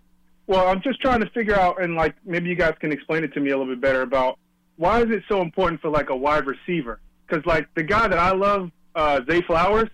Well, 0.46 0.68
I'm 0.68 0.82
just 0.82 1.00
trying 1.00 1.20
to 1.20 1.30
figure 1.30 1.58
out, 1.58 1.82
and 1.82 1.94
like 1.94 2.14
maybe 2.24 2.50
you 2.50 2.54
guys 2.56 2.74
can 2.80 2.92
explain 2.92 3.24
it 3.24 3.32
to 3.34 3.40
me 3.40 3.50
a 3.50 3.56
little 3.56 3.72
bit 3.72 3.80
better 3.80 4.02
about 4.02 4.38
why 4.76 5.00
is 5.02 5.10
it 5.10 5.22
so 5.28 5.40
important 5.40 5.80
for 5.80 5.88
like 5.88 6.10
a 6.10 6.16
wide 6.16 6.46
receiver? 6.46 7.00
Because 7.26 7.44
like 7.46 7.66
the 7.74 7.82
guy 7.82 8.08
that 8.08 8.18
I 8.18 8.32
love, 8.32 8.70
uh, 8.94 9.20
Zay 9.30 9.40
Flowers, 9.42 9.88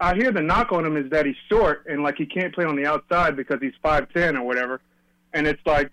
I 0.00 0.14
hear 0.14 0.32
the 0.32 0.40
knock 0.40 0.72
on 0.72 0.84
him 0.84 0.96
is 0.96 1.10
that 1.10 1.26
he's 1.26 1.36
short 1.48 1.84
and 1.86 2.02
like 2.02 2.16
he 2.16 2.24
can't 2.24 2.54
play 2.54 2.64
on 2.64 2.74
the 2.74 2.86
outside 2.86 3.36
because 3.36 3.58
he's 3.60 3.74
five 3.82 4.08
ten 4.14 4.36
or 4.36 4.44
whatever. 4.46 4.80
And 5.34 5.46
it's 5.46 5.64
like 5.66 5.90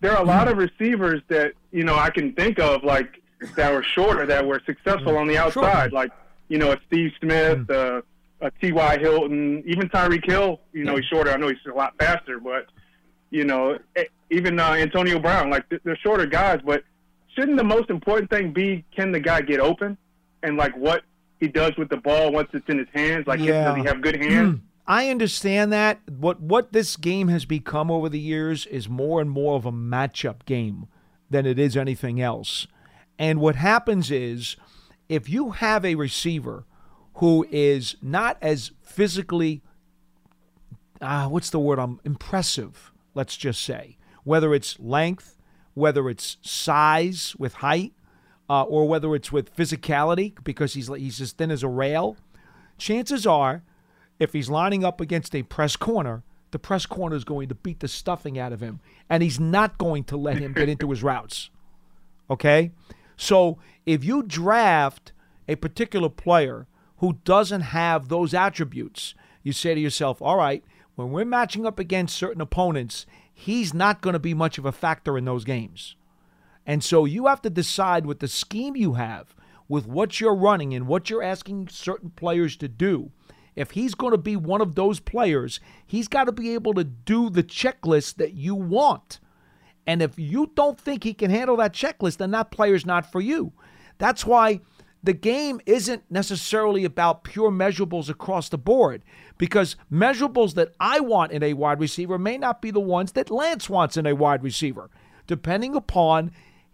there 0.00 0.12
are 0.12 0.22
a 0.22 0.26
lot 0.26 0.48
of 0.48 0.56
receivers 0.56 1.22
that 1.28 1.52
you 1.70 1.84
know 1.84 1.94
I 1.94 2.10
can 2.10 2.32
think 2.32 2.58
of 2.58 2.82
like 2.82 3.22
that 3.56 3.72
were 3.72 3.82
shorter 3.82 4.24
that 4.26 4.46
were 4.46 4.60
successful 4.64 5.16
on 5.16 5.28
the 5.28 5.36
outside, 5.36 5.92
like 5.92 6.10
you 6.48 6.58
know 6.58 6.72
a 6.72 6.78
Steve 6.86 7.12
Smith, 7.20 7.68
uh, 7.70 8.00
a 8.40 8.50
T.Y. 8.52 8.98
Hilton, 8.98 9.62
even 9.66 9.88
Tyreek 9.90 10.24
Hill. 10.24 10.60
You 10.72 10.84
know 10.84 10.96
he's 10.96 11.04
shorter. 11.04 11.30
I 11.30 11.36
know 11.36 11.48
he's 11.48 11.58
a 11.70 11.74
lot 11.74 11.94
faster, 11.98 12.40
but 12.40 12.66
you 13.30 13.44
know 13.44 13.78
even 14.30 14.58
uh, 14.58 14.72
Antonio 14.72 15.18
Brown. 15.18 15.50
Like 15.50 15.66
they're 15.84 15.96
shorter 15.96 16.24
guys, 16.24 16.60
but 16.64 16.84
shouldn't 17.34 17.58
the 17.58 17.64
most 17.64 17.90
important 17.90 18.30
thing 18.30 18.52
be 18.52 18.84
can 18.96 19.12
the 19.12 19.20
guy 19.20 19.42
get 19.42 19.60
open 19.60 19.98
and 20.42 20.56
like 20.56 20.74
what 20.76 21.02
he 21.42 21.48
does 21.48 21.76
with 21.76 21.88
the 21.88 21.96
ball 21.96 22.30
once 22.30 22.48
it's 22.52 22.68
in 22.68 22.78
his 22.78 22.86
hands? 22.94 23.26
Like 23.26 23.40
does 23.40 23.76
he 23.76 23.82
have 23.82 24.00
good 24.00 24.16
hands? 24.16 24.60
I 24.86 25.10
understand 25.10 25.72
that. 25.72 25.98
What 26.08 26.40
what 26.40 26.72
this 26.72 26.96
game 26.96 27.26
has 27.28 27.44
become 27.44 27.90
over 27.90 28.08
the 28.08 28.20
years 28.20 28.64
is 28.66 28.88
more 28.88 29.20
and 29.20 29.28
more 29.28 29.56
of 29.56 29.66
a 29.66 29.72
matchup 29.72 30.44
game 30.46 30.86
than 31.28 31.44
it 31.44 31.58
is 31.58 31.76
anything 31.76 32.20
else. 32.20 32.68
And 33.18 33.40
what 33.40 33.56
happens 33.56 34.10
is 34.10 34.56
if 35.08 35.28
you 35.28 35.50
have 35.50 35.84
a 35.84 35.96
receiver 35.96 36.64
who 37.14 37.44
is 37.50 37.96
not 38.00 38.38
as 38.40 38.70
physically 38.82 39.62
ah, 41.00 41.26
what's 41.28 41.50
the 41.50 41.58
word? 41.58 41.80
I'm 41.80 41.98
impressive, 42.04 42.92
let's 43.14 43.36
just 43.36 43.60
say. 43.62 43.96
Whether 44.22 44.54
it's 44.54 44.78
length, 44.78 45.36
whether 45.74 46.08
it's 46.08 46.36
size 46.42 47.34
with 47.36 47.54
height, 47.54 47.92
uh, 48.52 48.64
or 48.64 48.86
whether 48.86 49.14
it's 49.14 49.32
with 49.32 49.56
physicality 49.56 50.34
because 50.44 50.74
he's 50.74 50.88
he's 50.88 51.22
as 51.22 51.32
thin 51.32 51.50
as 51.50 51.62
a 51.62 51.68
rail. 51.68 52.18
Chances 52.76 53.26
are, 53.26 53.62
if 54.18 54.34
he's 54.34 54.50
lining 54.50 54.84
up 54.84 55.00
against 55.00 55.34
a 55.34 55.42
press 55.42 55.74
corner, 55.74 56.22
the 56.50 56.58
press 56.58 56.84
corner 56.84 57.16
is 57.16 57.24
going 57.24 57.48
to 57.48 57.54
beat 57.54 57.80
the 57.80 57.88
stuffing 57.88 58.38
out 58.38 58.52
of 58.52 58.60
him, 58.60 58.80
and 59.08 59.22
he's 59.22 59.40
not 59.40 59.78
going 59.78 60.04
to 60.04 60.18
let 60.18 60.36
him 60.36 60.52
get 60.52 60.68
into 60.68 60.90
his 60.90 61.02
routes. 61.02 61.48
Okay, 62.28 62.72
so 63.16 63.56
if 63.86 64.04
you 64.04 64.22
draft 64.22 65.12
a 65.48 65.56
particular 65.56 66.10
player 66.10 66.66
who 66.98 67.20
doesn't 67.24 67.62
have 67.62 68.08
those 68.08 68.34
attributes, 68.34 69.14
you 69.42 69.54
say 69.54 69.74
to 69.74 69.80
yourself, 69.80 70.20
all 70.20 70.36
right, 70.36 70.62
when 70.94 71.10
we're 71.10 71.24
matching 71.24 71.64
up 71.64 71.78
against 71.78 72.18
certain 72.18 72.42
opponents, 72.42 73.06
he's 73.32 73.72
not 73.72 74.02
going 74.02 74.12
to 74.12 74.18
be 74.18 74.34
much 74.34 74.58
of 74.58 74.66
a 74.66 74.72
factor 74.72 75.16
in 75.16 75.24
those 75.24 75.44
games. 75.44 75.96
And 76.66 76.82
so 76.82 77.04
you 77.04 77.26
have 77.26 77.42
to 77.42 77.50
decide 77.50 78.06
with 78.06 78.20
the 78.20 78.28
scheme 78.28 78.76
you 78.76 78.94
have, 78.94 79.34
with 79.68 79.86
what 79.86 80.20
you're 80.20 80.34
running 80.34 80.74
and 80.74 80.86
what 80.86 81.10
you're 81.10 81.22
asking 81.22 81.68
certain 81.68 82.10
players 82.10 82.56
to 82.58 82.68
do. 82.68 83.10
If 83.54 83.72
he's 83.72 83.94
going 83.94 84.12
to 84.12 84.18
be 84.18 84.36
one 84.36 84.60
of 84.60 84.74
those 84.74 85.00
players, 85.00 85.60
he's 85.86 86.08
got 86.08 86.24
to 86.24 86.32
be 86.32 86.54
able 86.54 86.74
to 86.74 86.84
do 86.84 87.28
the 87.28 87.42
checklist 87.42 88.16
that 88.16 88.34
you 88.34 88.54
want. 88.54 89.20
And 89.86 90.00
if 90.00 90.18
you 90.18 90.50
don't 90.54 90.80
think 90.80 91.04
he 91.04 91.12
can 91.12 91.30
handle 91.30 91.56
that 91.56 91.74
checklist, 91.74 92.18
then 92.18 92.30
that 92.30 92.50
player's 92.50 92.86
not 92.86 93.10
for 93.10 93.20
you. 93.20 93.52
That's 93.98 94.24
why 94.24 94.60
the 95.02 95.12
game 95.12 95.60
isn't 95.66 96.04
necessarily 96.10 96.84
about 96.84 97.24
pure 97.24 97.50
measurables 97.50 98.08
across 98.08 98.48
the 98.48 98.58
board 98.58 99.02
because 99.36 99.76
measurables 99.90 100.54
that 100.54 100.72
I 100.78 101.00
want 101.00 101.32
in 101.32 101.42
a 101.42 101.54
wide 101.54 101.80
receiver 101.80 102.18
may 102.18 102.38
not 102.38 102.62
be 102.62 102.70
the 102.70 102.80
ones 102.80 103.12
that 103.12 103.30
Lance 103.30 103.68
wants 103.68 103.96
in 103.96 104.06
a 104.06 104.14
wide 104.14 104.44
receiver, 104.44 104.90
depending 105.26 105.74
upon 105.74 106.30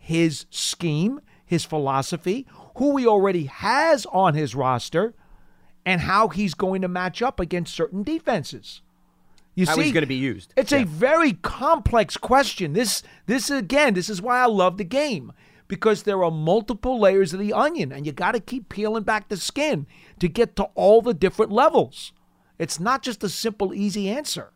his 0.08 0.46
scheme, 0.48 1.20
his 1.44 1.66
philosophy, 1.66 2.46
who 2.76 2.96
he 2.96 3.06
already 3.06 3.44
has 3.44 4.06
on 4.06 4.32
his 4.32 4.54
roster, 4.54 5.12
and 5.84 6.00
how 6.00 6.28
he's 6.28 6.54
going 6.54 6.80
to 6.80 6.88
match 6.88 7.20
up 7.20 7.38
against 7.38 7.74
certain 7.74 8.02
defenses. 8.02 8.80
You 9.54 9.66
How 9.66 9.74
see, 9.74 9.82
he's 9.82 9.92
gonna 9.92 10.06
be 10.06 10.14
used. 10.14 10.54
It's 10.56 10.72
a 10.72 10.84
very 10.84 11.34
complex 11.34 12.16
question. 12.16 12.72
This, 12.72 13.02
this 13.26 13.50
again, 13.50 13.92
this 13.92 14.08
is 14.08 14.22
why 14.22 14.40
I 14.40 14.46
love 14.46 14.78
the 14.78 14.84
game 14.84 15.30
because 15.66 16.04
there 16.04 16.24
are 16.24 16.30
multiple 16.30 16.98
layers 16.98 17.34
of 17.34 17.40
the 17.40 17.52
onion, 17.52 17.92
and 17.92 18.06
you 18.06 18.12
got 18.12 18.32
to 18.32 18.40
keep 18.40 18.70
peeling 18.70 19.02
back 19.02 19.28
the 19.28 19.36
skin 19.36 19.86
to 20.20 20.26
get 20.26 20.56
to 20.56 20.64
all 20.74 21.02
the 21.02 21.12
different 21.12 21.52
levels. 21.52 22.14
It's 22.58 22.80
not 22.80 23.02
just 23.02 23.22
a 23.22 23.28
simple, 23.28 23.74
easy 23.74 24.08
answer. 24.08 24.54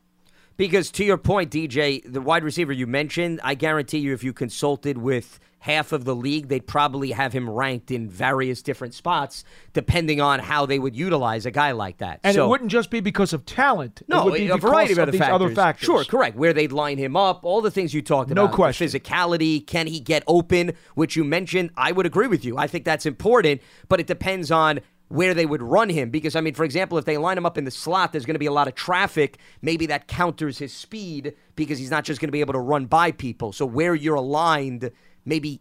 Because 0.56 0.90
to 0.92 1.04
your 1.04 1.18
point, 1.18 1.50
DJ, 1.50 2.02
the 2.10 2.20
wide 2.20 2.44
receiver 2.44 2.72
you 2.72 2.86
mentioned, 2.86 3.40
I 3.42 3.54
guarantee 3.54 3.98
you, 3.98 4.12
if 4.12 4.22
you 4.22 4.32
consulted 4.32 4.98
with 4.98 5.40
half 5.60 5.92
of 5.92 6.04
the 6.04 6.14
league, 6.14 6.48
they'd 6.48 6.66
probably 6.66 7.12
have 7.12 7.32
him 7.32 7.48
ranked 7.48 7.92
in 7.92 8.08
various 8.08 8.62
different 8.62 8.92
spots, 8.94 9.44
depending 9.72 10.20
on 10.20 10.40
how 10.40 10.66
they 10.66 10.76
would 10.76 10.96
utilize 10.96 11.46
a 11.46 11.52
guy 11.52 11.70
like 11.70 11.98
that. 11.98 12.18
And 12.24 12.34
so, 12.34 12.46
it 12.46 12.48
wouldn't 12.48 12.70
just 12.70 12.90
be 12.90 12.98
because 12.98 13.32
of 13.32 13.46
talent. 13.46 14.02
no, 14.08 14.22
it 14.22 14.30
would 14.32 14.38
be 14.38 14.48
a 14.48 14.56
variety 14.56 14.92
of, 14.92 14.98
other 14.98 15.12
these 15.12 15.20
factors. 15.20 15.34
other 15.34 15.54
factors. 15.54 15.86
Sure, 15.86 16.02
correct. 16.04 16.36
Where 16.36 16.52
they'd 16.52 16.72
line 16.72 16.98
him 16.98 17.16
up, 17.16 17.44
all 17.44 17.60
the 17.60 17.70
things 17.70 17.94
you 17.94 18.02
talked 18.02 18.30
No 18.30 18.42
about. 18.44 18.50
the 18.50 18.56
question. 18.56 18.88
physicality, 18.88 19.64
can 19.64 19.86
he 19.86 20.00
get 20.00 20.24
open, 20.26 20.72
which 20.96 21.14
you 21.14 21.22
mentioned. 21.22 21.70
I 21.76 21.92
would 21.92 22.06
agree 22.06 22.26
with 22.26 22.44
you. 22.44 22.58
I 22.58 22.66
think 22.66 22.84
that's 22.84 23.06
important, 23.06 23.62
but 23.88 24.00
it 24.00 24.08
depends 24.08 24.50
on 24.50 24.80
where 25.12 25.34
they 25.34 25.46
would 25.46 25.62
run 25.62 25.88
him. 25.88 26.10
Because, 26.10 26.34
I 26.34 26.40
mean, 26.40 26.54
for 26.54 26.64
example, 26.64 26.96
if 26.98 27.04
they 27.04 27.18
line 27.18 27.36
him 27.38 27.46
up 27.46 27.58
in 27.58 27.64
the 27.64 27.70
slot, 27.70 28.12
there's 28.12 28.24
going 28.26 28.34
to 28.34 28.38
be 28.40 28.46
a 28.46 28.52
lot 28.52 28.68
of 28.68 28.74
traffic. 28.74 29.38
Maybe 29.60 29.86
that 29.86 30.08
counters 30.08 30.58
his 30.58 30.72
speed 30.72 31.34
because 31.54 31.78
he's 31.78 31.90
not 31.90 32.04
just 32.04 32.20
going 32.20 32.28
to 32.28 32.32
be 32.32 32.40
able 32.40 32.54
to 32.54 32.58
run 32.60 32.86
by 32.86 33.12
people. 33.12 33.52
So 33.52 33.66
where 33.66 33.94
you're 33.94 34.14
aligned 34.16 34.90
maybe 35.24 35.60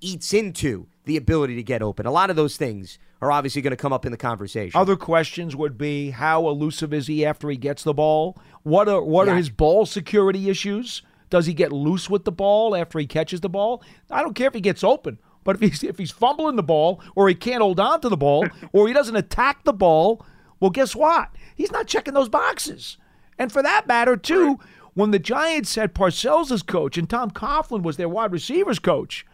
eats 0.00 0.32
into 0.32 0.86
the 1.04 1.16
ability 1.16 1.56
to 1.56 1.62
get 1.62 1.82
open. 1.82 2.06
A 2.06 2.10
lot 2.10 2.30
of 2.30 2.36
those 2.36 2.56
things 2.56 2.98
are 3.20 3.30
obviously 3.30 3.60
going 3.62 3.72
to 3.72 3.76
come 3.76 3.92
up 3.92 4.04
in 4.06 4.12
the 4.12 4.18
conversation. 4.18 4.78
Other 4.78 4.96
questions 4.96 5.54
would 5.54 5.76
be 5.76 6.10
how 6.10 6.48
elusive 6.48 6.92
is 6.94 7.06
he 7.08 7.24
after 7.26 7.48
he 7.50 7.56
gets 7.56 7.82
the 7.82 7.94
ball? 7.94 8.36
What 8.62 8.88
are 8.88 9.02
what 9.02 9.26
Yeah. 9.26 9.34
are 9.34 9.36
his 9.36 9.50
ball 9.50 9.84
security 9.86 10.48
issues? 10.48 11.02
Does 11.30 11.46
he 11.46 11.54
get 11.54 11.72
loose 11.72 12.10
with 12.10 12.24
the 12.24 12.32
ball 12.32 12.76
after 12.76 12.98
he 12.98 13.06
catches 13.06 13.40
the 13.40 13.48
ball? 13.48 13.82
I 14.10 14.22
don't 14.22 14.34
care 14.34 14.48
if 14.48 14.54
he 14.54 14.60
gets 14.60 14.84
open, 14.84 15.18
but 15.44 15.56
if 15.56 15.60
he's 15.60 15.82
if 15.82 15.98
he's 15.98 16.10
fumbling 16.10 16.56
the 16.56 16.62
ball 16.62 17.00
or 17.14 17.28
he 17.28 17.34
can't 17.34 17.62
hold 17.62 17.80
on 17.80 18.00
to 18.00 18.08
the 18.08 18.16
ball 18.16 18.46
or 18.72 18.88
he 18.88 18.94
doesn't 18.94 19.16
attack 19.16 19.64
the 19.64 19.72
ball, 19.72 20.24
well 20.60 20.70
guess 20.70 20.94
what? 20.94 21.30
He's 21.54 21.72
not 21.72 21.86
checking 21.86 22.14
those 22.14 22.28
boxes. 22.28 22.96
And 23.38 23.52
for 23.52 23.62
that 23.62 23.86
matter 23.86 24.16
too, 24.16 24.58
when 24.94 25.10
the 25.10 25.18
Giants 25.18 25.74
had 25.74 25.94
Parcells 25.94 26.50
as 26.50 26.62
coach 26.62 26.98
and 26.98 27.08
Tom 27.08 27.30
Coughlin 27.30 27.82
was 27.82 27.96
their 27.96 28.08
wide 28.08 28.32
receivers 28.32 28.78
coach, 28.78 29.26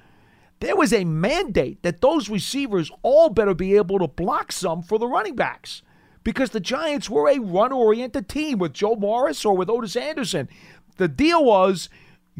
there 0.60 0.76
was 0.76 0.92
a 0.92 1.04
mandate 1.04 1.82
that 1.82 2.00
those 2.00 2.28
receivers 2.28 2.90
all 3.02 3.28
better 3.28 3.54
be 3.54 3.76
able 3.76 3.98
to 3.98 4.08
block 4.08 4.52
some 4.52 4.82
for 4.82 4.98
the 4.98 5.06
running 5.06 5.36
backs 5.36 5.82
because 6.24 6.50
the 6.50 6.60
Giants 6.60 7.08
were 7.08 7.28
a 7.28 7.38
run 7.38 7.72
oriented 7.72 8.28
team 8.28 8.58
with 8.58 8.72
Joe 8.72 8.96
Morris 8.96 9.44
or 9.44 9.56
with 9.56 9.68
Ottis 9.68 9.96
Anderson. 10.00 10.48
The 10.96 11.08
deal 11.08 11.44
was 11.44 11.88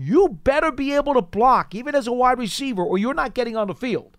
you 0.00 0.28
better 0.44 0.70
be 0.70 0.92
able 0.92 1.14
to 1.14 1.22
block 1.22 1.74
even 1.74 1.94
as 1.94 2.06
a 2.06 2.12
wide 2.12 2.38
receiver 2.38 2.82
or 2.82 2.98
you're 2.98 3.14
not 3.14 3.34
getting 3.34 3.56
on 3.56 3.66
the 3.66 3.74
field. 3.74 4.16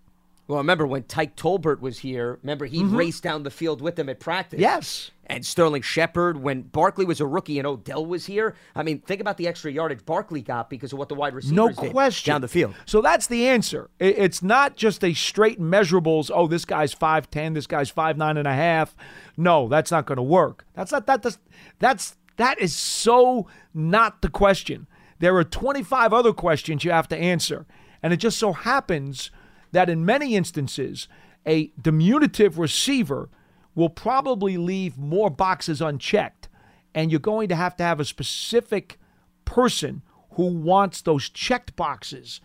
Well, 0.47 0.57
remember 0.57 0.87
when 0.87 1.03
Tyke 1.03 1.35
Tolbert 1.35 1.79
was 1.79 1.99
here? 1.99 2.39
Remember 2.41 2.65
he 2.65 2.81
Mhm. 2.81 2.97
raced 2.97 3.21
down 3.21 3.43
the 3.43 3.51
field 3.51 3.81
with 3.81 3.95
them 3.95 4.09
at 4.09 4.19
practice. 4.19 4.59
Yes. 4.59 5.11
And 5.27 5.45
Sterling 5.45 5.83
Shepard, 5.83 6.41
when 6.41 6.63
Barkley 6.63 7.05
was 7.05 7.21
a 7.21 7.27
rookie 7.27 7.59
and 7.59 7.67
Odell 7.67 8.03
was 8.03 8.25
here. 8.25 8.55
I 8.75 8.81
mean, 8.81 8.99
think 9.01 9.21
about 9.21 9.37
the 9.37 9.47
extra 9.47 9.71
yardage 9.71 10.03
Barkley 10.07 10.41
got 10.41 10.67
because 10.71 10.91
of 10.91 10.97
what 10.97 11.07
the 11.07 11.13
wide 11.13 11.35
receivers 11.35 11.55
No 11.55 11.67
did 11.69 11.91
question. 11.91 12.31
down 12.33 12.41
the 12.41 12.47
field. 12.47 12.73
So 12.87 12.99
that's 12.99 13.27
the 13.27 13.47
answer. 13.47 13.91
It's 13.99 14.41
not 14.41 14.75
just 14.75 15.03
a 15.03 15.13
straight 15.13 15.61
measurables. 15.61 16.31
Oh, 16.33 16.47
this 16.47 16.65
guy's 16.65 16.93
five 16.93 17.29
ten. 17.29 17.53
This 17.53 17.67
guy's 17.67 17.91
five 17.91 18.17
nine 18.17 18.35
and 18.35 18.47
a 18.47 18.53
half. 18.55 18.95
No, 19.37 19.67
that's 19.67 19.91
not 19.91 20.07
going 20.07 20.17
to 20.17 20.23
work. 20.23 20.65
That's 20.73 20.91
not 20.91 21.05
that. 21.05 21.21
That's 21.21 21.37
that's 21.77 22.15
that 22.37 22.59
is 22.59 22.75
so 22.75 23.45
not 23.71 24.23
the 24.23 24.29
question. 24.29 24.87
There 25.19 25.35
are 25.37 25.43
twenty 25.43 25.83
five 25.83 26.13
other 26.13 26.33
questions 26.33 26.83
you 26.83 26.91
have 26.91 27.07
to 27.09 27.17
answer, 27.17 27.65
and 28.01 28.13
it 28.13 28.17
just 28.17 28.39
so 28.39 28.53
happens 28.53 29.31
that 29.71 29.89
in 29.89 30.05
many 30.05 30.35
instances, 30.35 31.07
a 31.45 31.71
diminutive 31.81 32.57
receiver 32.57 33.29
will 33.75 33.89
probably 33.89 34.57
leave 34.57 34.97
more 34.97 35.29
boxes 35.29 35.81
unchecked, 35.81 36.49
and 36.95 37.11
you're 37.11 37.19
going 37.19 37.49
to 37.49 37.55
have 37.55 37.75
to 37.77 37.83
have 37.83 37.99
a 37.99 38.05
specific 38.05 38.97
person 39.45 40.01
who 40.31 40.47
wants 40.47 41.01
those 41.01 41.29
checked 41.29 41.75
boxes 41.75 42.41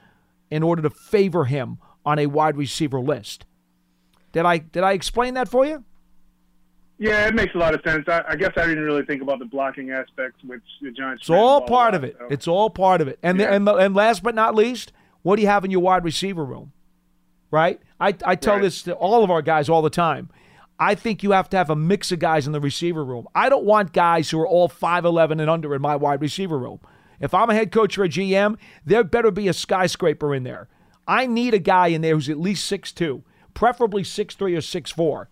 in 0.51 0.63
order 0.63 0.83
to 0.83 0.91
favor 0.91 1.45
him 1.47 1.79
on 2.05 2.19
a 2.19 2.27
wide 2.27 2.57
receiver 2.57 3.01
list. 3.01 3.47
Did 4.33 4.45
I 4.45 4.59
did 4.59 4.83
I 4.83 4.93
explain 4.93 5.35
that 5.35 5.49
for 5.49 5.65
you? 5.65 5.85
Yeah, 6.99 7.27
it 7.27 7.35
makes 7.35 7.55
a 7.55 7.59
lot 7.59 7.75
of 7.75 7.81
sense. 7.83 8.05
I, 8.09 8.23
I 8.29 8.37
guess 8.37 8.53
I 8.57 8.67
didn't 8.67 8.85
really 8.85 9.05
think 9.05 9.21
about 9.21 9.41
the 9.41 9.45
blocking 9.45 9.91
aspects, 9.91 10.43
which 10.45 10.63
the 10.81 10.91
Giants. 10.93 11.23
It's 11.23 11.31
all 11.31 11.63
part 11.63 11.95
of 11.95 12.05
it. 12.05 12.17
It's 12.31 12.47
all 12.47 12.71
part 12.71 13.01
of 13.01 13.09
it. 13.09 13.19
And 13.23 13.39
the, 13.41 13.51
and 13.51 13.67
the, 13.67 13.75
and 13.75 13.95
last 13.95 14.23
but 14.23 14.35
not 14.35 14.55
least, 14.55 14.93
what 15.23 15.37
do 15.37 15.43
you 15.43 15.49
have 15.49 15.65
in 15.65 15.71
your 15.73 15.81
wide 15.81 16.05
receiver 16.05 16.45
room? 16.45 16.73
Right? 17.51 17.81
I 18.01 18.15
I 18.25 18.37
tell 18.37 18.55
Right. 18.55 18.63
this 18.63 18.83
to 18.85 18.95
all 18.95 19.25
of 19.25 19.31
our 19.31 19.43
guys 19.43 19.69
all 19.69 19.83
the 19.83 19.91
time. 19.91 20.31
I 20.79 20.95
think 20.97 21.23
you 21.23 21.31
have 21.33 21.49
to 21.51 21.57
have 21.57 21.71
a 21.71 21.77
mix 21.77 22.11
of 22.11 22.19
guys 22.19 22.47
in 22.47 22.53
the 22.53 22.61
receiver 22.61 23.05
room. 23.05 23.27
I 23.35 23.49
don't 23.49 23.65
want 23.65 23.93
guys 23.93 24.31
who 24.31 24.41
are 24.41 24.47
all 24.47 24.69
5'11 24.69 25.41
and 25.41 25.49
under 25.49 25.73
in 25.75 25.81
my 25.81 25.95
wide 25.95 26.21
receiver 26.21 26.59
room. 26.59 26.81
If 27.21 27.33
I'm 27.33 27.49
a 27.49 27.55
head 27.55 27.71
coach 27.71 27.97
or 27.97 28.03
a 28.05 28.09
GM, 28.09 28.57
there 28.85 29.05
better 29.05 29.31
be 29.31 29.47
a 29.47 29.53
skyscraper 29.53 30.35
in 30.35 30.43
there. 30.43 30.69
I 31.07 31.27
need 31.27 31.55
a 31.55 31.61
guy 31.61 31.89
in 31.89 32.01
there 32.03 32.15
who's 32.15 32.29
at 32.29 32.41
least 32.41 32.67
six 32.67 32.91
two, 32.91 33.23
preferably 33.55 34.03
six 34.03 34.35
three 34.35 34.55
or 34.57 34.61
6'4. 34.61 35.27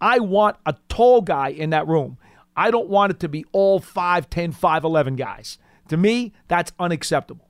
I 0.00 0.18
want 0.18 0.56
a 0.66 0.74
tall 0.88 1.22
guy 1.22 1.48
in 1.48 1.70
that 1.70 1.86
room. 1.86 2.18
I 2.56 2.70
don't 2.70 2.88
want 2.88 3.12
it 3.12 3.20
to 3.20 3.28
be 3.28 3.44
all 3.52 3.80
5'10, 3.80 4.54
5'11 4.54 5.16
guys. 5.16 5.58
To 5.88 5.96
me, 5.96 6.32
that's 6.48 6.72
unacceptable. 6.78 7.48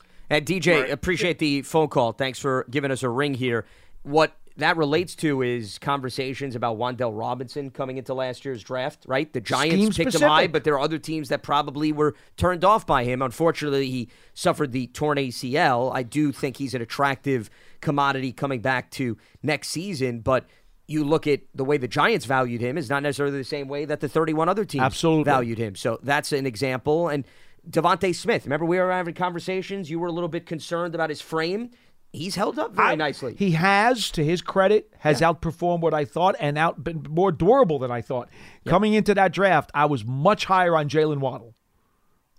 Uh, 0.00 0.36
and 0.36 0.46
DJ, 0.46 0.90
appreciate 0.90 1.38
the 1.38 1.62
phone 1.62 1.88
call. 1.88 2.12
Thanks 2.12 2.38
for 2.38 2.66
giving 2.70 2.90
us 2.90 3.02
a 3.02 3.08
ring 3.08 3.34
here. 3.34 3.66
What 4.02 4.36
that 4.56 4.76
relates 4.76 5.14
to 5.16 5.42
is 5.42 5.78
conversations 5.78 6.54
about 6.54 6.76
Wan'Dale 6.76 7.16
Robinson 7.16 7.70
coming 7.70 7.96
into 7.96 8.14
last 8.14 8.44
year's 8.44 8.62
draft, 8.62 9.04
right? 9.06 9.32
The 9.32 9.40
Giants 9.40 9.74
Scheme 9.74 10.04
picked 10.04 10.14
him 10.14 10.28
high, 10.28 10.46
but 10.46 10.64
there 10.64 10.74
are 10.74 10.80
other 10.80 10.98
teams 10.98 11.28
that 11.30 11.42
probably 11.42 11.92
were 11.92 12.14
turned 12.36 12.64
off 12.64 12.86
by 12.86 13.04
him. 13.04 13.22
Unfortunately, 13.22 13.90
he 13.90 14.08
suffered 14.34 14.72
the 14.72 14.88
torn 14.88 15.18
ACL. 15.18 15.94
I 15.94 16.02
do 16.02 16.32
think 16.32 16.58
he's 16.58 16.74
an 16.74 16.82
attractive 16.82 17.48
commodity 17.80 18.32
coming 18.32 18.60
back 18.60 18.90
to 18.92 19.16
next 19.42 19.68
season, 19.68 20.20
but 20.20 20.46
you 20.92 21.04
look 21.04 21.26
at 21.26 21.40
the 21.54 21.64
way 21.64 21.76
the 21.76 21.88
Giants 21.88 22.26
valued 22.26 22.60
him 22.60 22.76
is 22.78 22.88
not 22.90 23.02
necessarily 23.02 23.38
the 23.38 23.44
same 23.44 23.66
way 23.68 23.84
that 23.84 24.00
the 24.00 24.08
31 24.08 24.48
other 24.48 24.64
teams 24.64 24.82
Absolutely. 24.82 25.24
valued 25.24 25.58
him. 25.58 25.74
So 25.74 25.98
that's 26.02 26.32
an 26.32 26.46
example. 26.46 27.08
And 27.08 27.24
DeVonta 27.68 28.14
Smith, 28.14 28.44
remember 28.44 28.66
we 28.66 28.78
were 28.78 28.92
having 28.92 29.14
conversations. 29.14 29.90
You 29.90 29.98
were 29.98 30.08
a 30.08 30.12
little 30.12 30.28
bit 30.28 30.46
concerned 30.46 30.94
about 30.94 31.10
his 31.10 31.20
frame. 31.20 31.70
He's 32.12 32.34
held 32.34 32.58
up 32.58 32.74
very 32.74 32.94
nicely. 32.96 33.34
He 33.38 33.52
has, 33.52 34.10
to 34.10 34.22
his 34.22 34.42
credit, 34.42 34.92
has 34.98 35.22
outperformed 35.22 35.80
what 35.80 35.94
I 35.94 36.04
thought 36.04 36.36
and 36.38 36.58
out 36.58 36.84
been 36.84 37.06
more 37.08 37.32
durable 37.32 37.78
than 37.78 37.90
I 37.90 38.02
thought. 38.02 38.28
Coming 38.66 38.92
into 38.92 39.14
that 39.14 39.32
draft, 39.32 39.70
I 39.72 39.86
was 39.86 40.04
much 40.04 40.44
higher 40.44 40.76
on 40.76 40.90
Jaylen 40.90 41.20
Waddle. 41.20 41.54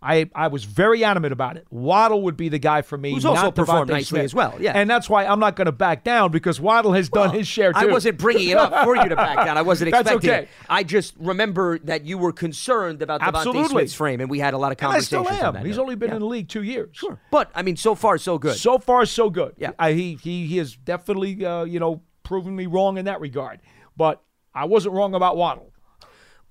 I, 0.04 0.30
I 0.36 0.48
was 0.50 0.66
very 0.66 1.04
adamant 1.04 1.32
about 1.32 1.58
it. 1.58 1.66
Waddle 1.70 2.24
would 2.24 2.36
be 2.36 2.50
the 2.50 2.60
guy 2.60 2.82
for 2.82 2.98
me. 2.98 3.14
Who's 3.14 3.26
also 3.26 3.52
performed 3.52 3.90
DeVonta 3.90 3.94
nicely 3.94 4.18
Smith. 4.20 4.26
as 4.26 4.36
well, 4.36 4.56
yeah. 4.60 4.74
and 4.76 4.90
that's 4.90 5.10
why 5.10 5.26
I'm 5.26 5.40
not 5.40 5.56
going 5.56 5.66
to 5.66 5.72
back 5.72 6.04
down 6.04 6.32
because 6.32 6.60
Waddle 6.60 6.94
has 6.94 7.10
done 7.10 7.34
his 7.34 7.48
share 7.48 7.72
too. 7.74 7.80
I 7.80 7.86
wasn't 7.86 8.18
bringing 8.18 8.50
it 8.50 8.58
up 8.58 8.84
for 8.84 8.96
you 8.96 9.10
to 9.10 9.16
back 9.16 9.46
down. 9.46 9.58
I 9.58 9.62
wasn't 9.62 9.92
That's 9.92 10.02
expecting 10.10 10.30
okay. 10.30 10.42
it. 10.44 10.50
I 10.70 10.84
just 10.84 11.14
remember 11.18 11.80
that 11.80 12.06
you 12.06 12.18
were 12.18 12.34
concerned 12.34 13.02
about 13.02 13.22
DeVonta 13.22 13.38
Absolutely. 13.38 13.70
Smith's 13.70 13.94
frame, 13.94 14.20
and 14.22 14.30
we 14.30 14.40
had 14.40 14.54
a 14.54 14.58
lot 14.58 14.72
of 14.72 14.78
And 14.80 14.88
I 14.88 14.92
conversations 14.92 15.28
still 15.28 15.48
am. 15.48 15.54
that. 15.54 15.66
He's 15.66 15.78
note. 15.78 15.84
only 15.84 15.96
been 15.96 16.12
in 16.12 16.20
the 16.20 16.26
league 16.26 16.50
two 16.50 16.64
years. 16.64 16.90
Sure, 16.94 17.20
but 17.32 17.50
I 17.56 17.62
mean, 17.62 17.78
so 17.78 17.96
far 17.96 18.18
so 18.18 18.38
good. 18.38 18.58
So 18.58 18.78
far, 18.78 19.06
so 19.06 19.30
good. 19.30 19.54
Yeah. 19.58 19.72
I, 19.80 19.94
he 19.94 20.16
he 20.22 20.48
he 20.48 20.58
has 20.58 20.76
definitely 20.76 21.46
uh, 21.46 21.64
you 21.64 21.80
know 21.80 22.02
proven 22.24 22.56
me 22.56 22.66
wrong 22.66 22.98
in 22.98 23.06
that 23.06 23.22
regard. 23.22 23.62
But 23.96 24.22
I 24.54 24.66
wasn't 24.66 24.96
wrong 24.96 25.14
about 25.16 25.38
Waddle. 25.38 25.73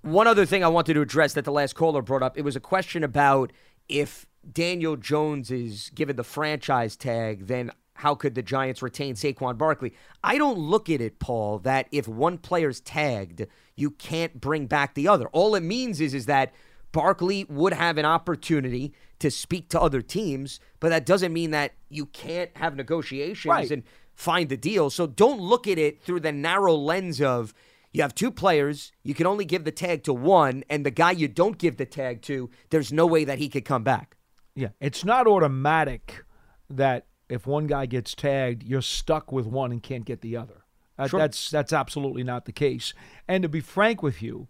One 0.02 0.26
other 0.26 0.44
thing 0.46 0.64
I 0.64 0.68
wanted 0.68 0.94
to 0.94 1.00
address 1.00 1.34
that 1.34 1.44
the 1.44 1.52
last 1.52 1.74
caller 1.74 2.02
brought 2.02 2.22
up, 2.22 2.36
it 2.36 2.42
was 2.42 2.56
a 2.56 2.60
question 2.60 3.04
about 3.04 3.52
if 3.88 4.26
Daniel 4.50 4.96
Jones 4.96 5.50
is 5.50 5.90
given 5.94 6.16
the 6.16 6.24
franchise 6.24 6.96
tag, 6.96 7.46
then 7.46 7.70
how 7.94 8.16
could 8.16 8.34
the 8.34 8.42
Giants 8.42 8.82
retain 8.82 9.14
Saquon 9.14 9.56
Barkley? 9.56 9.92
I 10.24 10.38
don't 10.38 10.58
look 10.58 10.90
at 10.90 11.00
it, 11.00 11.20
Paul, 11.20 11.60
that 11.60 11.86
if 11.92 12.08
one 12.08 12.38
player's 12.38 12.80
tagged, 12.80 13.46
you 13.76 13.92
can't 13.92 14.40
bring 14.40 14.66
back 14.66 14.94
the 14.94 15.06
other. 15.06 15.26
All 15.28 15.54
it 15.54 15.62
means 15.62 16.00
is 16.00 16.14
is 16.14 16.26
that 16.26 16.52
Barkley 16.90 17.44
would 17.48 17.72
have 17.72 17.96
an 17.96 18.04
opportunity 18.04 18.92
to 19.20 19.30
speak 19.30 19.68
to 19.70 19.80
other 19.80 20.02
teams, 20.02 20.58
but 20.80 20.88
that 20.88 21.06
doesn't 21.06 21.32
mean 21.32 21.52
that 21.52 21.74
you 21.88 22.06
can't 22.06 22.50
have 22.56 22.74
negotiations 22.74 23.48
Right. 23.50 23.70
and 23.70 23.84
find 24.14 24.50
a 24.50 24.56
deal. 24.56 24.90
So 24.90 25.06
don't 25.06 25.40
look 25.40 25.68
at 25.68 25.78
it 25.78 26.02
through 26.02 26.20
the 26.20 26.32
narrow 26.32 26.74
lens 26.74 27.20
of 27.22 27.54
you 27.92 28.02
have 28.02 28.14
two 28.14 28.30
players, 28.30 28.92
you 29.02 29.14
can 29.14 29.26
only 29.26 29.44
give 29.44 29.64
the 29.64 29.72
tag 29.72 30.02
to 30.04 30.14
one, 30.14 30.64
and 30.70 30.84
the 30.84 30.90
guy 30.90 31.10
you 31.10 31.28
don't 31.28 31.58
give 31.58 31.76
the 31.76 31.86
tag 31.86 32.22
to, 32.22 32.50
there's 32.70 32.92
no 32.92 33.06
way 33.06 33.24
that 33.24 33.38
he 33.38 33.48
could 33.48 33.64
come 33.64 33.84
back. 33.84 34.16
Yeah, 34.54 34.68
it's 34.80 35.04
not 35.04 35.26
automatic 35.26 36.24
that 36.68 37.06
if 37.28 37.46
one 37.46 37.66
guy 37.66 37.86
gets 37.86 38.14
tagged, 38.14 38.62
you're 38.62 38.82
stuck 38.82 39.32
with 39.32 39.46
one 39.46 39.72
and 39.72 39.82
can't 39.82 40.04
get 40.04 40.20
the 40.20 40.36
other. 40.36 40.64
Uh, 40.98 41.08
Sure. 41.08 41.18
That's 41.20 41.50
that's 41.50 41.72
absolutely 41.72 42.22
not 42.22 42.44
the 42.44 42.52
case. 42.52 42.92
And 43.26 43.42
to 43.42 43.48
be 43.48 43.60
frank 43.60 44.02
with 44.02 44.22
you, 44.22 44.48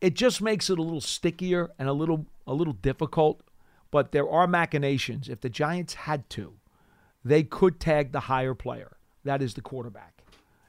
it 0.00 0.14
just 0.14 0.40
makes 0.40 0.70
it 0.70 0.78
a 0.78 0.82
little 0.82 1.00
stickier 1.00 1.70
and 1.78 1.88
a 1.88 1.92
little 1.92 2.26
a 2.46 2.54
little 2.54 2.72
difficult. 2.72 3.42
But 3.90 4.12
there 4.12 4.28
are 4.28 4.46
machinations. 4.46 5.28
If 5.28 5.40
the 5.40 5.48
Giants 5.48 5.94
had 5.94 6.28
to, 6.30 6.54
they 7.24 7.42
could 7.42 7.80
tag 7.80 8.12
the 8.12 8.20
higher 8.20 8.54
player, 8.54 8.96
that 9.24 9.42
is 9.42 9.54
the 9.54 9.60
quarterback, 9.60 10.22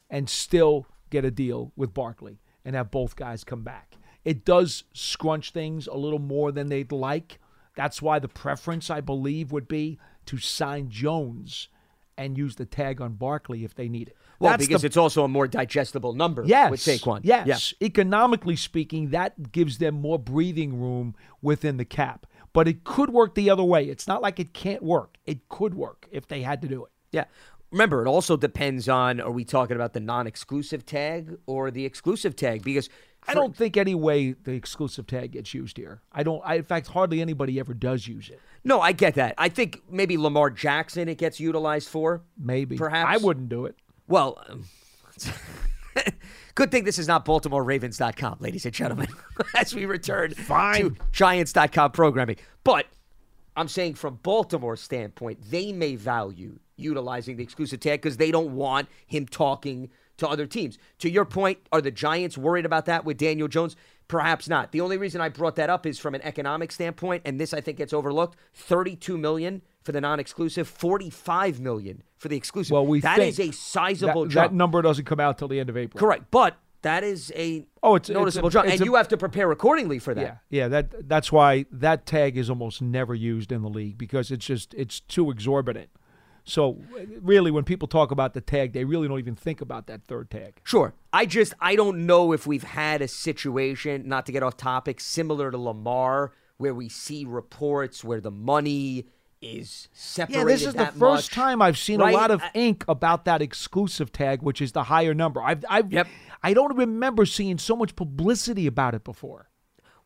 and 0.09 0.29
still 0.29 0.87
get 1.09 1.25
a 1.25 1.31
deal 1.31 1.71
with 1.75 1.93
Barkley 1.93 2.39
and 2.65 2.75
have 2.75 2.91
both 2.91 3.15
guys 3.15 3.43
come 3.43 3.63
back. 3.63 3.95
It 4.25 4.43
does 4.45 4.83
scrunch 4.93 5.51
things 5.51 5.87
a 5.87 5.95
little 5.95 6.19
more 6.19 6.51
than 6.51 6.67
they'd 6.69 6.91
like. 6.91 7.39
That's 7.75 8.01
why 8.01 8.19
the 8.19 8.27
preference, 8.27 8.89
I 8.89 9.01
believe, 9.01 9.51
would 9.51 9.67
be 9.67 9.99
to 10.25 10.37
sign 10.37 10.89
Jones 10.89 11.69
and 12.17 12.37
use 12.37 12.55
the 12.55 12.65
tag 12.65 12.99
on 12.99 13.13
Barkley 13.13 13.63
if 13.63 13.75
they 13.75 13.87
need 13.87 14.07
it. 14.09 14.17
Well, 14.39 14.51
That's 14.51 14.65
because 14.65 14.81
the- 14.81 14.87
it's 14.87 14.97
also 14.97 15.23
a 15.23 15.27
more 15.27 15.47
digestible 15.47 16.13
number 16.13 16.43
Yes. 16.45 16.71
with 16.71 16.79
Saquon. 16.79 17.21
Yes. 17.23 17.73
Economically 17.81 18.55
speaking, 18.55 19.11
that 19.11 19.51
gives 19.51 19.77
them 19.77 20.01
more 20.01 20.17
breathing 20.19 20.79
room 20.81 21.15
within 21.41 21.77
the 21.77 21.85
cap. 21.85 22.25
But 22.53 22.67
it 22.67 22.83
could 22.83 23.11
work 23.11 23.35
the 23.35 23.49
other 23.51 23.63
way. 23.63 23.85
It's 23.87 24.07
not 24.07 24.21
like 24.23 24.39
it 24.39 24.53
can't 24.53 24.81
work. 24.81 25.17
It 25.25 25.47
could 25.47 25.75
work 25.75 26.07
if 26.11 26.27
they 26.27 26.41
had 26.41 26.61
to 26.63 26.67
do 26.67 26.83
it. 26.85 26.91
Yeah. 27.11 27.25
Remember, 27.71 28.05
it 28.05 28.07
also 28.07 28.37
depends 28.37 28.87
on 28.87 29.19
are 29.19 29.31
we 29.31 29.43
talking 29.43 29.75
about 29.75 29.93
the 29.93 29.99
non 29.99 30.27
exclusive 30.27 30.85
tag 30.85 31.37
or 31.45 31.69
the 31.69 31.85
exclusive 31.85 32.35
tag? 32.35 32.63
Because 32.63 32.89
I 33.27 33.33
don't 33.33 33.55
think 33.55 33.75
any 33.75 33.93
way 33.93 34.31
the 34.31 34.53
exclusive 34.53 35.05
tag 35.05 35.31
gets 35.31 35.53
used 35.53 35.77
here. 35.77 36.01
I 36.13 36.23
don't. 36.23 36.41
I, 36.45 36.55
in 36.55 36.63
fact, 36.63 36.87
hardly 36.87 37.21
anybody 37.21 37.59
ever 37.59 37.73
does 37.73 38.07
use 38.07 38.29
it. 38.29 38.39
No, 38.63 38.79
I 38.79 38.93
get 38.93 39.15
that. 39.15 39.33
I 39.37 39.49
think 39.49 39.81
maybe 39.89 40.17
Lamar 40.17 40.49
Jackson 40.49 41.09
it 41.09 41.17
gets 41.17 41.39
utilized 41.39 41.89
for. 41.89 42.21
Maybe. 42.37 42.77
Perhaps. 42.77 43.09
I 43.09 43.17
wouldn't 43.17 43.49
do 43.49 43.65
it. 43.65 43.75
Well, 44.07 44.41
um, 44.47 44.63
good 46.55 46.71
thing 46.71 46.85
this 46.85 46.97
is 46.97 47.07
not 47.07 47.25
BaltimoreRavens.com, 47.25 48.37
ladies 48.39 48.65
and 48.65 48.73
gentlemen, 48.73 49.09
as 49.55 49.75
we 49.75 49.85
return 49.85 50.33
to 50.33 50.95
Giants.com 51.11 51.91
programming. 51.91 52.37
But 52.63 52.85
I'm 53.57 53.67
saying 53.67 53.95
from 53.95 54.19
Baltimore's 54.23 54.81
standpoint, 54.81 55.39
they 55.49 55.73
may 55.73 55.95
value 55.95 56.59
utilizing 56.77 57.37
the 57.37 57.43
exclusive 57.43 57.79
tag 57.79 58.01
because 58.01 58.17
they 58.17 58.31
don't 58.31 58.55
want 58.55 58.87
him 59.07 59.25
talking 59.25 59.89
to 60.17 60.27
other 60.27 60.45
teams. 60.45 60.77
To 60.99 61.09
your 61.09 61.25
point, 61.25 61.57
are 61.71 61.81
the 61.81 61.91
Giants 61.91 62.37
worried 62.37 62.65
about 62.65 62.85
that 62.85 63.03
with 63.03 63.17
Daniel 63.17 63.47
Jones? 63.47 63.75
Perhaps 64.07 64.47
not. 64.47 64.71
The 64.71 64.81
only 64.81 64.97
reason 64.97 65.21
I 65.21 65.29
brought 65.29 65.55
that 65.57 65.69
up 65.69 65.85
is 65.85 65.99
from 65.99 66.15
an 66.15 66.21
economic 66.21 66.71
standpoint, 66.71 67.23
and 67.25 67.39
this 67.39 67.53
I 67.53 67.59
think 67.59 67.77
gets 67.77 67.91
overlooked. 67.93 68.37
Thirty-two 68.53 69.17
million 69.17 69.61
for 69.83 69.91
the 69.91 69.99
non-exclusive, 69.99 70.67
forty-five 70.67 71.59
million 71.59 72.03
for 72.15 72.29
the 72.29 72.37
exclusive. 72.37 72.71
Well, 72.71 72.85
we 72.85 73.01
that 73.01 73.19
is 73.19 73.39
a 73.39 73.51
sizable 73.51 74.23
that, 74.23 74.29
jump. 74.29 74.51
That 74.51 74.55
number 74.55 74.81
doesn't 74.81 75.05
come 75.05 75.19
out 75.19 75.37
till 75.37 75.49
the 75.49 75.59
end 75.59 75.69
of 75.69 75.75
April. 75.75 75.99
Correct, 75.99 76.25
but 76.31 76.55
that 76.87 77.03
is 77.03 77.31
a 77.35 77.67
Oh, 77.83 77.95
it's- 77.95 78.09
it's 78.09 78.09
a- 78.09 78.13
noticeable 78.13 78.49
jump, 78.49 78.65
it's 78.67 78.73
and 78.73 78.81
a- 78.81 78.85
you 78.85 78.95
have 78.95 79.07
to 79.09 79.17
prepare 79.17 79.51
accordingly 79.51 79.99
for 79.99 80.13
that. 80.15 80.21
Yeah, 80.21 80.35
yeah. 80.49 80.67
That 80.67 81.07
that's 81.07 81.31
why 81.31 81.65
that 81.71 82.05
tag 82.05 82.37
is 82.37 82.49
almost 82.49 82.81
never 82.81 83.13
used 83.13 83.51
in 83.51 83.61
the 83.61 83.69
league 83.69 83.97
because 83.97 84.31
it's 84.31 84.45
just 84.45 84.73
it's 84.73 84.99
too 84.99 85.29
exorbitant. 85.31 85.89
So 86.43 86.77
really, 87.21 87.51
when 87.51 87.65
people 87.65 87.89
talk 87.89 88.09
about 88.11 88.33
the 88.33 88.39
tag, 88.39 88.71
they 88.71 88.85
really 88.85 89.07
don't 89.09 89.19
even 89.19 89.35
think 89.35 89.59
about 89.59 89.87
that 89.87 90.01
third 90.07 90.29
tag. 90.31 90.61
Sure. 90.63 90.93
I 91.11 91.25
just 91.25 91.53
I 91.59 91.75
don't 91.75 92.05
know 92.05 92.31
if 92.31 92.47
we've 92.47 92.63
had 92.63 93.01
a 93.01 93.07
situation, 93.07 94.07
not 94.07 94.25
to 94.27 94.31
get 94.31 94.43
off 94.43 94.55
topic, 94.55 95.01
similar 95.01 95.51
to 95.51 95.57
Lamar, 95.57 96.31
where 96.57 96.73
we 96.73 96.87
see 96.87 97.25
reports 97.25 98.01
where 98.03 98.21
the 98.21 98.31
money 98.31 99.07
is 99.41 99.87
separated. 99.93 100.39
Yeah, 100.39 100.45
this 100.45 100.65
is 100.65 100.73
the 100.73 100.85
first 100.87 100.99
much, 100.99 101.29
time 101.29 101.61
I've 101.61 101.77
seen 101.77 101.99
right? 101.99 102.13
a 102.13 102.17
lot 102.17 102.31
of 102.31 102.41
I- 102.41 102.51
ink 102.53 102.83
about 102.87 103.25
that 103.25 103.41
exclusive 103.41 104.11
tag, 104.11 104.41
which 104.41 104.61
is 104.61 104.71
the 104.71 104.83
higher 104.83 105.13
number. 105.13 105.41
I've, 105.41 105.63
I've, 105.69 105.91
I 106.43 106.53
don't 106.53 106.75
remember 106.75 107.25
seeing 107.25 107.57
so 107.57 107.75
much 107.75 107.95
publicity 107.95 108.67
about 108.67 108.95
it 108.95 109.03
before. 109.03 109.49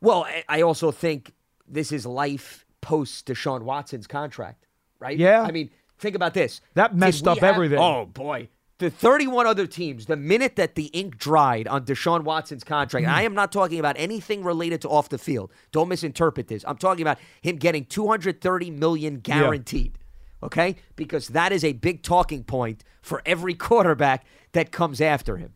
Well, 0.02 0.24
I- 0.26 0.44
I 0.50 0.62
also 0.62 0.92
think 0.92 1.34
this 1.68 1.92
is 1.92 2.06
life 2.06 2.66
post 2.82 3.28
Deshaun 3.28 3.62
Watson's 3.64 4.08
contract, 4.08 4.66
right? 5.00 5.18
Yeah. 5.18 5.42
I 5.44 5.52
mean, 5.52 5.70
think 5.98 6.16
about 6.16 6.34
this. 6.34 6.62
That 6.74 6.96
messed 6.96 7.28
up 7.28 7.40
have- 7.40 7.54
everything. 7.56 7.80
Oh 7.80 8.06
boy. 8.06 8.50
The 8.82 8.90
31 8.90 9.46
other 9.46 9.68
teams, 9.68 10.08
the 10.08 10.16
minute 10.16 10.56
that 10.56 10.74
the 10.74 10.86
ink 10.86 11.20
dried 11.20 11.68
on 11.68 11.86
Deshaun 11.86 12.24
Watson's 12.24 12.64
contract, 12.64 13.06
and 13.06 13.14
I 13.14 13.22
am 13.22 13.36
not 13.36 13.52
talking 13.52 13.78
about 13.80 13.96
anything 14.00 14.44
related 14.44 14.82
to 14.82 14.90
off 14.90 15.08
the 15.10 15.20
field. 15.20 15.52
Don't 15.72 15.88
misinterpret 15.88 16.48
this. 16.48 16.66
I'm 16.68 16.78
talking 16.78 17.04
about 17.04 17.20
him 17.44 17.58
getting 17.58 17.86
230 17.86 18.72
million 18.72 19.20
guaranteed. 19.20 20.00
Okay? 20.42 20.78
Because 20.96 21.28
that 21.28 21.52
is 21.52 21.64
a 21.64 21.74
big 21.74 22.02
talking 22.02 22.44
point 22.44 22.84
for 23.04 23.22
every 23.24 23.54
quarterback 23.70 24.26
that 24.54 24.72
comes 24.72 25.00
after 25.00 25.38
him. 25.38 25.54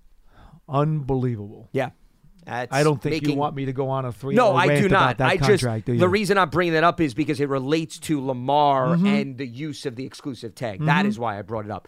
Unbelievable. 0.69 1.69
Yeah. 1.71 1.89
That's 2.45 2.71
I 2.71 2.83
don't 2.83 3.01
think 3.01 3.25
you 3.25 3.33
want 3.33 3.55
me 3.55 3.65
to 3.65 3.73
go 3.73 3.89
on 3.89 4.05
a 4.05 4.11
three. 4.11 4.35
no, 4.35 4.55
I 4.55 4.79
do 4.79 4.87
not. 4.87 5.17
That 5.17 5.29
I 5.31 5.37
just 5.37 5.63
the 5.87 6.07
reason 6.07 6.37
I'm 6.37 6.51
bringing 6.51 6.73
that 6.75 6.83
up 6.83 7.01
is 7.01 7.15
because 7.15 7.39
it 7.39 7.49
relates 7.49 7.97
to 8.01 8.23
Lamar 8.23 8.89
Mhm. 8.97 9.21
and 9.21 9.37
the 9.39 9.47
use 9.47 9.87
of 9.87 9.95
the 9.95 10.05
exclusive 10.05 10.53
tag. 10.53 10.85
That 10.85 11.05
Mhm. 11.05 11.09
is 11.09 11.17
why 11.17 11.39
I 11.39 11.41
brought 11.41 11.65
it 11.65 11.71
up. 11.71 11.87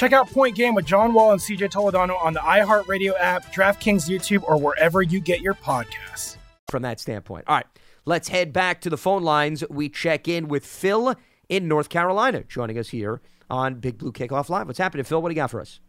Check 0.00 0.14
out 0.14 0.30
Point 0.30 0.56
Game 0.56 0.74
with 0.74 0.86
John 0.86 1.12
Wall 1.12 1.32
and 1.32 1.38
CJ 1.38 1.72
Toledano 1.72 2.18
on 2.24 2.32
the 2.32 2.40
iHeartRadio 2.40 3.12
app, 3.20 3.52
DraftKings 3.52 4.08
YouTube, 4.08 4.42
or 4.44 4.58
wherever 4.58 5.02
you 5.02 5.20
get 5.20 5.42
your 5.42 5.52
podcasts. 5.52 6.38
From 6.70 6.80
that 6.84 6.98
standpoint. 6.98 7.44
All 7.46 7.56
right, 7.56 7.66
let's 8.06 8.28
head 8.28 8.50
back 8.50 8.80
to 8.80 8.88
the 8.88 8.96
phone 8.96 9.22
lines. 9.22 9.62
We 9.68 9.90
check 9.90 10.26
in 10.26 10.48
with 10.48 10.64
Phil 10.64 11.16
in 11.50 11.68
North 11.68 11.90
Carolina, 11.90 12.44
joining 12.44 12.78
us 12.78 12.88
here 12.88 13.20
on 13.50 13.74
Big 13.74 13.98
Blue 13.98 14.10
Kickoff 14.10 14.48
Live. 14.48 14.68
What's 14.68 14.78
happening, 14.78 15.04
Phil? 15.04 15.20
What 15.20 15.28
do 15.28 15.34
you 15.34 15.36
got 15.42 15.50
for 15.50 15.60
us? 15.60 15.80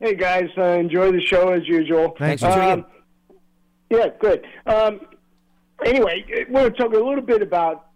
Hey 0.00 0.14
guys, 0.14 0.48
uh, 0.56 0.62
enjoy 0.62 1.12
the 1.12 1.20
show 1.20 1.52
as 1.52 1.68
usual. 1.68 2.16
Thanks 2.18 2.42
for 2.42 2.50
tuning 2.50 2.70
in. 2.70 2.78
Um, 2.78 2.86
Yeah, 3.90 4.06
good. 4.18 4.46
Um, 4.64 5.00
anyway, 5.84 6.24
we're 6.48 6.60
going 6.62 6.72
to 6.72 6.78
talk 6.78 6.94
a 6.94 6.96
little 6.96 7.20
bit 7.20 7.42
about 7.42 7.88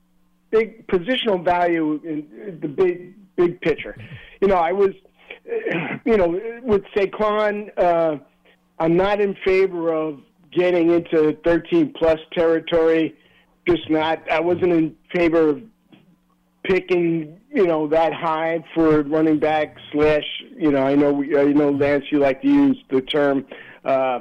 big 0.50 0.86
positional 0.86 1.42
value 1.42 1.98
in 2.04 2.58
the 2.60 2.68
big 2.68 3.14
big 3.36 3.60
picture. 3.60 3.96
You 4.40 4.48
know, 4.48 4.56
I 4.56 4.72
was, 4.72 4.90
you 6.04 6.16
know, 6.16 6.40
with 6.62 6.82
Saquon, 6.96 7.70
uh, 7.76 8.16
I'm 8.78 8.96
not 8.96 9.20
in 9.20 9.36
favor 9.44 9.92
of 9.92 10.20
getting 10.52 10.90
into 10.90 11.36
13 11.44 11.94
plus 11.96 12.18
territory. 12.32 13.16
Just 13.68 13.88
not. 13.90 14.28
I 14.30 14.40
wasn't 14.40 14.72
in 14.72 14.96
favor 15.14 15.50
of 15.50 15.62
picking, 16.64 17.38
you 17.52 17.66
know, 17.66 17.86
that 17.88 18.12
high 18.12 18.64
for 18.74 19.02
running 19.02 19.38
back 19.38 19.76
slash, 19.92 20.24
you 20.56 20.70
know, 20.70 20.82
I 20.82 20.94
know, 20.94 21.12
we- 21.12 21.36
I 21.36 21.44
know 21.44 21.70
Lance, 21.70 22.04
you 22.10 22.18
like 22.18 22.42
to 22.42 22.48
use 22.48 22.82
the 22.90 23.00
term, 23.00 23.46
uh, 23.84 24.20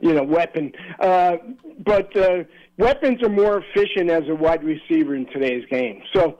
you 0.00 0.12
know, 0.14 0.22
weapon. 0.22 0.72
Uh, 1.00 1.36
but 1.84 2.14
uh, 2.16 2.44
weapons 2.76 3.22
are 3.22 3.28
more 3.28 3.62
efficient 3.62 4.10
as 4.10 4.28
a 4.28 4.34
wide 4.34 4.64
receiver 4.64 5.14
in 5.14 5.26
today's 5.26 5.64
game. 5.66 6.02
So, 6.14 6.38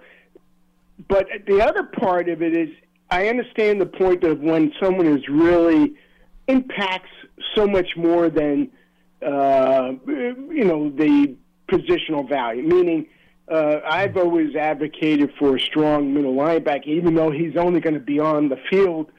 but 1.08 1.28
the 1.46 1.60
other 1.60 1.84
part 1.84 2.28
of 2.28 2.42
it 2.42 2.56
is, 2.56 2.68
I 3.10 3.28
understand 3.28 3.80
the 3.80 3.86
point 3.86 4.24
of 4.24 4.40
when 4.40 4.72
someone 4.80 5.06
is 5.06 5.26
really 5.28 5.94
impacts 6.46 7.10
so 7.54 7.66
much 7.66 7.96
more 7.96 8.28
than, 8.28 8.70
uh, 9.24 9.92
you 10.06 10.64
know, 10.64 10.90
the 10.90 11.34
positional 11.68 12.28
value, 12.28 12.62
meaning 12.62 13.06
uh, 13.50 13.80
I've 13.88 14.16
always 14.16 14.54
advocated 14.56 15.32
for 15.38 15.56
a 15.56 15.60
strong 15.60 16.12
middle 16.12 16.34
linebacker, 16.34 16.86
even 16.86 17.14
though 17.14 17.30
he's 17.30 17.56
only 17.56 17.80
going 17.80 17.94
to 17.94 18.00
be 18.00 18.20
on 18.20 18.48
the 18.48 18.58
field 18.70 19.10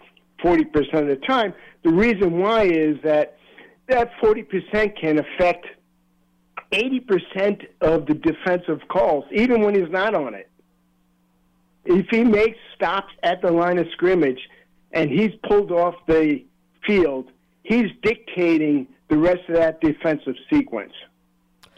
40% 0.44 0.94
of 0.94 1.08
the 1.08 1.20
time. 1.28 1.54
The 1.84 1.92
reason 1.92 2.40
why 2.40 2.64
is 2.64 2.98
that 3.04 3.38
that 3.88 4.12
40% 4.22 5.00
can 5.00 5.20
affect 5.20 5.66
80% 6.72 7.66
of 7.82 8.06
the 8.06 8.14
defensive 8.14 8.82
calls, 8.88 9.26
even 9.32 9.62
when 9.62 9.74
he's 9.74 9.90
not 9.90 10.14
on 10.14 10.36
it. 10.36 10.49
If 11.90 12.06
he 12.12 12.24
makes 12.24 12.58
stops 12.76 13.12
at 13.24 13.42
the 13.42 13.52
line 13.52 13.80
of 13.80 13.88
scrimmage 13.94 14.40
and 14.92 15.10
he's 15.10 15.32
pulled 15.48 15.72
off 15.72 15.96
the 16.08 16.46
field, 16.86 17.32
he's 17.64 17.88
dictating 18.04 18.88
the 19.10 19.18
rest 19.18 19.42
of 19.50 19.56
that 19.56 19.82
defensive 19.82 20.36
sequence. 20.52 20.94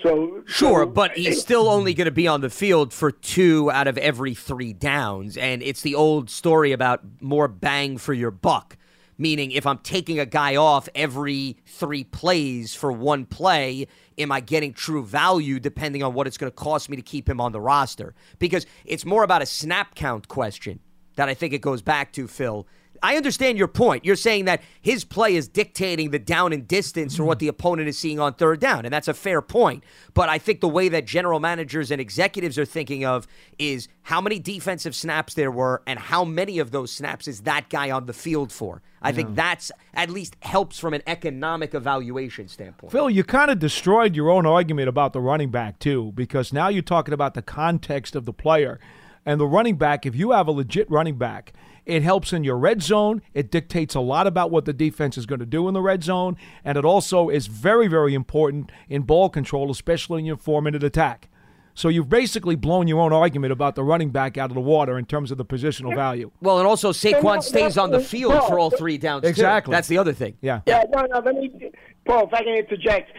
So 0.04 0.44
Sure, 0.48 0.84
so- 0.84 0.86
but 0.88 1.12
he's 1.16 1.40
still 1.40 1.70
only 1.70 1.94
going 1.94 2.06
to 2.06 2.12
be 2.12 2.28
on 2.28 2.42
the 2.42 2.50
field 2.50 2.92
for 2.92 3.10
two 3.12 3.72
out 3.72 3.88
of 3.88 3.98
every 3.98 4.34
three 4.34 4.74
downs. 4.74 5.38
And 5.38 5.64
it's 5.64 5.82
the 5.82 5.96
old 5.96 6.30
story 6.30 6.74
about 6.74 7.02
more 7.22 7.48
bang 7.48 7.98
for 7.98 8.14
your 8.14 8.32
buck. 8.32 8.78
Meaning, 9.22 9.52
if 9.52 9.68
I'm 9.68 9.78
taking 9.78 10.20
a 10.20 10.26
guy 10.26 10.56
off 10.56 10.90
every 10.96 11.56
three 11.68 12.06
plays 12.06 12.74
for 12.74 12.92
one 12.92 13.28
play, 13.28 13.86
am 14.18 14.32
I 14.32 14.40
getting 14.40 14.74
true 14.74 15.06
value 15.06 15.60
depending 15.60 16.02
on 16.02 16.16
what 16.16 16.26
it's 16.26 16.40
going 16.40 16.52
to 16.52 16.56
cost 16.56 16.90
me 16.90 16.96
to 16.96 17.04
keep 17.04 17.30
him 17.30 17.40
on 17.40 17.52
the 17.52 17.62
roster? 17.62 18.16
Because 18.40 18.66
it's 18.84 19.06
more 19.06 19.22
about 19.22 19.44
a 19.44 19.46
snap 19.46 19.94
count 19.94 20.28
question 20.28 20.80
that 21.18 21.30
I 21.30 21.36
think 21.36 21.54
it 21.54 21.62
goes 21.62 21.84
back 21.84 22.14
to, 22.14 22.28
Phil. 22.28 22.66
I 23.04 23.18
understand 23.18 23.58
your 23.58 23.68
point. 23.68 24.06
You're 24.06 24.16
saying 24.16 24.46
that 24.46 24.62
his 24.82 25.04
play 25.04 25.36
is 25.36 25.48
dictating 25.48 26.12
the 26.12 26.20
down 26.20 26.54
and 26.54 26.68
distance 26.68 27.20
or 27.20 27.24
what 27.24 27.38
hmm. 27.38 27.46
the 27.46 27.48
opponent 27.48 27.90
is 27.90 27.98
seeing 27.98 28.20
on 28.20 28.34
third 28.34 28.60
down, 28.60 28.86
and 28.86 28.94
that's 28.94 29.08
a 29.08 29.14
fair 29.14 29.42
point. 29.42 29.84
But 30.14 30.30
I 30.30 30.38
think 30.38 30.62
the 30.62 30.70
way 30.70 30.90
that 30.90 31.06
general 31.06 31.40
managers 31.40 31.92
and 31.92 32.00
executives 32.00 32.58
are 32.58 32.66
thinking 32.66 33.06
of 33.06 33.28
is 33.58 33.88
how 34.04 34.22
many 34.22 34.40
defensive 34.40 34.96
snaps 34.96 35.34
there 35.34 35.52
were 35.52 35.82
and 35.88 36.00
how 36.00 36.24
many 36.26 36.60
of 36.60 36.72
those 36.72 36.92
snaps 36.92 37.28
is 37.28 37.42
that 37.42 37.70
guy 37.70 37.92
on 37.92 38.06
the 38.06 38.14
field 38.14 38.52
for. 38.52 38.82
I 39.04 39.12
think 39.12 39.36
that's 39.36 39.72
at 39.96 40.12
least 40.12 40.36
helps 40.42 40.78
from 40.78 40.94
an 40.94 41.02
economic 41.08 41.74
evaluation 41.74 42.48
standpoint. 42.48 42.92
Phil, 42.92 43.10
you 43.10 43.24
kind 43.24 43.50
of 43.50 43.58
destroyed 43.58 44.16
your 44.16 44.30
own 44.30 44.46
argument 44.46 44.90
about 44.90 45.14
the 45.14 45.20
running 45.20 45.50
back, 45.50 45.80
too, 45.80 46.12
because 46.14 46.54
now 46.54 46.68
you're 46.68 46.84
talking 46.84 47.14
about 47.14 47.34
the 47.34 47.42
context 47.42 48.16
of 48.16 48.26
the 48.26 48.34
player. 48.34 48.80
And 49.26 49.40
the 49.40 49.48
running 49.48 49.76
back, 49.78 50.06
if 50.06 50.16
you 50.16 50.32
have 50.32 50.48
a 50.48 50.52
legit 50.52 50.90
running 50.90 51.18
back, 51.18 51.54
it 51.86 52.04
helps 52.04 52.34
in 52.34 52.44
your 52.44 52.58
red 52.58 52.82
zone. 52.82 53.22
It 53.34 53.52
dictates 53.52 53.96
a 53.96 54.00
lot 54.00 54.28
about 54.28 54.52
what 54.52 54.66
the 54.66 54.74
defense 54.74 55.18
is 55.18 55.26
going 55.26 55.40
to 55.40 55.46
do 55.46 55.68
in 55.68 55.74
the 55.74 55.82
red 55.82 56.04
zone. 56.04 56.38
And 56.64 56.78
it 56.78 56.86
also 56.86 57.30
is 57.30 57.48
very, 57.48 57.88
very 57.88 58.14
important 58.14 58.72
in 58.90 59.02
ball 59.04 59.30
control, 59.30 59.72
especially 59.72 60.20
in 60.20 60.26
your 60.26 60.38
four 60.38 60.62
minute 60.62 60.84
attack. 60.84 61.30
So 61.74 61.88
you've 61.88 62.10
basically 62.10 62.56
blown 62.56 62.88
your 62.88 63.00
own 63.00 63.14
argument 63.14 63.54
about 63.54 63.76
the 63.76 63.84
running 63.84 64.10
back 64.10 64.38
out 64.38 64.52
of 64.52 64.56
the 64.56 64.62
water 64.62 64.98
in 64.98 65.06
terms 65.06 65.32
of 65.32 65.38
the 65.38 65.46
positional 65.46 65.96
value. 65.96 66.30
Well, 66.42 66.60
and 66.60 66.68
also 66.68 66.92
Saquon 66.92 67.42
stays 67.42 67.78
on 67.78 67.92
the 67.92 68.02
field 68.02 68.34
for 68.48 68.60
all 68.60 68.70
three 68.70 68.98
downs. 68.98 69.24
too. 69.24 69.30
Exactly. 69.30 69.72
That's 69.72 69.88
the 69.88 69.98
other 69.98 70.14
thing. 70.14 70.36
Yeah. 70.42 70.62
Yeah, 70.68 70.84
no, 70.92 71.06
no. 71.06 71.20
Let 71.20 71.36
me, 71.36 71.72
Paul, 72.06 72.28
if 72.28 72.34
I 72.34 72.44
can 72.44 72.56
interject. 72.56 73.12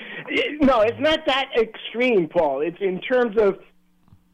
No, 0.60 0.82
it's 0.82 1.00
not 1.00 1.20
that 1.26 1.46
extreme, 1.58 2.28
Paul. 2.28 2.60
It's 2.60 2.76
in 2.80 3.00
terms 3.00 3.36
of 3.40 3.58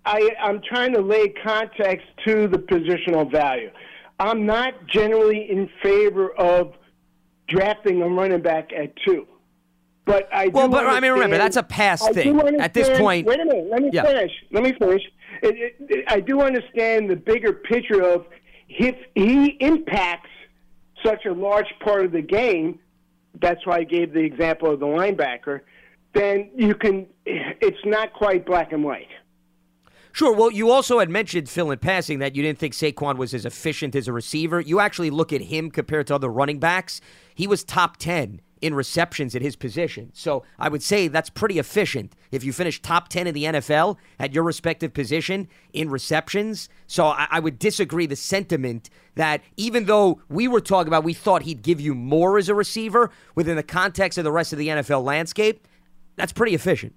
I, 0.05 0.31
I'm 0.43 0.61
trying 0.63 0.95
to 0.95 1.01
lay 1.01 1.29
context 1.29 2.07
to 2.27 2.49
the 2.49 2.59
positional 2.59 3.31
value. 3.31 3.71
I'm 4.19 4.47
not 4.47 4.87
generally 4.87 5.49
in 5.51 5.69
favor 5.83 6.31
of 6.39 6.75
drafting 7.49 8.03
a 8.03 8.09
running 8.09 8.43
back 8.43 8.71
at 8.73 8.93
two. 9.07 9.27
But 10.05 10.29
I 10.33 10.47
do 10.47 10.53
Well, 10.53 10.69
but 10.69 10.87
I 10.87 11.01
mean, 11.01 11.13
remember, 11.13 11.37
that's 11.37 11.57
a 11.57 11.63
past 11.63 12.03
I 12.05 12.13
thing. 12.13 12.41
At 12.61 12.73
this 12.75 12.99
point- 12.99 13.27
wait 13.27 13.41
a 13.41 13.45
minute. 13.45 13.67
Let 13.71 13.83
me 13.83 13.91
Yeah. 13.93 14.03
finish. 14.05 14.33
Let 14.51 14.63
me 14.63 14.73
finish. 14.73 15.03
It, 15.43 15.55
it, 15.57 15.77
it, 15.91 16.05
I 16.09 16.21
do 16.21 16.41
understand 16.41 17.11
the 17.11 17.17
bigger 17.17 17.53
picture 17.53 18.03
of 18.03 18.27
if 18.69 18.97
he 19.15 19.57
impacts 19.61 20.31
such 21.05 21.27
a 21.27 21.33
large 21.33 21.73
part 21.81 22.05
of 22.05 22.13
the 22.13 22.23
game. 22.23 22.79
That's 23.41 23.65
why 23.67 23.79
I 23.79 23.85
gave 23.85 24.13
the 24.15 24.21
example 24.21 24.73
of 24.73 24.81
the 24.81 24.87
linebacker. 24.87 25.61
Then 26.15 26.51
you 26.57 26.75
can. 26.75 27.07
It's 27.27 27.85
not 27.85 28.15
quite 28.15 28.47
black 28.47 28.73
and 28.73 28.83
white. 28.83 29.09
Sure. 30.13 30.35
Well, 30.35 30.51
you 30.51 30.71
also 30.71 30.99
had 30.99 31.11
mentioned, 31.11 31.49
Phil, 31.49 31.71
in 31.71 31.79
passing, 31.79 32.19
that 32.19 32.35
you 32.35 32.43
didn't 32.43 32.59
think 32.59 32.75
Saquon 32.75 33.17
was 33.17 33.35
as 33.35 33.45
efficient 33.45 33.95
as 33.95 34.09
a 34.09 34.13
receiver. 34.13 34.61
You 34.61 34.81
actually 34.81 35.11
look 35.11 35.33
at 35.33 35.43
him 35.43 35.71
compared 35.71 36.07
to 36.09 36.15
other 36.15 36.29
running 36.29 36.59
backs. 36.59 37.01
He 37.35 37.47
was 37.47 37.63
top 37.63 37.99
10 37.99 38.41
in 38.61 38.75
receptions 38.75 39.35
at 39.35 39.43
his 39.43 39.57
position. 39.57 40.11
So 40.15 40.45
I 40.59 40.69
would 40.69 40.83
say 40.83 41.09
that's 41.09 41.31
pretty 41.31 41.59
efficient. 41.59 42.15
If 42.31 42.45
you 42.45 42.53
finish 42.53 42.81
top 42.81 43.09
10 43.09 43.27
in 43.27 43.35
the 43.35 43.45
NFL 43.45 43.97
at 44.19 44.35
your 44.35 44.45
respective 44.45 44.93
position 44.93 45.49
in 45.73 45.91
receptions. 45.91 46.69
So 46.87 47.07
I, 47.07 47.29
I 47.31 47.41
would 47.41 47.59
disagree 47.59 48.07
the 48.07 48.17
sentiment 48.17 48.91
that 49.15 49.43
even 49.57 49.87
though 49.87 50.21
we 50.29 50.49
were 50.49 50.61
talking 50.61 50.89
about 50.89 51.05
we 51.05 51.15
thought 51.15 51.43
he'd 51.43 51.63
give 51.63 51.81
you 51.81 51.95
more 51.95 52.39
as 52.39 52.49
a 52.49 52.55
receiver 52.55 53.11
within 53.35 53.57
the 53.57 53.63
context 53.63 54.19
of 54.19 54.25
the 54.25 54.33
rest 54.33 54.53
of 54.53 54.59
the 54.59 54.69
NFL 54.69 55.05
landscape, 55.05 55.67
that's 56.17 56.33
pretty 56.33 56.55
efficient. 56.55 56.95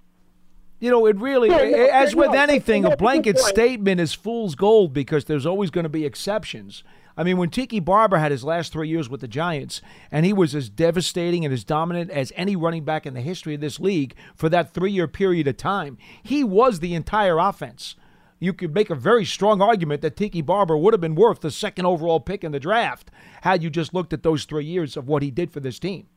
You 0.82 0.90
know, 0.90 1.06
it 1.06 1.16
really, 1.18 1.50
Yeah, 1.50 1.70
no, 1.70 1.86
as 1.86 2.16
with 2.16 2.32
no, 2.32 2.40
anything, 2.40 2.86
a 2.86 2.90
that's 2.90 3.00
a 3.00 3.04
blanket 3.04 3.38
statement 3.38 4.02
is 4.02 4.16
fool's 4.16 4.56
gold 4.56 4.94
because 4.94 5.26
there's 5.26 5.46
always 5.46 5.70
going 5.70 5.84
to 5.84 5.90
be 5.90 6.06
exceptions. 6.06 6.84
I 7.16 7.24
mean, 7.24 7.38
when 7.38 7.52
Tiki 7.52 7.80
Barber 7.80 8.18
had 8.18 8.32
his 8.32 8.44
last 8.44 8.74
three 8.74 8.88
years 8.88 9.08
with 9.08 9.22
the 9.22 9.28
Giants, 9.28 9.82
and 10.12 10.26
he 10.26 10.34
was 10.34 10.56
as 10.56 10.70
devastating 10.70 11.46
and 11.46 11.54
as 11.54 11.64
dominant 11.64 12.10
as 12.10 12.34
any 12.36 12.56
running 12.56 12.84
back 12.84 13.06
in 13.06 13.14
the 13.14 13.22
history 13.22 13.54
of 13.54 13.62
this 13.62 13.80
league 13.80 14.16
for 14.36 14.50
that 14.50 14.74
three 14.74 14.92
year 14.92 15.08
period 15.08 15.48
of 15.48 15.56
time, 15.56 16.00
he 16.24 16.44
was 16.44 16.80
the 16.80 16.96
entire 16.96 17.38
offense. 17.38 17.96
You 18.40 18.52
could 18.52 18.74
make 18.74 18.90
a 18.90 18.96
very 18.96 19.24
strong 19.24 19.62
argument 19.62 20.02
that 20.02 20.16
Tiki 20.16 20.42
Barber 20.42 20.76
would 20.76 20.96
have 20.96 21.02
been 21.02 21.14
worth 21.14 21.42
the 21.42 21.52
second 21.52 21.86
overall 21.86 22.20
pick 22.20 22.44
in 22.44 22.54
the 22.54 22.60
draft 22.60 23.12
had 23.42 23.62
you 23.62 23.70
just 23.70 23.94
looked 23.94 24.14
at 24.14 24.24
those 24.24 24.46
three 24.46 24.66
years 24.66 24.98
of 24.98 25.08
what 25.08 25.22
he 25.22 25.30
did 25.30 25.52
for 25.52 25.60
this 25.60 25.78
team. 25.78 26.08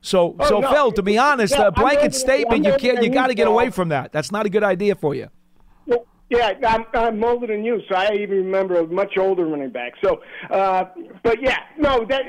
So, 0.00 0.36
Oh, 0.38 0.48
so 0.48 0.60
no. 0.60 0.70
Phil, 0.70 0.92
to 0.92 1.02
be 1.02 1.18
honest, 1.18 1.54
Yeah, 1.56 1.66
a 1.68 1.72
blanket 1.72 2.14
statement, 2.14 2.64
you 2.64 2.74
can't, 2.78 3.02
you 3.02 3.10
got 3.10 3.26
to 3.28 3.34
get 3.34 3.48
away 3.48 3.70
from 3.70 3.88
that. 3.90 4.12
That's 4.12 4.30
not 4.30 4.46
a 4.46 4.48
good 4.48 4.62
idea 4.64 4.94
for 4.94 5.14
you. 5.14 5.28
Yeah, 6.30 6.52
I'm, 6.66 6.84
I'm 6.92 7.24
older 7.24 7.46
than 7.46 7.64
you, 7.64 7.80
so 7.88 7.96
I 7.96 8.12
even 8.12 8.36
remember 8.44 8.80
a 8.80 8.86
much 8.86 9.16
older 9.16 9.46
running 9.46 9.70
back. 9.70 9.94
So, 10.04 10.20
uh, 10.50 10.84
but 11.22 11.40
yeah, 11.40 11.60
no, 11.78 12.04
that 12.04 12.20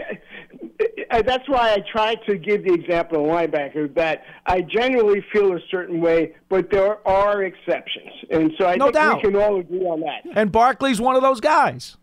uh, 1.12 1.22
that's 1.22 1.50
why 1.50 1.74
I 1.74 1.80
try 1.92 2.16
to 2.16 2.38
give 2.38 2.64
the 2.64 2.72
example 2.74 3.26
of 3.26 3.30
linebacker 3.30 3.94
that 3.96 4.24
I 4.46 4.62
generally 4.62 5.22
feel 5.34 5.52
a 5.54 5.60
certain 5.70 6.00
way, 6.00 6.34
but 6.48 6.72
there 6.72 7.06
are 7.06 7.44
exceptions, 7.44 8.14
and 8.32 8.54
so 8.58 8.68
I 8.68 8.78
No 8.78 8.86
think 8.86 8.96
doubt. 8.96 9.16
we 9.18 9.22
can 9.32 9.36
all 9.36 9.60
agree 9.60 9.82
on 9.84 10.00
that. 10.00 10.22
And 10.34 10.50
Barkley's 10.50 11.02
one 11.02 11.18
of 11.18 11.22
those 11.22 11.42
guys. 11.42 11.98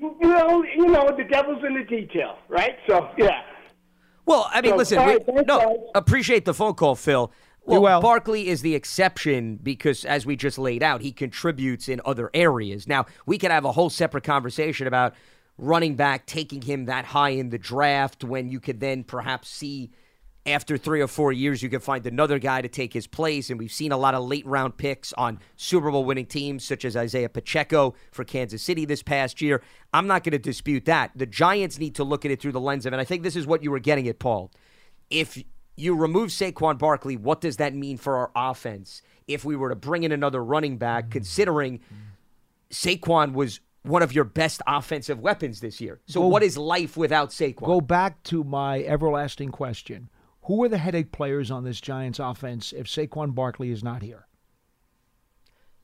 Well, 0.00 0.64
you 0.64 0.86
know, 0.86 1.14
the 1.14 1.24
devil's 1.30 1.62
in 1.62 1.74
the 1.74 1.84
detail, 1.84 2.38
right? 2.48 2.76
So, 2.88 3.10
yeah. 3.18 3.42
Well, 4.32 4.48
I 4.50 4.62
mean, 4.62 4.70
So, 4.72 4.76
listen, 4.76 4.98
all 4.98 5.06
we, 5.06 5.18
no, 5.42 5.58
guys. 5.58 5.76
appreciate 5.94 6.46
the 6.46 6.54
phone 6.54 6.72
call, 6.72 6.94
Phil. 6.94 7.30
You're 7.68 7.74
Well, 7.74 7.82
well. 7.82 8.00
Barkley 8.00 8.48
is 8.48 8.62
the 8.62 8.74
exception 8.74 9.58
because, 9.62 10.06
as 10.06 10.24
we 10.24 10.36
just 10.36 10.56
laid 10.58 10.82
out, 10.82 11.02
he 11.02 11.12
contributes 11.12 11.86
in 11.86 12.00
other 12.06 12.30
areas. 12.32 12.88
Now, 12.88 13.04
we 13.26 13.36
could 13.36 13.50
have 13.50 13.66
a 13.66 13.72
whole 13.72 13.90
separate 13.90 14.24
conversation 14.24 14.86
about 14.86 15.14
running 15.58 15.96
back 15.96 16.24
taking 16.24 16.62
him 16.62 16.86
that 16.86 17.04
high 17.04 17.28
in 17.30 17.50
the 17.50 17.58
draft 17.58 18.24
when 18.24 18.48
you 18.48 18.58
could 18.58 18.80
then 18.80 19.04
perhaps 19.04 19.50
see 19.50 19.90
after 20.44 20.76
three 20.76 21.00
or 21.00 21.06
four 21.06 21.32
years 21.32 21.62
you 21.62 21.68
can 21.68 21.80
find 21.80 22.04
another 22.06 22.38
guy 22.38 22.60
to 22.60 22.68
take 22.68 22.92
his 22.92 23.06
place. 23.06 23.50
And 23.50 23.58
we've 23.58 23.72
seen 23.72 23.92
a 23.92 23.96
lot 23.96 24.14
of 24.14 24.24
late 24.24 24.46
round 24.46 24.76
picks 24.76 25.12
on 25.14 25.38
Super 25.56 25.90
Bowl 25.90 26.04
winning 26.04 26.26
teams, 26.26 26.64
such 26.64 26.84
as 26.84 26.96
Isaiah 26.96 27.28
Pacheco 27.28 27.94
for 28.10 28.24
Kansas 28.24 28.62
City 28.62 28.84
this 28.84 29.02
past 29.02 29.40
year. 29.40 29.62
I'm 29.92 30.06
not 30.06 30.24
going 30.24 30.32
to 30.32 30.38
dispute 30.38 30.84
that. 30.86 31.12
The 31.14 31.26
Giants 31.26 31.78
need 31.78 31.94
to 31.96 32.04
look 32.04 32.24
at 32.24 32.30
it 32.30 32.40
through 32.40 32.52
the 32.52 32.60
lens 32.60 32.86
of, 32.86 32.92
and 32.92 33.00
I 33.00 33.04
think 33.04 33.22
this 33.22 33.36
is 33.36 33.46
what 33.46 33.62
you 33.62 33.70
were 33.70 33.78
getting 33.78 34.08
at, 34.08 34.18
Paul. 34.18 34.50
If 35.10 35.42
you 35.76 35.94
remove 35.94 36.30
Saquon 36.30 36.78
Barkley, 36.78 37.16
what 37.16 37.40
does 37.40 37.58
that 37.58 37.74
mean 37.74 37.96
for 37.96 38.16
our 38.16 38.30
offense? 38.50 39.02
If 39.28 39.44
we 39.44 39.56
were 39.56 39.68
to 39.68 39.76
bring 39.76 40.02
in 40.02 40.12
another 40.12 40.42
running 40.42 40.78
back, 40.78 41.06
mm. 41.06 41.10
considering 41.12 41.80
Saquon 42.70 43.32
was 43.32 43.60
one 43.82 44.02
of 44.02 44.12
your 44.12 44.24
best 44.24 44.62
offensive 44.66 45.20
weapons 45.20 45.60
this 45.60 45.80
year. 45.80 46.00
So, 46.06 46.20
Go- 46.20 46.28
what 46.28 46.42
is 46.42 46.56
life 46.56 46.96
without 46.96 47.30
Saquon? 47.30 47.66
Go 47.66 47.80
back 47.80 48.22
to 48.24 48.44
my 48.44 48.82
everlasting 48.82 49.50
question. 49.50 50.08
Who 50.46 50.62
are 50.64 50.68
the 50.68 50.78
headache 50.78 51.12
players 51.12 51.50
on 51.50 51.64
this 51.64 51.80
Giants 51.80 52.18
offense 52.18 52.72
if 52.72 52.86
Saquon 52.86 53.34
Barkley 53.34 53.70
is 53.70 53.84
not 53.84 54.02
here? 54.02 54.26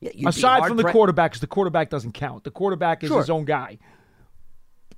Yeah, 0.01 0.29
Aside 0.29 0.65
from 0.67 0.77
the 0.77 0.83
pre- 0.83 0.91
quarterback, 0.93 1.31
because 1.31 1.41
the 1.41 1.47
quarterback 1.47 1.89
doesn't 1.89 2.13
count. 2.13 2.43
The 2.45 2.51
quarterback 2.51 3.03
is 3.03 3.09
Sure. 3.09 3.19
his 3.19 3.29
own 3.29 3.45
guy. 3.45 3.79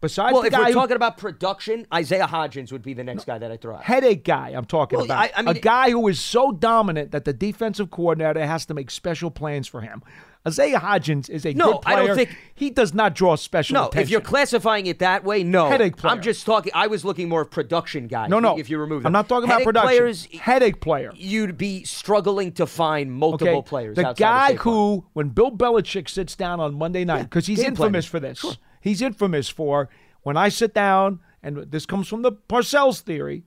Besides 0.02 0.34
Well, 0.34 0.42
the 0.42 0.48
if 0.48 0.52
guy 0.54 0.60
we're 0.62 0.66
who- 0.68 0.74
talking 0.74 0.96
about 0.96 1.18
production, 1.18 1.86
Isaiah 1.94 2.26
Hodgins 2.28 2.72
would 2.72 2.82
be 2.82 2.94
the 2.94 3.04
next 3.04 3.26
guy 3.26 3.38
that 3.38 3.52
I 3.52 3.58
throw 3.58 3.76
out. 3.76 3.84
headache 3.84 4.24
guy 4.26 4.50
I'm 4.56 4.66
talking 4.66 4.98
Well, 4.98 5.06
about. 5.06 5.20
I- 5.20 5.32
I 5.36 5.42
mean- 5.44 5.56
a 5.56 5.60
guy 5.60 5.92
who 5.92 6.08
is 6.08 6.20
so 6.20 6.52
dominant 6.52 7.12
that 7.12 7.24
the 7.26 7.34
defensive 7.34 7.92
coordinator 7.92 8.46
has 8.46 8.66
to 8.66 8.74
make 8.74 8.90
special 8.90 9.30
plans 9.30 9.68
for 9.68 9.82
him. 9.82 10.02
Isaiah 10.48 10.80
Hodgins 10.80 11.30
is 11.30 11.46
a 11.46 11.54
No, 11.54 11.82
I 11.86 11.96
don't 11.96 12.16
think- 12.16 12.36
he 12.56 12.72
does 12.72 12.96
not 12.96 13.14
draw 13.14 13.36
special 13.36 13.76
No, 13.76 13.82
attention. 13.90 14.02
if 14.02 14.10
you're 14.10 14.22
classifying 14.22 14.88
it 14.88 14.98
that 14.98 15.24
way, 15.24 15.44
no. 15.44 15.70
Headache 15.70 15.98
player. 15.98 16.14
I'm 16.14 16.22
just 16.24 16.48
talking. 16.48 16.72
I 16.74 16.88
was 16.88 17.06
looking 17.06 17.30
more 17.30 17.42
of 17.42 17.52
production 17.52 18.08
guys. 18.08 18.28
no, 18.32 18.40
no. 18.40 18.58
If 18.58 18.68
you 18.68 18.80
remove 18.80 19.04
them, 19.04 19.10
I'm 19.10 19.14
not 19.14 19.30
talking 19.30 19.48
about 19.48 19.62
production. 19.62 19.88
Players, 19.88 20.28
headache 20.40 20.82
player. 20.82 21.12
you'd 21.16 21.60
be 21.60 21.84
struggling 21.84 22.54
to 22.54 22.66
find 22.66 23.12
multiple 23.12 23.58
Okay, 23.58 23.70
players. 23.70 23.96
The 23.96 24.14
guy 24.18 24.56
who, 24.56 25.06
when 25.14 25.30
Bill 25.30 25.52
Belichick 25.52 26.10
sits 26.10 26.36
down 26.36 26.60
on 26.60 26.74
Monday 26.74 27.06
night, 27.06 27.24
because 27.30 27.46
he's 27.46 27.60
game 27.62 27.76
plan. 27.76 27.90
infamous 27.90 28.06
for 28.08 28.20
this. 28.20 28.58
He's 28.82 29.02
infamous 29.02 29.48
for 29.48 29.90
when 30.24 30.36
I 30.36 30.50
sit 30.50 30.74
down, 30.74 31.20
and 31.42 31.58
this 31.72 31.86
comes 31.86 32.08
from 32.08 32.24
the 32.24 32.32
Parcells 32.32 33.02
theory. 33.02 33.44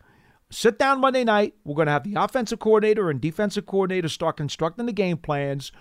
Sit 0.51 0.79
down 0.79 1.01
Monday 1.01 1.25
night. 1.25 1.55
We're 1.65 1.75
going 1.75 1.87
to 1.87 1.93
have 1.93 2.05
the 2.05 2.15
offensive 2.15 2.61
coordinator 2.61 3.11
and 3.11 3.21
defensive 3.21 3.67
coordinator 3.67 4.09
start 4.09 4.37
constructing 4.37 4.87
the 4.87 4.93
game 4.93 5.17
plans. 5.17 5.73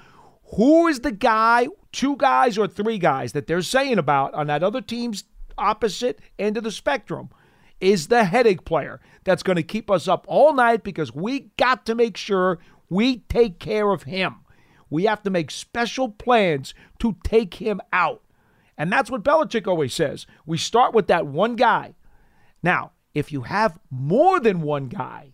Who 0.55 0.87
is 0.87 1.01
the 1.01 1.11
guy, 1.11 1.67
two 1.91 2.15
guys 2.17 2.57
or 2.57 2.67
three 2.67 2.97
guys 2.97 3.33
that 3.33 3.47
they're 3.47 3.61
saying 3.61 3.99
about 3.99 4.33
on 4.33 4.47
that 4.47 4.63
other 4.63 4.81
team's 4.81 5.25
opposite 5.57 6.19
end 6.39 6.57
of 6.57 6.63
the 6.63 6.71
spectrum? 6.71 7.29
Is 7.79 8.07
the 8.07 8.23
headache 8.23 8.63
player 8.63 9.01
that's 9.25 9.43
going 9.43 9.57
to 9.57 9.63
keep 9.63 9.91
us 9.91 10.07
up 10.07 10.25
all 10.27 10.53
night 10.53 10.83
because 10.83 11.13
we 11.13 11.51
got 11.57 11.85
to 11.85 11.95
make 11.95 12.15
sure 12.17 12.59
we 12.89 13.17
take 13.29 13.59
care 13.59 13.91
of 13.91 14.03
him. 14.03 14.37
We 14.89 15.03
have 15.03 15.21
to 15.23 15.29
make 15.29 15.51
special 15.51 16.09
plans 16.09 16.73
to 16.99 17.17
take 17.23 17.55
him 17.55 17.81
out. 17.91 18.22
And 18.77 18.91
that's 18.91 19.11
what 19.11 19.23
Belichick 19.23 19.67
always 19.67 19.93
says. 19.93 20.25
We 20.45 20.57
start 20.57 20.93
with 20.93 21.07
that 21.07 21.27
one 21.27 21.55
guy. 21.55 21.95
Now, 22.61 22.91
if 23.13 23.31
you 23.31 23.41
have 23.41 23.79
more 23.89 24.39
than 24.39 24.61
one 24.61 24.87
guy, 24.87 25.33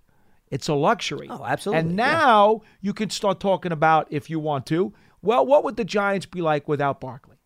it's 0.51 0.67
a 0.67 0.73
luxury. 0.73 1.27
Oh, 1.29 1.45
absolutely, 1.45 1.79
And 1.79 1.89
yeah. 1.91 2.07
now 2.11 2.61
you 2.81 2.93
can 2.93 3.09
start 3.09 3.39
talking 3.39 3.71
about, 3.71 4.07
if 4.09 4.29
you 4.29 4.39
want 4.39 4.65
to, 4.67 4.93
well, 5.21 5.45
what 5.45 5.63
would 5.63 5.77
the 5.77 5.85
Giants 5.85 6.25
be 6.25 6.41
like 6.41 6.67
without 6.67 6.99
Barkley? 6.99 7.37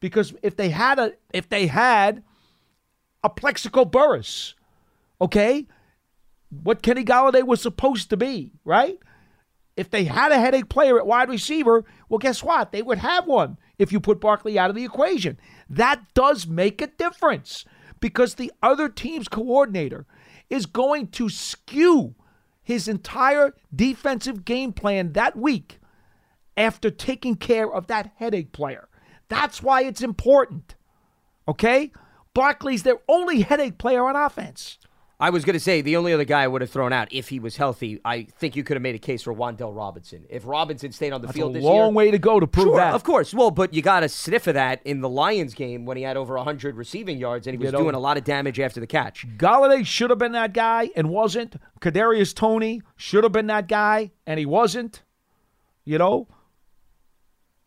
Because 0.00 0.34
if 0.42 0.56
they 0.56 0.70
had 0.70 0.98
a 0.98 1.12
if 1.34 1.48
they 1.48 1.66
had 1.66 2.22
a 3.22 3.28
Plaxico 3.28 3.84
Burress, 3.84 4.54
okay, 5.20 5.66
what 6.48 6.82
Kenny 6.82 7.04
Golladay 7.04 7.46
was 7.46 7.60
supposed 7.60 8.08
to 8.10 8.16
be, 8.16 8.52
right? 8.64 8.98
If 9.76 9.90
they 9.90 10.04
had 10.04 10.32
a 10.32 10.38
headache 10.40 10.68
player 10.70 10.98
at 10.98 11.06
wide 11.06 11.28
receiver, 11.28 11.84
well, 12.08 12.18
guess 12.18 12.42
what? 12.42 12.72
They 12.72 12.82
would 12.82 12.98
have 12.98 13.26
one 13.26 13.58
if 13.80 13.90
you 13.90 13.98
put 13.98 14.20
Barkley 14.20 14.58
out 14.58 14.68
of 14.68 14.76
the 14.76 14.84
equation. 14.84 15.38
That 15.68 16.02
does 16.14 16.46
make 16.46 16.82
a 16.82 16.86
difference 16.86 17.64
because 17.98 18.34
the 18.34 18.52
other 18.62 18.90
team's 18.90 19.26
coordinator 19.26 20.06
is 20.50 20.66
going 20.66 21.08
to 21.08 21.30
skew 21.30 22.14
his 22.62 22.86
entire 22.86 23.54
defensive 23.74 24.44
game 24.44 24.72
plan 24.72 25.14
that 25.14 25.34
week 25.34 25.78
after 26.56 26.90
taking 26.90 27.36
care 27.36 27.72
of 27.72 27.86
that 27.86 28.12
headache 28.16 28.52
player. 28.52 28.88
That's 29.28 29.62
why 29.62 29.82
it's 29.84 30.02
important. 30.02 30.74
Okay? 31.48 31.90
Barkley's 32.34 32.82
their 32.82 32.98
only 33.08 33.40
headache 33.40 33.78
player 33.78 34.06
on 34.06 34.14
offense. 34.14 34.78
I 35.20 35.28
was 35.30 35.44
going 35.44 35.54
to 35.54 35.60
say 35.60 35.82
the 35.82 35.96
only 35.96 36.12
other 36.14 36.24
guy 36.24 36.42
I 36.44 36.46
would 36.48 36.62
have 36.62 36.70
thrown 36.70 36.92
out 36.94 37.08
if 37.12 37.28
he 37.28 37.38
was 37.38 37.56
healthy. 37.58 38.00
I 38.04 38.22
think 38.38 38.56
you 38.56 38.64
could 38.64 38.76
have 38.76 38.82
made 38.82 38.94
a 38.94 38.98
case 38.98 39.22
for 39.22 39.34
Wan'Dale 39.34 39.76
Robinson 39.76 40.24
if 40.30 40.46
Robinson 40.46 40.92
stayed 40.92 41.12
on 41.12 41.20
the 41.20 41.26
That's 41.26 41.36
field 41.36 41.50
a 41.50 41.58
this 41.58 41.62
long 41.64 41.88
year. 41.88 41.94
way 41.94 42.10
to 42.10 42.18
go 42.18 42.40
to 42.40 42.46
prove 42.46 42.68
sure, 42.68 42.76
that. 42.78 42.94
of 42.94 43.04
course. 43.04 43.34
Well, 43.34 43.50
but 43.50 43.74
you 43.74 43.82
got 43.82 44.02
a 44.02 44.08
sniff 44.08 44.46
of 44.46 44.54
that 44.54 44.80
in 44.86 45.02
the 45.02 45.08
Lions 45.10 45.52
game 45.52 45.84
when 45.84 45.98
he 45.98 46.02
had 46.02 46.16
over 46.16 46.34
100 46.36 46.74
receiving 46.76 47.18
yards 47.18 47.46
and 47.46 47.52
he 47.54 47.58
was 47.58 47.66
You 47.66 47.72
know- 47.72 47.80
doing 47.84 47.94
a 47.94 47.98
lot 48.00 48.16
of 48.16 48.24
damage 48.24 48.58
after 48.58 48.80
the 48.80 48.86
catch. 48.86 49.26
Golladay 49.36 49.84
should 49.84 50.08
have 50.08 50.18
been 50.18 50.32
that 50.32 50.54
guy 50.54 50.88
and 50.96 51.10
wasn't. 51.10 51.56
Kadarius 51.80 52.34
Toney 52.34 52.80
should 52.96 53.22
have 53.24 53.32
been 53.32 53.48
that 53.48 53.68
guy 53.68 54.12
and 54.26 54.38
he 54.38 54.46
wasn't. 54.46 55.02
You 55.84 55.98
know, 55.98 56.28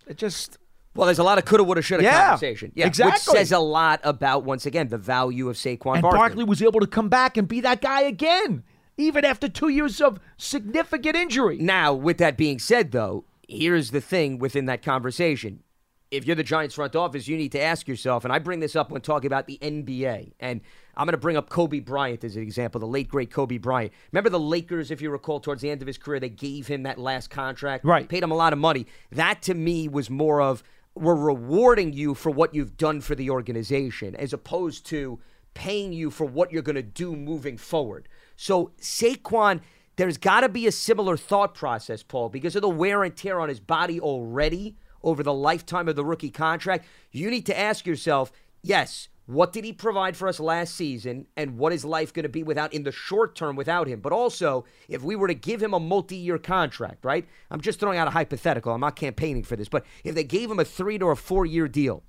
it 0.08 0.18
just 0.18 0.58
Well, 0.96 1.08
there's 1.08 1.20
a 1.20 1.24
lot 1.24 1.38
of 1.38 1.46
coulda, 1.46 1.64
woulda, 1.64 1.82
shoulda 1.82 2.04
Yeah, 2.04 2.30
conversation. 2.30 2.72
Yeah, 2.76 2.88
exactly. 2.88 3.14
Which 3.32 3.40
says 3.40 3.52
a 3.52 3.60
lot 3.60 4.00
about 4.04 4.44
once 4.44 4.66
again 4.66 4.90
the 4.90 4.98
value 4.98 5.50
of 5.50 5.56
Saquon 5.56 5.94
and 5.96 6.02
Barkley. 6.02 6.18
Barkley 6.20 6.44
was 6.44 6.62
able 6.62 6.80
to 6.82 6.88
come 6.88 7.10
back 7.10 7.36
and 7.38 7.48
be 7.48 7.62
that 7.62 7.82
guy 7.82 8.02
again, 8.02 8.64
even 8.98 9.26
after 9.26 9.50
two 9.50 9.70
years 9.70 10.00
of 10.00 10.20
significant 10.38 11.16
injury. 11.16 11.58
Now, 11.58 11.94
with 11.94 12.18
that 12.20 12.38
being 12.38 12.60
said, 12.60 12.92
though, 12.92 13.26
here's 13.48 13.92
the 13.92 14.02
thing 14.02 14.38
within 14.38 14.66
that 14.66 14.84
conversation. 14.84 15.64
If 16.12 16.28
you're 16.28 16.36
the 16.36 16.44
Giants 16.44 16.76
front 16.76 16.96
office, 16.96 17.28
you 17.28 17.36
need 17.38 17.54
to 17.54 17.60
ask 17.60 17.88
yourself, 17.88 18.24
and 18.24 18.32
I 18.32 18.38
bring 18.38 18.60
this 18.60 18.76
up 18.76 18.92
when 18.92 19.02
talking 19.02 19.26
about 19.26 19.48
the 19.48 19.58
NBA, 19.64 20.34
and 20.40 20.62
I'm 20.96 21.08
going 21.08 21.14
to 21.14 21.18
bring 21.18 21.38
up 21.38 21.50
Kobe 21.50 21.80
Bryant 21.80 22.24
as 22.24 22.36
an 22.36 22.44
example, 22.44 22.80
the 22.80 22.86
late, 22.86 23.08
great 23.08 23.32
Kobe 23.32 23.58
Bryant. 23.58 23.92
Remember 24.12 24.30
the 24.30 24.40
Lakers, 24.40 24.92
if 24.92 25.02
you 25.02 25.10
recall, 25.10 25.40
towards 25.40 25.64
the 25.64 25.72
end 25.72 25.82
of 25.82 25.88
his 25.88 25.98
career, 25.98 26.20
they 26.20 26.30
gave 26.30 26.68
him 26.68 26.84
that 26.84 27.00
last 27.00 27.32
contract, 27.32 27.84
Right. 27.84 28.08
Paid 28.08 28.22
him 28.22 28.30
a 28.30 28.36
lot 28.36 28.54
of 28.54 28.60
money. 28.60 28.86
That 29.12 29.42
to 29.44 29.56
me 29.56 29.88
was 29.88 30.12
more 30.12 30.40
of 30.40 30.62
we're 30.96 31.16
rewarding 31.16 31.94
you 31.94 32.14
for 32.14 32.30
what 32.30 32.54
you've 32.54 32.78
done 32.78 33.02
for 33.02 33.16
the 33.16 33.30
organization, 33.30 34.16
as 34.16 34.34
opposed 34.34 34.86
to 34.88 35.20
paying 35.54 35.94
you 35.94 36.10
for 36.10 36.26
what 36.26 36.52
you're 36.52 36.62
going 36.62 36.76
to 36.76 36.82
do 36.82 37.16
moving 37.16 37.58
forward. 37.58 38.08
So 38.36 38.72
Saquon, 38.80 39.62
there's 39.96 40.18
got 40.18 40.42
to 40.42 40.50
be 40.50 40.68
a 40.68 40.72
similar 40.72 41.18
thought 41.18 41.54
process, 41.54 42.04
Paul, 42.04 42.30
because 42.30 42.56
of 42.56 42.62
the 42.62 42.70
wear 42.70 43.04
and 43.04 43.16
tear 43.16 43.40
on 43.40 43.50
his 43.50 43.60
body 43.60 44.00
already 44.00 44.76
over 45.04 45.22
the 45.22 45.34
lifetime 45.34 45.88
of 45.88 45.96
the 45.96 46.06
rookie 46.06 46.30
contract. 46.30 46.86
You 47.12 47.30
need 47.30 47.46
to 47.48 47.60
ask 47.60 47.86
yourself, 47.86 48.32
yes, 48.62 49.10
what 49.26 49.54
did 49.54 49.64
he 49.64 49.72
provide 49.72 50.18
for 50.18 50.28
us 50.28 50.40
last 50.40 50.76
season, 50.76 51.28
and 51.38 51.58
what 51.58 51.72
is 51.72 51.86
life 51.86 52.12
going 52.12 52.24
to 52.24 52.30
be 52.30 52.44
without 52.44 52.74
in 52.74 52.84
the 52.84 52.92
short 52.92 53.36
term 53.36 53.56
without 53.56 53.88
him? 53.88 54.02
But 54.02 54.12
also, 54.12 54.66
if 54.90 55.02
we 55.02 55.16
were 55.16 55.28
to 55.28 55.34
give 55.34 55.64
him 55.64 55.74
a 55.74 55.80
multi-year 55.80 56.38
contract, 56.38 57.06
right? 57.06 57.26
I'm 57.50 57.62
just 57.62 57.80
throwing 57.80 57.98
out 57.98 58.08
a 58.08 58.12
hypothetical. 58.12 58.74
I'm 58.74 58.82
not 58.82 58.98
campaigning 58.98 59.44
for 59.44 59.56
this, 59.56 59.70
but 59.70 59.86
if 60.04 60.14
they 60.14 60.26
gave 60.26 60.52
him 60.52 60.60
a 60.60 60.66
three 60.66 61.00
to 61.00 61.08
a 61.08 61.16
four-year 61.16 61.70
deal, 61.70 62.04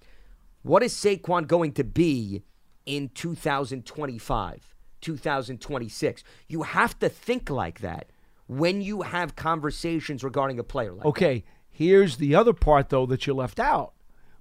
what 0.63 0.83
is 0.83 0.93
Saquon 0.93 1.47
going 1.47 1.73
to 1.73 1.85
be 1.85 2.43
in 2.85 3.11
2025, 3.11 4.75
2026? 5.01 6.25
You 6.49 6.63
have 6.63 6.99
to 6.99 7.09
think 7.09 7.49
like 7.49 7.81
that 7.81 8.11
when 8.47 8.83
you 8.83 9.03
have 9.03 9.37
conversations 9.37 10.25
regarding 10.25 10.59
a 10.59 10.65
player 10.65 10.93
like 10.93 11.07
Okay, 11.07 11.45
here's 11.71 12.17
the 12.17 12.35
other 12.35 12.53
part 12.53 12.89
though 12.89 13.07
that 13.07 13.27
you 13.27 13.35
left 13.35 13.61
out. 13.61 13.93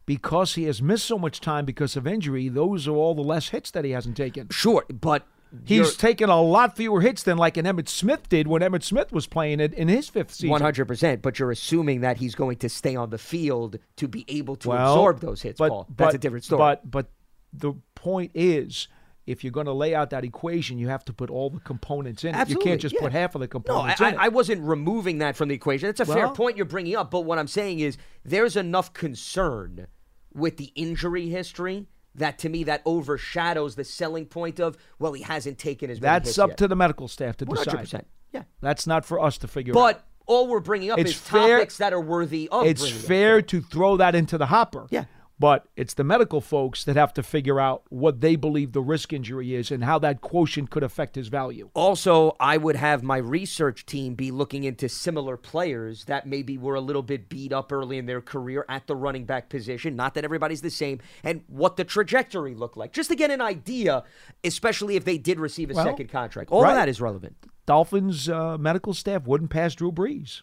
Because 0.06 0.56
he 0.56 0.64
has 0.64 0.82
missed 0.82 1.06
so 1.06 1.18
much 1.18 1.40
time 1.40 1.66
because 1.66 1.96
of 1.96 2.06
injury, 2.06 2.50
those 2.50 2.88
are 2.88 2.96
all 2.96 3.16
the 3.16 3.22
less 3.22 3.50
hits 3.50 3.72
that 3.72 3.86
he 3.86 3.92
hasn't 3.92 4.18
taken. 4.18 4.50
Sure, 4.52 4.84
but 4.90 5.26
he's 5.66 5.96
taken 5.96 6.30
a 6.30 6.42
lot 6.42 6.76
fewer 6.76 7.00
hits 7.00 7.24
than 7.24 7.38
like 7.38 7.56
an 7.58 7.66
Emmitt 7.66 7.88
Smith 7.88 8.28
did 8.28 8.48
when 8.48 8.62
Emmitt 8.62 8.84
Smith 8.84 9.14
was 9.14 9.28
playing 9.28 9.60
it 9.62 9.74
in 9.74 9.88
his 9.88 10.10
fifth 10.10 10.34
season. 10.34 10.50
One 10.50 10.62
hundred 10.62 10.86
percent, 10.86 11.22
but 11.22 11.40
you're 11.40 11.52
assuming 11.52 12.02
that 12.02 12.18
he's 12.18 12.36
going 12.36 12.58
to 12.58 12.70
stay 12.70 12.96
on 12.98 13.12
the 13.12 13.18
field 13.18 13.78
to 13.96 14.08
be 14.10 14.26
able 14.28 14.58
to 14.58 14.70
Well, 14.70 14.94
absorb 14.94 15.22
those 15.22 15.42
hits, 15.42 15.58
but, 15.58 15.70
Paul. 15.70 15.88
That's 15.96 16.08
but- 16.10 16.16
a 16.16 16.18
different 16.18 16.44
story. 16.44 16.58
But 16.60 16.92
but 16.92 17.06
the 17.54 17.74
point 17.96 18.32
is, 18.34 18.88
if 19.26 19.44
you're 19.44 19.52
going 19.52 19.68
to 19.68 19.74
lay 19.74 19.96
out 19.96 20.10
that 20.10 20.24
equation, 20.24 20.78
you 20.78 20.90
have 20.90 21.06
to 21.06 21.14
put 21.14 21.30
all 21.30 21.50
the 21.50 21.60
components 21.60 22.24
in 22.24 22.36
it. 22.36 22.50
You 22.50 22.58
can't 22.58 22.82
just 22.82 22.96
yeah. 22.96 23.02
put 23.02 23.12
half 23.12 23.36
of 23.36 23.42
the 23.42 23.48
no, 23.48 23.60
I, 23.60 23.94
components 23.94 24.02
I. 24.02 24.26
I 24.26 24.28
wasn't 24.28 24.64
removing 24.64 25.20
that 25.20 25.36
from 25.36 25.50
the 25.50 25.56
equation. 25.56 25.88
That's 25.88 26.02
a 26.02 26.06
fair 26.06 26.30
point 26.30 26.58
you're 26.58 26.66
bringing 26.66 26.96
up. 26.96 27.12
But 27.12 27.22
what 27.22 27.40
I'm 27.40 27.48
saying 27.48 27.80
is, 27.80 27.98
there's 28.26 28.58
enough 28.58 28.94
concern 28.94 29.88
with 30.34 30.58
the 30.58 30.72
injury 30.76 31.30
history 31.30 31.88
that 32.16 32.38
to 32.40 32.50
me 32.50 32.64
that 32.66 32.82
overshadows 32.86 33.76
the 33.76 33.84
selling 33.84 34.26
point 34.26 34.60
of 34.60 34.78
well, 35.00 35.14
he 35.14 35.24
hasn't 35.24 35.58
taken 35.58 35.90
his. 35.90 36.00
That's 36.00 36.38
up 36.38 36.52
yet. 36.52 36.58
to 36.58 36.68
the 36.68 36.76
medical 36.76 37.08
staff 37.08 37.38
to 37.38 37.46
decide. 37.46 37.86
100%. 37.86 38.04
Yeah. 38.34 38.44
That's 38.62 38.88
not 38.88 39.06
for 39.06 39.20
us 39.20 39.38
to 39.40 39.48
figure 39.48 39.72
out. 39.72 39.76
But 39.76 40.06
all 40.26 40.48
we're 40.48 40.60
bringing 40.60 40.92
up 40.92 41.00
It's 41.00 41.12
is 41.12 41.18
fair- 41.18 41.58
topics 41.58 41.78
that 41.78 41.94
are 41.94 42.02
worthy 42.02 42.50
of. 42.50 42.66
it's 42.66 42.82
bringing 42.82 43.00
up. 43.00 43.06
fair 43.06 43.42
to 43.42 43.62
throw 43.62 43.98
that 43.98 44.16
into 44.16 44.38
the 44.38 44.48
hopper. 44.48 44.88
Yeah. 44.90 45.06
But 45.44 45.66
it's 45.76 45.94
the 45.94 46.06
medical 46.06 46.40
folks 46.40 46.86
that 46.86 46.96
have 46.96 47.14
to 47.16 47.22
figure 47.22 47.60
out 47.60 47.84
what 47.90 48.22
they 48.22 48.38
believe 48.38 48.72
the 48.72 48.80
risk 48.80 49.12
injury 49.12 49.54
is 49.54 49.72
and 49.72 49.84
how 49.84 50.00
that 50.00 50.22
quotient 50.22 50.70
could 50.70 50.84
affect 50.84 51.16
his 51.16 51.28
value. 51.28 51.70
Also, 51.74 52.38
I 52.40 52.56
would 52.56 52.78
have 52.78 53.04
my 53.04 53.18
research 53.18 53.86
team 53.86 54.14
be 54.16 54.32
looking 54.32 54.64
into 54.64 54.88
similar 54.88 55.36
players 55.36 56.06
that 56.06 56.26
maybe 56.26 56.58
were 56.58 56.76
a 56.76 56.80
little 56.80 57.02
bit 57.02 57.28
beat 57.28 57.52
up 57.52 57.74
early 57.74 57.98
in 57.98 58.06
their 58.06 58.22
career 58.22 58.64
at 58.70 58.88
the 58.88 58.96
running 58.96 59.26
back 59.26 59.50
position. 59.50 59.98
Not 59.98 60.14
that 60.14 60.24
everybody's 60.24 60.62
the 60.62 60.70
same, 60.70 61.02
and 61.26 61.44
what 61.48 61.76
the 61.76 61.84
trajectory 61.84 62.56
looked 62.56 62.78
like, 62.78 62.94
just 62.94 63.10
to 63.10 63.16
get 63.18 63.30
an 63.30 63.42
idea, 63.42 64.06
especially 64.46 64.96
if 64.96 65.04
they 65.04 65.18
did 65.18 65.42
receive 65.42 65.70
a 65.72 65.74
Well, 65.74 65.84
second 65.84 66.08
contract. 66.08 66.52
All 66.52 66.64
right. 66.64 66.70
of 66.70 66.76
that 66.78 66.88
is 66.88 67.02
relevant. 67.02 67.36
Dolphins 67.66 68.30
uh, 68.30 68.58
medical 68.58 68.94
staff 68.94 69.28
wouldn't 69.28 69.50
pass 69.50 69.76
Drew 69.76 69.92
Brees, 69.92 70.42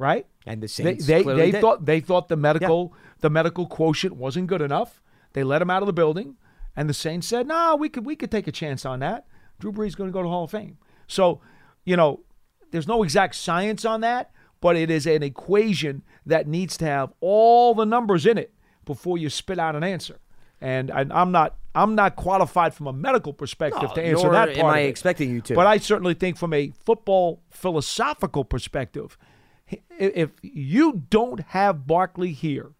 right? 0.00 0.26
And 0.46 0.62
the 0.62 0.66
They 0.66 0.68
Saints 0.68 1.06
they, 1.06 1.22
they 1.22 1.50
did. 1.52 1.60
thought 1.60 1.84
they 1.84 2.00
thought 2.00 2.28
the 2.28 2.36
medical 2.36 2.92
the 3.20 3.30
medical 3.30 3.66
quotient 3.66 4.16
wasn't 4.16 4.46
good 4.48 4.62
enough. 4.62 5.00
They 5.34 5.44
let 5.44 5.62
him 5.62 5.70
out 5.70 5.82
of 5.82 5.86
the 5.86 5.92
building, 5.92 6.36
and 6.74 6.88
the 6.88 6.94
Saints 6.94 7.28
said, 7.28 7.46
"No, 7.46 7.76
we 7.76 7.88
could 7.88 8.04
we 8.06 8.16
could 8.16 8.30
take 8.30 8.48
a 8.48 8.52
chance 8.52 8.84
on 8.84 9.00
that. 9.00 9.26
Drew 9.60 9.70
Brees 9.70 9.88
is 9.88 9.94
going 9.94 10.08
to 10.08 10.12
go 10.12 10.22
to 10.22 10.28
Hall 10.28 10.44
of 10.44 10.50
Fame." 10.50 10.78
So, 11.06 11.40
you 11.84 11.96
know, 11.96 12.20
there's 12.70 12.88
no 12.88 13.02
exact 13.02 13.34
science 13.34 13.84
on 13.84 14.00
that, 14.00 14.30
but 14.60 14.74
it 14.76 14.90
is 14.90 15.06
an 15.06 15.22
equation 15.22 16.02
that 16.24 16.48
needs 16.48 16.76
to 16.78 16.86
have 16.86 17.12
all 17.20 17.74
the 17.74 17.84
numbers 17.84 18.24
in 18.24 18.38
it 18.38 18.54
before 18.86 19.18
you 19.18 19.28
spit 19.28 19.58
out 19.58 19.76
an 19.76 19.84
answer. 19.84 20.18
And 20.62 20.90
I, 20.90 21.06
I'm 21.10 21.30
not 21.30 21.56
I'm 21.74 21.94
not 21.94 22.16
qualified 22.16 22.74
from 22.74 22.86
a 22.86 22.92
medical 22.92 23.32
perspective 23.32 23.90
No, 23.90 23.94
to 23.94 24.02
answer 24.02 24.30
that 24.30 24.48
am. 24.56 24.66
I 24.66 24.80
expecting 24.80 25.30
you 25.30 25.40
to. 25.42 25.54
But 25.54 25.66
I 25.66 25.76
certainly 25.76 26.14
think 26.14 26.38
from 26.38 26.52
a 26.54 26.72
football 26.84 27.42
philosophical 27.50 28.44
perspective, 28.44 29.16
if 29.98 30.30
you 30.42 31.04
don't 31.10 31.40
have 31.40 31.86
Barkley 31.86 32.32
here, 32.32 32.72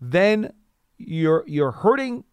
then 0.00 0.52
you're 0.96 1.44
you're 1.46 1.72
hurting 1.72 2.24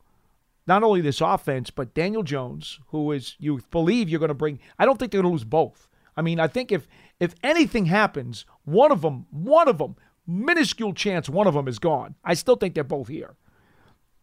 not 0.65 0.83
only 0.83 1.01
this 1.01 1.21
offense 1.21 1.69
but 1.69 1.93
Daniel 1.93 2.23
Jones, 2.23 2.79
who 2.87 3.11
is 3.11 3.35
you 3.39 3.61
believe 3.71 4.09
you're 4.09 4.19
going 4.19 4.29
to 4.29 4.35
bring. 4.35 4.59
I 4.77 4.85
don't 4.85 4.97
think 4.97 5.11
they're 5.11 5.21
going 5.21 5.31
to 5.31 5.35
lose 5.35 5.43
both. 5.43 5.87
I 6.15 6.21
mean, 6.21 6.39
I 6.39 6.47
think 6.47 6.71
if 6.71 6.87
if 7.19 7.33
anything 7.43 7.85
happens, 7.85 8.45
one 8.65 8.91
of 8.91 9.01
them, 9.01 9.25
one 9.31 9.67
of 9.67 9.77
them, 9.77 9.95
minuscule 10.25 10.93
chance 10.93 11.29
one 11.29 11.47
of 11.47 11.53
them 11.53 11.67
is 11.67 11.79
gone. 11.79 12.15
I 12.23 12.33
still 12.33 12.55
think 12.55 12.75
they're 12.75 12.83
both 12.83 13.07
here. 13.07 13.35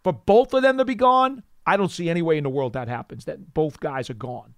For 0.02 0.12
both 0.12 0.52
of 0.52 0.62
them 0.62 0.76
to 0.78 0.84
be 0.84 0.94
gone, 0.94 1.42
I 1.66 1.76
don't 1.76 1.90
see 1.90 2.10
any 2.10 2.22
way 2.22 2.36
in 2.36 2.44
the 2.44 2.50
world 2.50 2.74
that 2.74 2.88
happens. 2.88 3.24
That 3.24 3.54
both 3.54 3.80
guys 3.80 4.10
are 4.10 4.14
gone. 4.14 4.54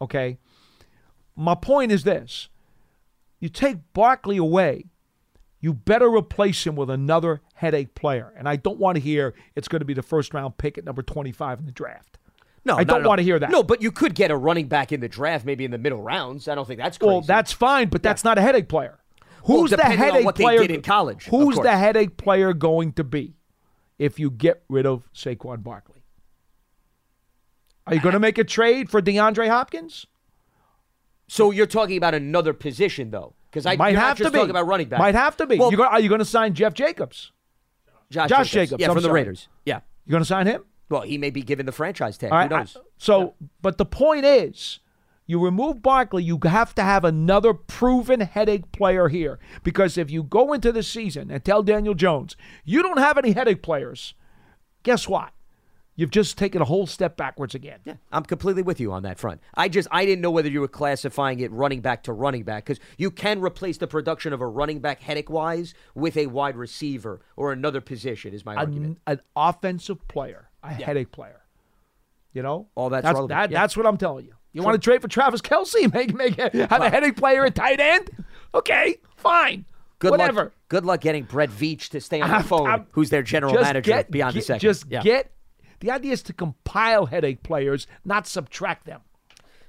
Okay. 0.00 0.38
My 1.36 1.54
point 1.54 1.90
is 1.92 2.04
this: 2.04 2.48
you 3.40 3.48
take 3.48 3.78
Barkley 3.92 4.36
away, 4.36 4.84
you 5.60 5.74
better 5.74 6.08
replace 6.08 6.66
him 6.66 6.76
with 6.76 6.90
another 6.90 7.42
headache 7.54 7.94
player. 7.94 8.32
And 8.36 8.48
I 8.48 8.56
don't 8.56 8.78
want 8.78 8.96
to 8.96 9.00
hear 9.00 9.34
it's 9.56 9.68
going 9.68 9.80
to 9.80 9.86
be 9.86 9.94
the 9.94 10.02
first 10.02 10.32
round 10.32 10.56
pick 10.58 10.78
at 10.78 10.84
number 10.84 11.02
25 11.02 11.60
in 11.60 11.66
the 11.66 11.72
draft. 11.72 12.18
No, 12.64 12.76
I 12.76 12.84
don't 12.84 13.04
want 13.04 13.18
to 13.18 13.22
hear 13.22 13.38
that. 13.38 13.50
No, 13.50 13.62
but 13.62 13.80
you 13.80 13.90
could 13.90 14.14
get 14.14 14.30
a 14.30 14.36
running 14.36 14.68
back 14.68 14.92
in 14.92 15.00
the 15.00 15.08
draft, 15.08 15.46
maybe 15.46 15.64
in 15.64 15.70
the 15.70 15.78
middle 15.78 16.02
rounds. 16.02 16.46
I 16.46 16.54
don't 16.54 16.66
think 16.66 16.78
that's 16.78 16.98
crazy. 16.98 17.10
Well, 17.10 17.22
that's 17.22 17.52
fine, 17.52 17.88
but 17.88 18.02
that's 18.02 18.22
not 18.22 18.36
a 18.36 18.42
headache 18.42 18.68
player. 18.68 18.98
Well, 19.46 19.60
Who's 19.60 19.70
the 19.70 19.76
depending 19.76 20.00
on 20.00 20.12
headache 20.12 20.34
player? 20.34 20.62
in 20.62 20.82
college, 20.82 21.24
Who's 21.26 21.56
the 21.56 21.76
headache 21.76 22.18
player 22.18 22.52
going 22.52 22.92
to 22.94 23.04
be 23.04 23.34
if 23.98 24.18
you 24.18 24.30
get 24.30 24.62
rid 24.68 24.84
of 24.84 25.08
Saquon 25.14 25.62
Barkley? 25.62 26.02
Are 27.86 27.94
you 27.94 28.00
going 28.00 28.12
to 28.12 28.20
make 28.20 28.36
a 28.36 28.44
trade 28.44 28.90
for 28.90 29.00
DeAndre 29.00 29.48
Hopkins? 29.48 30.06
So 31.30 31.52
you're 31.52 31.66
talking 31.66 31.96
about 31.96 32.12
another 32.12 32.52
position, 32.52 33.12
though, 33.12 33.34
because 33.50 33.64
I 33.64 33.76
Might 33.76 33.94
have 33.94 34.18
just 34.18 34.26
to 34.28 34.32
be. 34.32 34.38
talking 34.38 34.50
about 34.50 34.66
running 34.66 34.88
back. 34.88 34.98
Might 34.98 35.14
have 35.14 35.36
to 35.36 35.46
be. 35.46 35.58
Well, 35.58 35.70
you 35.70 35.76
go, 35.76 35.84
are 35.84 36.00
you 36.00 36.08
going 36.08 36.18
to 36.18 36.24
sign 36.24 36.54
Jeff 36.54 36.74
Jacobs? 36.74 37.30
Josh, 38.10 38.28
Josh 38.28 38.50
Jacobs, 38.50 38.70
Jacobs, 38.70 38.80
yeah, 38.80 38.88
I'm 38.88 38.94
from 38.94 39.02
the. 39.04 39.12
Raiders. 39.12 39.46
Yeah. 39.64 39.80
you're 40.04 40.10
going 40.12 40.22
to 40.22 40.26
sign 40.26 40.48
him? 40.48 40.64
Well, 40.88 41.02
he 41.02 41.18
may 41.18 41.30
be 41.30 41.42
given 41.42 41.66
the 41.66 41.72
franchise 41.72 42.18
tag. 42.18 42.32
All 42.32 42.38
Who 42.38 42.42
right, 42.48 42.52
I- 42.52 42.58
knows? 42.58 42.76
so, 42.98 43.34
but 43.62 43.78
the 43.78 43.84
point 43.86 44.24
is, 44.24 44.80
you 45.26 45.38
remove 45.40 45.82
Barkley, 45.82 46.24
you 46.24 46.40
have 46.42 46.74
to 46.74 46.82
have 46.82 47.04
another 47.04 47.54
proven 47.54 48.18
headache 48.22 48.72
player 48.72 49.06
here. 49.06 49.38
Because 49.62 49.96
if 49.96 50.10
you 50.10 50.24
go 50.24 50.52
into 50.52 50.72
the 50.72 50.82
season 50.82 51.30
and 51.30 51.44
tell 51.44 51.62
Daniel 51.62 51.94
Jones, 51.94 52.36
you 52.64 52.82
don't 52.82 52.98
have 52.98 53.16
any 53.16 53.30
headache 53.30 53.62
players, 53.62 54.14
guess 54.82 55.06
what? 55.06 55.30
You've 55.96 56.10
just 56.10 56.38
taken 56.38 56.62
a 56.62 56.64
whole 56.64 56.86
step 56.86 57.16
backwards 57.18 57.54
again. 57.54 57.80
Yeah, 57.84 57.94
I'm 58.10 58.22
completely 58.24 58.62
with 58.62 58.80
you 58.80 58.90
on 58.92 59.02
that 59.02 59.18
front. 59.18 59.40
I 59.54 59.68
just 59.68 59.86
I 59.90 60.06
didn't 60.06 60.22
know 60.22 60.30
whether 60.30 60.48
you 60.48 60.60
were 60.62 60.68
classifying 60.68 61.40
it 61.40 61.52
running 61.52 61.80
back 61.82 62.04
to 62.04 62.12
running 62.12 62.42
back 62.44 62.64
because 62.64 62.80
you 62.96 63.10
can 63.10 63.40
replace 63.42 63.76
the 63.76 63.86
production 63.86 64.32
of 64.32 64.40
a 64.40 64.46
running 64.46 64.78
back 64.80 65.02
headache 65.02 65.28
wise 65.28 65.74
with 65.94 66.16
a 66.16 66.26
wide 66.28 66.56
receiver 66.56 67.20
or 67.36 67.52
another 67.52 67.80
position. 67.82 68.32
Is 68.32 68.44
my 68.46 68.54
argument. 68.56 68.98
An, 69.06 69.18
an 69.18 69.20
offensive 69.36 70.06
player, 70.08 70.48
a 70.62 70.72
headache 70.72 71.12
player. 71.12 71.42
You 72.32 72.42
know? 72.42 72.68
All 72.76 72.88
that's 72.90 73.02
that's 73.02 73.14
relevant, 73.14 73.28
that, 73.30 73.50
yeah. 73.50 73.60
That's 73.60 73.76
what 73.76 73.86
I'm 73.86 73.96
telling 73.96 74.24
you. 74.26 74.34
You 74.52 74.62
want 74.62 74.74
to 74.80 74.84
trade 74.84 75.02
for 75.02 75.08
Travis 75.08 75.40
Kelce? 75.42 75.92
Make 75.92 76.14
make 76.14 76.36
have 76.36 76.54
a 76.80 76.88
headache 76.90 77.16
player 77.16 77.44
at 77.44 77.54
tight 77.54 77.78
end? 77.80 78.08
Okay, 78.54 78.96
fine. 79.16 79.64
Good 79.98 80.12
Whatever. 80.12 80.44
luck. 80.44 80.52
Good 80.68 80.84
luck 80.86 81.00
getting 81.02 81.24
Brett 81.24 81.50
Veach 81.50 81.90
to 81.90 82.00
stay 82.00 82.20
on 82.20 82.28
the 82.30 82.36
I'm- 82.36 82.44
phone. 82.44 82.66
I'm- 82.68 82.86
who's 82.92 83.10
their 83.10 83.22
general 83.22 83.52
manager 83.54 83.90
get- 83.90 84.10
beyond 84.10 84.34
the 84.34 84.40
second? 84.40 84.60
Just 84.60 84.86
Yeah. 84.88 85.02
get. 85.02 85.30
The 85.80 85.90
idea 85.90 86.12
is 86.12 86.22
to 86.24 86.32
compile 86.32 87.06
headache 87.06 87.42
players, 87.42 87.86
not 88.04 88.26
subtract 88.26 88.86
them. 88.86 89.00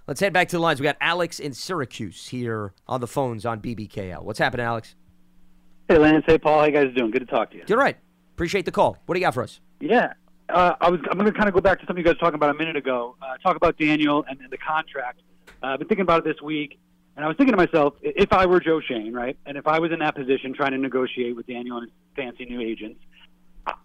Let's 0.08 0.20
head 0.20 0.34
back 0.34 0.50
to 0.50 0.58
the 0.58 0.62
lines. 0.62 0.80
We 0.80 0.84
got 0.84 0.98
Alex 1.00 1.40
in 1.40 1.54
Syracuse 1.54 2.28
here 2.28 2.74
on 2.88 3.00
the 3.00 3.08
phones 3.08 3.46
on 3.46 3.62
BBKL. 3.62 4.22
What's 4.24 4.40
happening, 4.40 4.66
Alex? 4.66 4.96
Hey, 5.88 5.98
Lance. 5.98 6.26
Hey, 6.28 6.38
Paul. 6.38 6.60
How 6.60 6.66
you 6.66 6.74
guys 6.74 6.94
doing? 6.96 7.12
Good 7.12 7.20
to 7.20 7.26
talk 7.26 7.52
to 7.52 7.58
you. 7.58 7.64
You're 7.68 7.78
right. 7.78 7.98
Appreciate 8.34 8.66
the 8.66 8.72
call. 8.72 8.98
What 9.06 9.16
do 9.16 9.20
you 9.20 9.26
got 9.26 9.34
for 9.34 9.44
us? 9.44 9.62
Yeah. 9.80 10.14
Uh, 10.50 10.74
I 10.82 10.90
was. 10.90 11.00
I'm 11.10 11.18
going 11.18 11.32
to 11.32 11.38
kind 11.38 11.48
of 11.48 11.54
go 11.54 11.62
back 11.62 11.80
to 11.80 11.86
something 11.86 12.04
you 12.04 12.04
guys 12.04 12.16
were 12.16 12.26
talking 12.26 12.36
about 12.36 12.50
a 12.50 12.58
minute 12.58 12.76
ago. 12.76 13.16
Uh, 13.22 13.38
talk 13.38 13.56
about 13.56 13.78
Daniel 13.78 14.26
and, 14.28 14.40
and 14.42 14.52
the 14.52 14.58
contract. 14.58 15.22
Uh, 15.64 15.68
I've 15.68 15.80
been 15.80 15.88
thinking 15.88 16.04
about 16.04 16.20
it 16.20 16.26
this 16.26 16.42
week, 16.42 16.78
and 17.16 17.24
I 17.24 17.28
was 17.28 17.38
thinking 17.38 17.56
to 17.56 17.58
myself, 17.58 17.94
if 18.02 18.34
I 18.34 18.46
were 18.48 18.60
Joe 18.60 18.82
Schoen, 18.82 19.14
right, 19.14 19.38
and 19.46 19.58
if 19.58 19.68
I 19.68 19.80
was 19.80 19.92
in 19.92 20.00
that 20.00 20.16
position 20.16 20.54
trying 20.54 20.72
to 20.72 20.78
negotiate 20.78 21.36
with 21.36 21.48
Daniel 21.48 21.78
and 21.78 21.88
his 21.88 21.94
fancy 22.16 22.46
new 22.46 22.60
agents, 22.60 23.00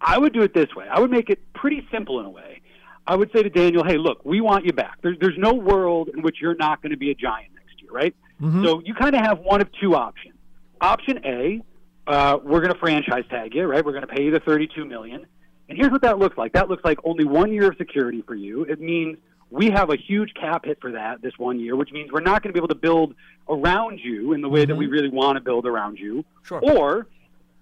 I, 0.01 0.17
would 0.17 0.33
do 0.33 0.41
it 0.41 0.53
this 0.53 0.73
way. 0.75 0.85
I 0.89 0.99
would 0.99 1.11
make 1.11 1.29
it 1.29 1.39
pretty 1.53 1.87
simple 1.91 2.19
in 2.19 2.25
a 2.25 2.29
way. 2.29 2.61
I 3.05 3.15
would 3.15 3.31
say 3.31 3.43
to 3.43 3.49
Daniel, 3.49 3.83
"Hey, 3.83 3.97
look, 3.97 4.25
we 4.25 4.41
want 4.41 4.65
you 4.65 4.73
back. 4.73 4.97
There's 5.01 5.17
there's 5.19 5.37
no 5.37 5.53
world 5.53 6.09
in 6.09 6.21
which 6.21 6.37
you're 6.41 6.55
not 6.55 6.81
going 6.81 6.91
to 6.91 6.97
be 6.97 7.11
a 7.11 7.15
giant 7.15 7.53
next 7.53 7.81
year, 7.81 7.91
right? 7.91 8.15
So 8.63 8.81
you 8.83 8.93
kind 8.93 9.15
of 9.15 9.21
have 9.21 9.39
one 9.39 9.61
of 9.61 9.69
two 9.79 9.95
options. 9.95 10.35
Option 10.81 11.19
A, 11.25 11.61
uh, 12.05 12.37
we're 12.43 12.61
going 12.61 12.73
to 12.73 12.79
franchise 12.79 13.23
tag 13.29 13.55
you, 13.55 13.63
right? 13.65 13.83
We're 13.83 13.93
going 13.93 14.05
to 14.05 14.13
pay 14.13 14.23
you 14.23 14.31
the 14.31 14.39
32 14.39 14.85
million. 14.85 15.25
And 15.69 15.77
here's 15.77 15.91
what 15.91 16.01
that 16.03 16.19
looks 16.19 16.37
like. 16.37 16.53
That 16.53 16.69
looks 16.69 16.85
like 16.85 16.99
only 17.03 17.25
one 17.25 17.51
year 17.51 17.69
of 17.69 17.77
security 17.77 18.21
for 18.21 18.35
you. 18.35 18.63
It 18.63 18.79
means 18.79 19.17
we 19.49 19.69
have 19.71 19.89
a 19.89 19.97
huge 19.97 20.33
cap 20.33 20.65
hit 20.65 20.79
for 20.81 20.91
that 20.91 21.21
this 21.21 21.33
one 21.37 21.59
year, 21.59 21.75
which 21.75 21.91
means 21.91 22.11
we're 22.11 22.21
not 22.21 22.43
going 22.43 22.53
to 22.53 22.53
be 22.53 22.59
able 22.59 22.67
to 22.69 22.75
build 22.75 23.15
around 23.49 23.99
you 24.01 24.33
in 24.33 24.41
the 24.41 24.49
way 24.49 24.65
that 24.65 24.75
we 24.75 24.87
really 24.87 25.09
want 25.09 25.37
to 25.37 25.41
build 25.41 25.65
around 25.65 25.97
you. 25.97 26.23
Sure. 26.43 26.59
Or 26.61 27.07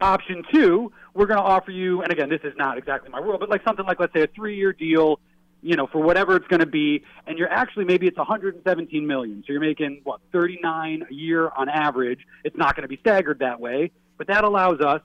option 0.01 0.43
two, 0.53 0.91
we're 1.13 1.25
going 1.25 1.37
to 1.39 1.43
offer 1.43 1.71
you, 1.71 2.01
and 2.01 2.11
again, 2.11 2.29
this 2.29 2.41
is 2.43 2.53
not 2.57 2.77
exactly 2.77 3.09
my 3.09 3.19
world, 3.19 3.39
but 3.39 3.49
like 3.49 3.63
something 3.63 3.85
like, 3.85 3.99
let's 3.99 4.13
say, 4.13 4.21
a 4.23 4.27
three-year 4.27 4.73
deal, 4.73 5.19
you 5.61 5.75
know, 5.75 5.87
for 5.87 5.99
whatever 5.99 6.35
it's 6.35 6.47
going 6.47 6.59
to 6.59 6.65
be, 6.65 7.03
and 7.25 7.37
you're 7.37 7.51
actually 7.51 7.85
maybe 7.85 8.05
it's 8.07 8.17
117 8.17 9.07
million, 9.07 9.43
so 9.47 9.53
you're 9.53 9.61
making 9.61 10.01
what 10.03 10.19
39 10.31 11.05
a 11.09 11.13
year 11.13 11.49
on 11.55 11.69
average. 11.69 12.19
It's 12.43 12.57
not 12.57 12.75
going 12.75 12.83
to 12.83 12.87
be 12.87 12.97
staggered 12.97 13.39
that 13.39 13.59
way, 13.59 13.91
but 14.17 14.27
that 14.27 14.43
allows 14.43 14.79
us 14.81 15.01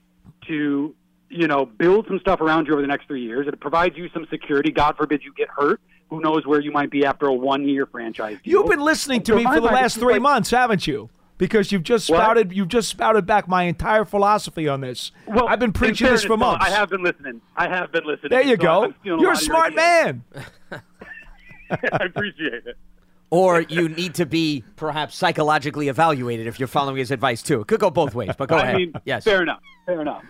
to, 0.47 0.93
you 1.29 1.47
know, 1.47 1.65
build 1.65 2.07
some 2.07 2.19
stuff 2.19 2.41
around 2.41 2.67
you 2.67 2.73
over 2.73 2.81
the 2.81 2.87
next 2.87 3.07
three 3.07 3.23
years. 3.23 3.47
It 3.47 3.59
provides 3.59 3.97
you 3.97 4.09
some 4.13 4.27
security. 4.29 4.71
God 4.71 4.97
forbid 4.97 5.23
you 5.23 5.33
get 5.33 5.47
hurt. 5.49 5.79
Who 6.09 6.19
knows 6.19 6.45
where 6.45 6.59
you 6.59 6.71
might 6.71 6.91
be 6.91 7.05
after 7.05 7.27
a 7.27 7.33
one-year 7.33 7.85
franchise 7.85 8.37
deal? 8.43 8.59
You've 8.61 8.69
been 8.69 8.81
listening 8.81 9.23
to 9.23 9.31
So 9.31 9.35
me 9.37 9.45
for 9.45 9.55
the 9.55 9.61
last 9.61 9.97
three 9.97 10.13
like- 10.15 10.21
months, 10.21 10.51
haven't 10.51 10.85
you? 10.85 11.09
Because 11.41 11.71
you've 11.71 11.81
just 11.81 12.07
What? 12.07 12.17
spouted 12.17 12.53
you've 12.53 12.67
just 12.67 12.87
spouted 12.87 13.25
back 13.25 13.47
my 13.47 13.63
entire 13.63 14.05
philosophy 14.05 14.67
on 14.67 14.81
this. 14.81 15.11
Well, 15.25 15.47
I've 15.47 15.57
been 15.57 15.69
in 15.69 15.73
preaching 15.73 16.05
this 16.07 16.21
for 16.21 16.27
fairness, 16.37 16.43
Paul, 16.43 16.51
months. 16.51 16.65
I 16.67 16.69
have 16.69 16.89
been 16.91 17.01
listening. 17.01 17.41
I 17.57 17.67
have 17.67 17.91
been 17.91 18.05
listening. 18.05 18.29
there 18.29 18.43
you 18.43 18.51
So 18.51 18.55
go. 18.57 18.93
You're 19.03 19.17
a 19.17 19.21
lot 19.23 19.37
smart 19.39 19.73
man. 19.75 20.23
I 20.71 22.03
appreciate 22.05 22.67
it. 22.67 22.77
Or 23.31 23.61
you 23.61 23.89
need 23.89 24.13
to 24.15 24.27
be 24.27 24.63
perhaps 24.75 25.15
psychologically 25.15 25.87
evaluated 25.87 26.45
if 26.45 26.59
you're 26.59 26.67
following 26.67 26.97
his 26.97 27.09
advice 27.09 27.41
too. 27.41 27.61
It 27.61 27.67
could 27.67 27.79
go 27.79 27.89
both 27.89 28.13
ways, 28.13 28.29
but 28.37 28.47
go 28.47 28.57
I 28.57 28.61
ahead. 28.61 28.75
mean, 28.75 28.93
yes. 29.05 29.23
fair 29.23 29.41
enough. 29.41 29.61
Fair 29.87 29.99
enough. 30.01 30.23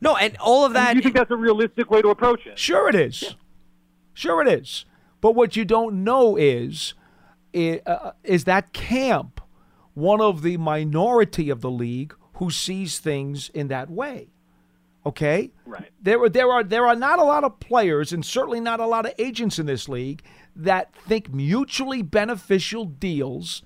No, 0.00 0.16
and 0.16 0.36
all 0.38 0.64
of 0.64 0.72
that. 0.72 0.96
you 0.96 1.02
think 1.02 1.14
that's 1.14 1.30
a 1.30 1.36
realistic 1.36 1.92
way 1.92 2.02
to 2.02 2.08
approach 2.08 2.44
it? 2.46 2.58
Sure 2.58 2.88
it 2.88 2.96
is. 2.96 3.36
Sure 4.14 4.42
it 4.42 4.48
is. 4.48 4.84
But 5.20 5.36
what 5.36 5.54
you 5.54 5.64
don't 5.64 6.02
know 6.02 6.36
is 6.36 6.94
i- 7.54 7.80
uh, 7.86 8.12
is 8.24 8.44
that 8.44 8.72
camp 8.72 9.40
one 9.94 10.20
of 10.20 10.42
the 10.42 10.56
minority 10.56 11.50
of 11.50 11.60
the 11.60 11.70
league 11.70 12.14
who 12.34 12.50
sees 12.50 12.98
things 12.98 13.50
in 13.50 13.68
that 13.68 13.90
way. 13.90 14.28
Okay? 15.04 15.50
Right. 15.66 15.90
There 16.00 16.22
are 16.22 16.28
there 16.28 16.50
are 16.50 16.64
there 16.64 16.86
are 16.86 16.96
not 16.96 17.18
a 17.18 17.24
lot 17.24 17.44
of 17.44 17.60
players 17.60 18.12
and 18.12 18.24
certainly 18.24 18.60
not 18.60 18.80
a 18.80 18.86
lot 18.86 19.04
of 19.04 19.12
agents 19.18 19.58
in 19.58 19.66
this 19.66 19.88
league 19.88 20.22
that 20.56 20.94
think 20.94 21.32
mutually 21.32 22.02
beneficial 22.02 22.84
deals 22.84 23.62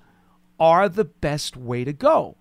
are 0.59 0.89
the 0.89 1.05
best 1.05 1.55
way 1.55 1.83
to 1.83 1.93
go. 1.93 2.35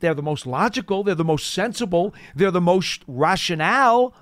They're 0.00 0.14
the 0.14 0.22
most 0.22 0.46
logical, 0.46 1.02
they're 1.02 1.14
the 1.16 1.24
most 1.24 1.50
sensible, 1.52 2.14
they're 2.34 2.52
the 2.52 2.60
most 2.60 3.02
rationale, 3.08 4.14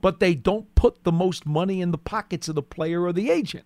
but 0.00 0.20
they 0.20 0.34
don't 0.34 0.72
put 0.76 1.02
the 1.02 1.10
most 1.12 1.44
money 1.44 1.80
in 1.80 1.90
the 1.90 1.98
pockets 1.98 2.48
of 2.48 2.54
the 2.54 2.62
player 2.62 3.02
or 3.02 3.12
the 3.12 3.30
agent. 3.30 3.64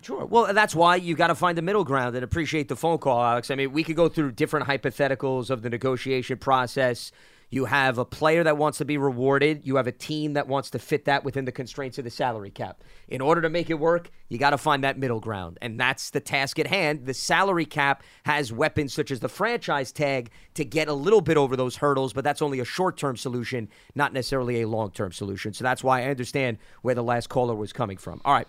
Sure. 0.00 0.24
Well, 0.24 0.54
that's 0.54 0.74
why 0.74 0.96
you 0.96 1.14
got 1.14 1.26
to 1.26 1.34
find 1.34 1.58
the 1.58 1.62
middle 1.62 1.84
ground 1.84 2.14
and 2.14 2.24
appreciate 2.24 2.68
the 2.68 2.76
phone 2.76 2.98
call, 2.98 3.20
Alex. 3.22 3.50
I 3.50 3.56
mean, 3.56 3.72
we 3.72 3.82
could 3.82 3.96
go 3.96 4.08
through 4.08 4.32
different 4.32 4.66
hypotheticals 4.66 5.50
of 5.50 5.62
the 5.62 5.70
negotiation 5.70 6.38
process. 6.38 7.10
You 7.50 7.64
have 7.64 7.96
a 7.96 8.04
player 8.04 8.44
that 8.44 8.58
wants 8.58 8.76
to 8.78 8.84
be 8.84 8.98
rewarded. 8.98 9.62
You 9.64 9.76
have 9.76 9.86
a 9.86 9.92
team 9.92 10.34
that 10.34 10.48
wants 10.48 10.68
to 10.70 10.78
fit 10.78 11.06
that 11.06 11.24
within 11.24 11.46
the 11.46 11.52
constraints 11.52 11.96
of 11.96 12.04
the 12.04 12.10
salary 12.10 12.50
cap. 12.50 12.84
In 13.08 13.22
order 13.22 13.40
to 13.40 13.48
make 13.48 13.70
it 13.70 13.78
work, 13.78 14.10
you 14.28 14.36
got 14.36 14.50
to 14.50 14.58
find 14.58 14.84
that 14.84 14.98
middle 14.98 15.18
ground. 15.18 15.58
And 15.62 15.80
that's 15.80 16.10
the 16.10 16.20
task 16.20 16.58
at 16.58 16.66
hand. 16.66 17.06
The 17.06 17.14
salary 17.14 17.64
cap 17.64 18.02
has 18.24 18.52
weapons 18.52 18.92
such 18.92 19.10
as 19.10 19.20
the 19.20 19.30
franchise 19.30 19.92
tag 19.92 20.30
to 20.54 20.64
get 20.64 20.88
a 20.88 20.92
little 20.92 21.22
bit 21.22 21.38
over 21.38 21.56
those 21.56 21.76
hurdles, 21.76 22.12
but 22.12 22.22
that's 22.22 22.42
only 22.42 22.60
a 22.60 22.66
short 22.66 22.98
term 22.98 23.16
solution, 23.16 23.70
not 23.94 24.12
necessarily 24.12 24.60
a 24.60 24.68
long 24.68 24.90
term 24.90 25.10
solution. 25.10 25.54
So 25.54 25.64
that's 25.64 25.82
why 25.82 26.02
I 26.02 26.10
understand 26.10 26.58
where 26.82 26.94
the 26.94 27.02
last 27.02 27.30
caller 27.30 27.54
was 27.54 27.72
coming 27.72 27.96
from. 27.96 28.20
All 28.26 28.34
right. 28.34 28.48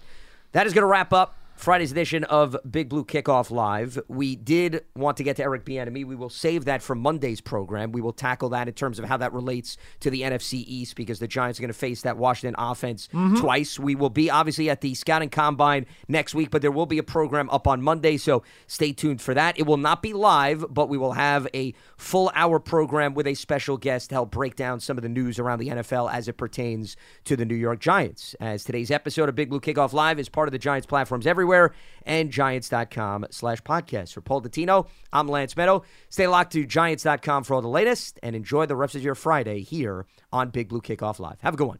That 0.52 0.68
is 0.68 0.74
going 0.74 0.84
to 0.84 0.88
wrap 0.88 1.14
up 1.14 1.36
Friday's 1.60 1.92
edition 1.92 2.24
of 2.24 2.56
Big 2.72 2.88
Blue 2.88 3.04
Kickoff 3.04 3.52
Live. 3.52 4.00
We 4.08 4.38
did 4.38 4.86
want 4.96 5.18
to 5.18 5.24
get 5.24 5.36
to 5.36 5.44
Eric 5.44 5.66
Bieniemy. 5.66 6.06
We 6.06 6.16
will 6.16 6.30
save 6.30 6.64
that 6.66 6.82
for 6.82 6.96
Monday's 6.96 7.42
program. 7.42 7.92
We 7.92 8.00
will 8.00 8.14
tackle 8.14 8.48
that 8.52 8.70
in 8.70 8.74
terms 8.76 8.98
of 8.98 9.04
how 9.04 9.18
that 9.18 9.34
relates 9.34 9.76
to 10.00 10.10
the 10.10 10.22
NFC 10.22 10.64
East 10.66 10.96
because 10.96 11.20
the 11.20 11.28
Giants 11.28 11.60
are 11.60 11.64
going 11.64 11.68
to 11.68 11.74
face 11.78 12.04
that 12.04 12.16
Washington 12.16 12.56
offense 12.58 13.10
Mhm. 13.14 13.42
twice. 13.42 13.78
We 13.78 13.94
will 13.94 14.10
be 14.10 14.30
obviously 14.30 14.70
at 14.70 14.80
the 14.80 14.94
scouting 14.96 15.28
combine 15.28 15.86
next 16.08 16.34
week, 16.34 16.50
but 16.50 16.62
there 16.62 16.72
will 16.72 16.86
be 16.86 16.98
a 16.98 17.04
program 17.04 17.50
up 17.50 17.68
on 17.68 17.82
Monday, 17.82 18.16
so 18.16 18.42
stay 18.66 18.94
tuned 18.94 19.22
for 19.22 19.34
that. 19.34 19.60
It 19.60 19.64
will 19.68 19.76
not 19.76 20.02
be 20.02 20.14
live, 20.14 20.64
but 20.74 20.88
we 20.88 20.98
will 20.98 21.12
have 21.14 21.46
a 21.54 21.74
full 21.98 22.32
hour 22.36 22.62
program 22.62 23.14
with 23.14 23.28
a 23.28 23.34
special 23.34 23.76
guest 23.76 24.12
to 24.12 24.16
help 24.16 24.32
break 24.32 24.56
down 24.56 24.80
some 24.80 24.98
of 24.98 25.04
the 25.04 25.10
news 25.10 25.38
around 25.38 25.60
the 25.60 25.70
NFL 25.72 26.08
as 26.08 26.30
it 26.30 26.38
pertains 26.38 26.96
to 27.26 27.36
the 27.36 27.44
New 27.44 27.56
York 27.56 27.82
Giants. 27.82 28.34
As 28.40 28.64
today's 28.64 28.90
episode 28.92 29.28
of 29.28 29.36
Big 29.36 29.50
Blue 29.50 29.60
Kickoff 29.60 29.92
Live 29.92 30.20
is 30.20 30.30
part 30.30 30.48
of 30.48 30.54
the 30.54 30.58
Giants 30.58 30.88
platforms 30.88 31.28
everywhere 31.50 31.76
and 32.06 32.32
giants.com 32.32 33.28
slash 33.32 33.62
podcast. 33.62 34.14
For 34.14 34.22
Paul 34.22 34.42
Dottino, 34.42 34.88
I'm 35.12 35.28
Lance 35.28 35.54
Medow. 35.56 35.84
Stay 36.10 36.28
locked 36.28 36.54
to 36.54 36.66
giants.com 36.66 37.44
for 37.44 37.56
all 37.56 37.62
the 37.62 37.68
latest 37.68 38.20
and 38.24 38.36
enjoy 38.36 38.66
the 38.66 38.76
rest 38.76 38.96
of 38.96 39.04
your 39.04 39.16
Friday 39.16 39.62
here 39.62 40.06
on 40.32 40.50
Big 40.50 40.70
Blue 40.70 40.82
Kickoff 40.82 41.20
Live. 41.20 41.42
Have 41.42 41.56
a 41.56 41.58
good 41.58 41.68
one. 41.68 41.80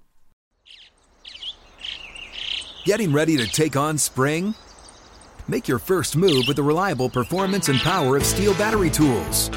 Getting 2.86 3.14
ready 3.14 3.38
to 3.38 3.48
take 3.48 3.76
on 3.76 3.98
spring? 3.98 4.56
Make 5.48 5.68
your 5.68 5.80
first 5.80 6.16
move 6.16 6.46
with 6.48 6.58
the 6.58 6.64
reliable 6.64 7.10
performance 7.10 7.70
and 7.70 7.80
power 7.80 8.18
of 8.18 8.24
STIHL 8.24 8.58
battery 8.58 8.90
tools. 8.90 9.50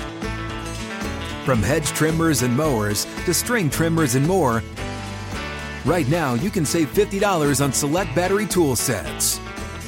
From 1.45 1.63
hedge 1.63 1.89
trimmers 1.89 2.43
and 2.43 2.57
mowers 2.57 3.05
to 3.25 3.35
string 3.35 3.69
trimmers 3.69 4.15
and 4.15 4.27
more, 4.27 4.63
right 5.85 6.09
now 6.09 6.35
you 6.35 6.51
can 6.51 6.65
save 6.65 6.93
$50 6.93 7.63
on 7.63 7.73
select 7.73 8.15
battery 8.15 8.47
tool 8.47 8.77
sets. 8.77 9.41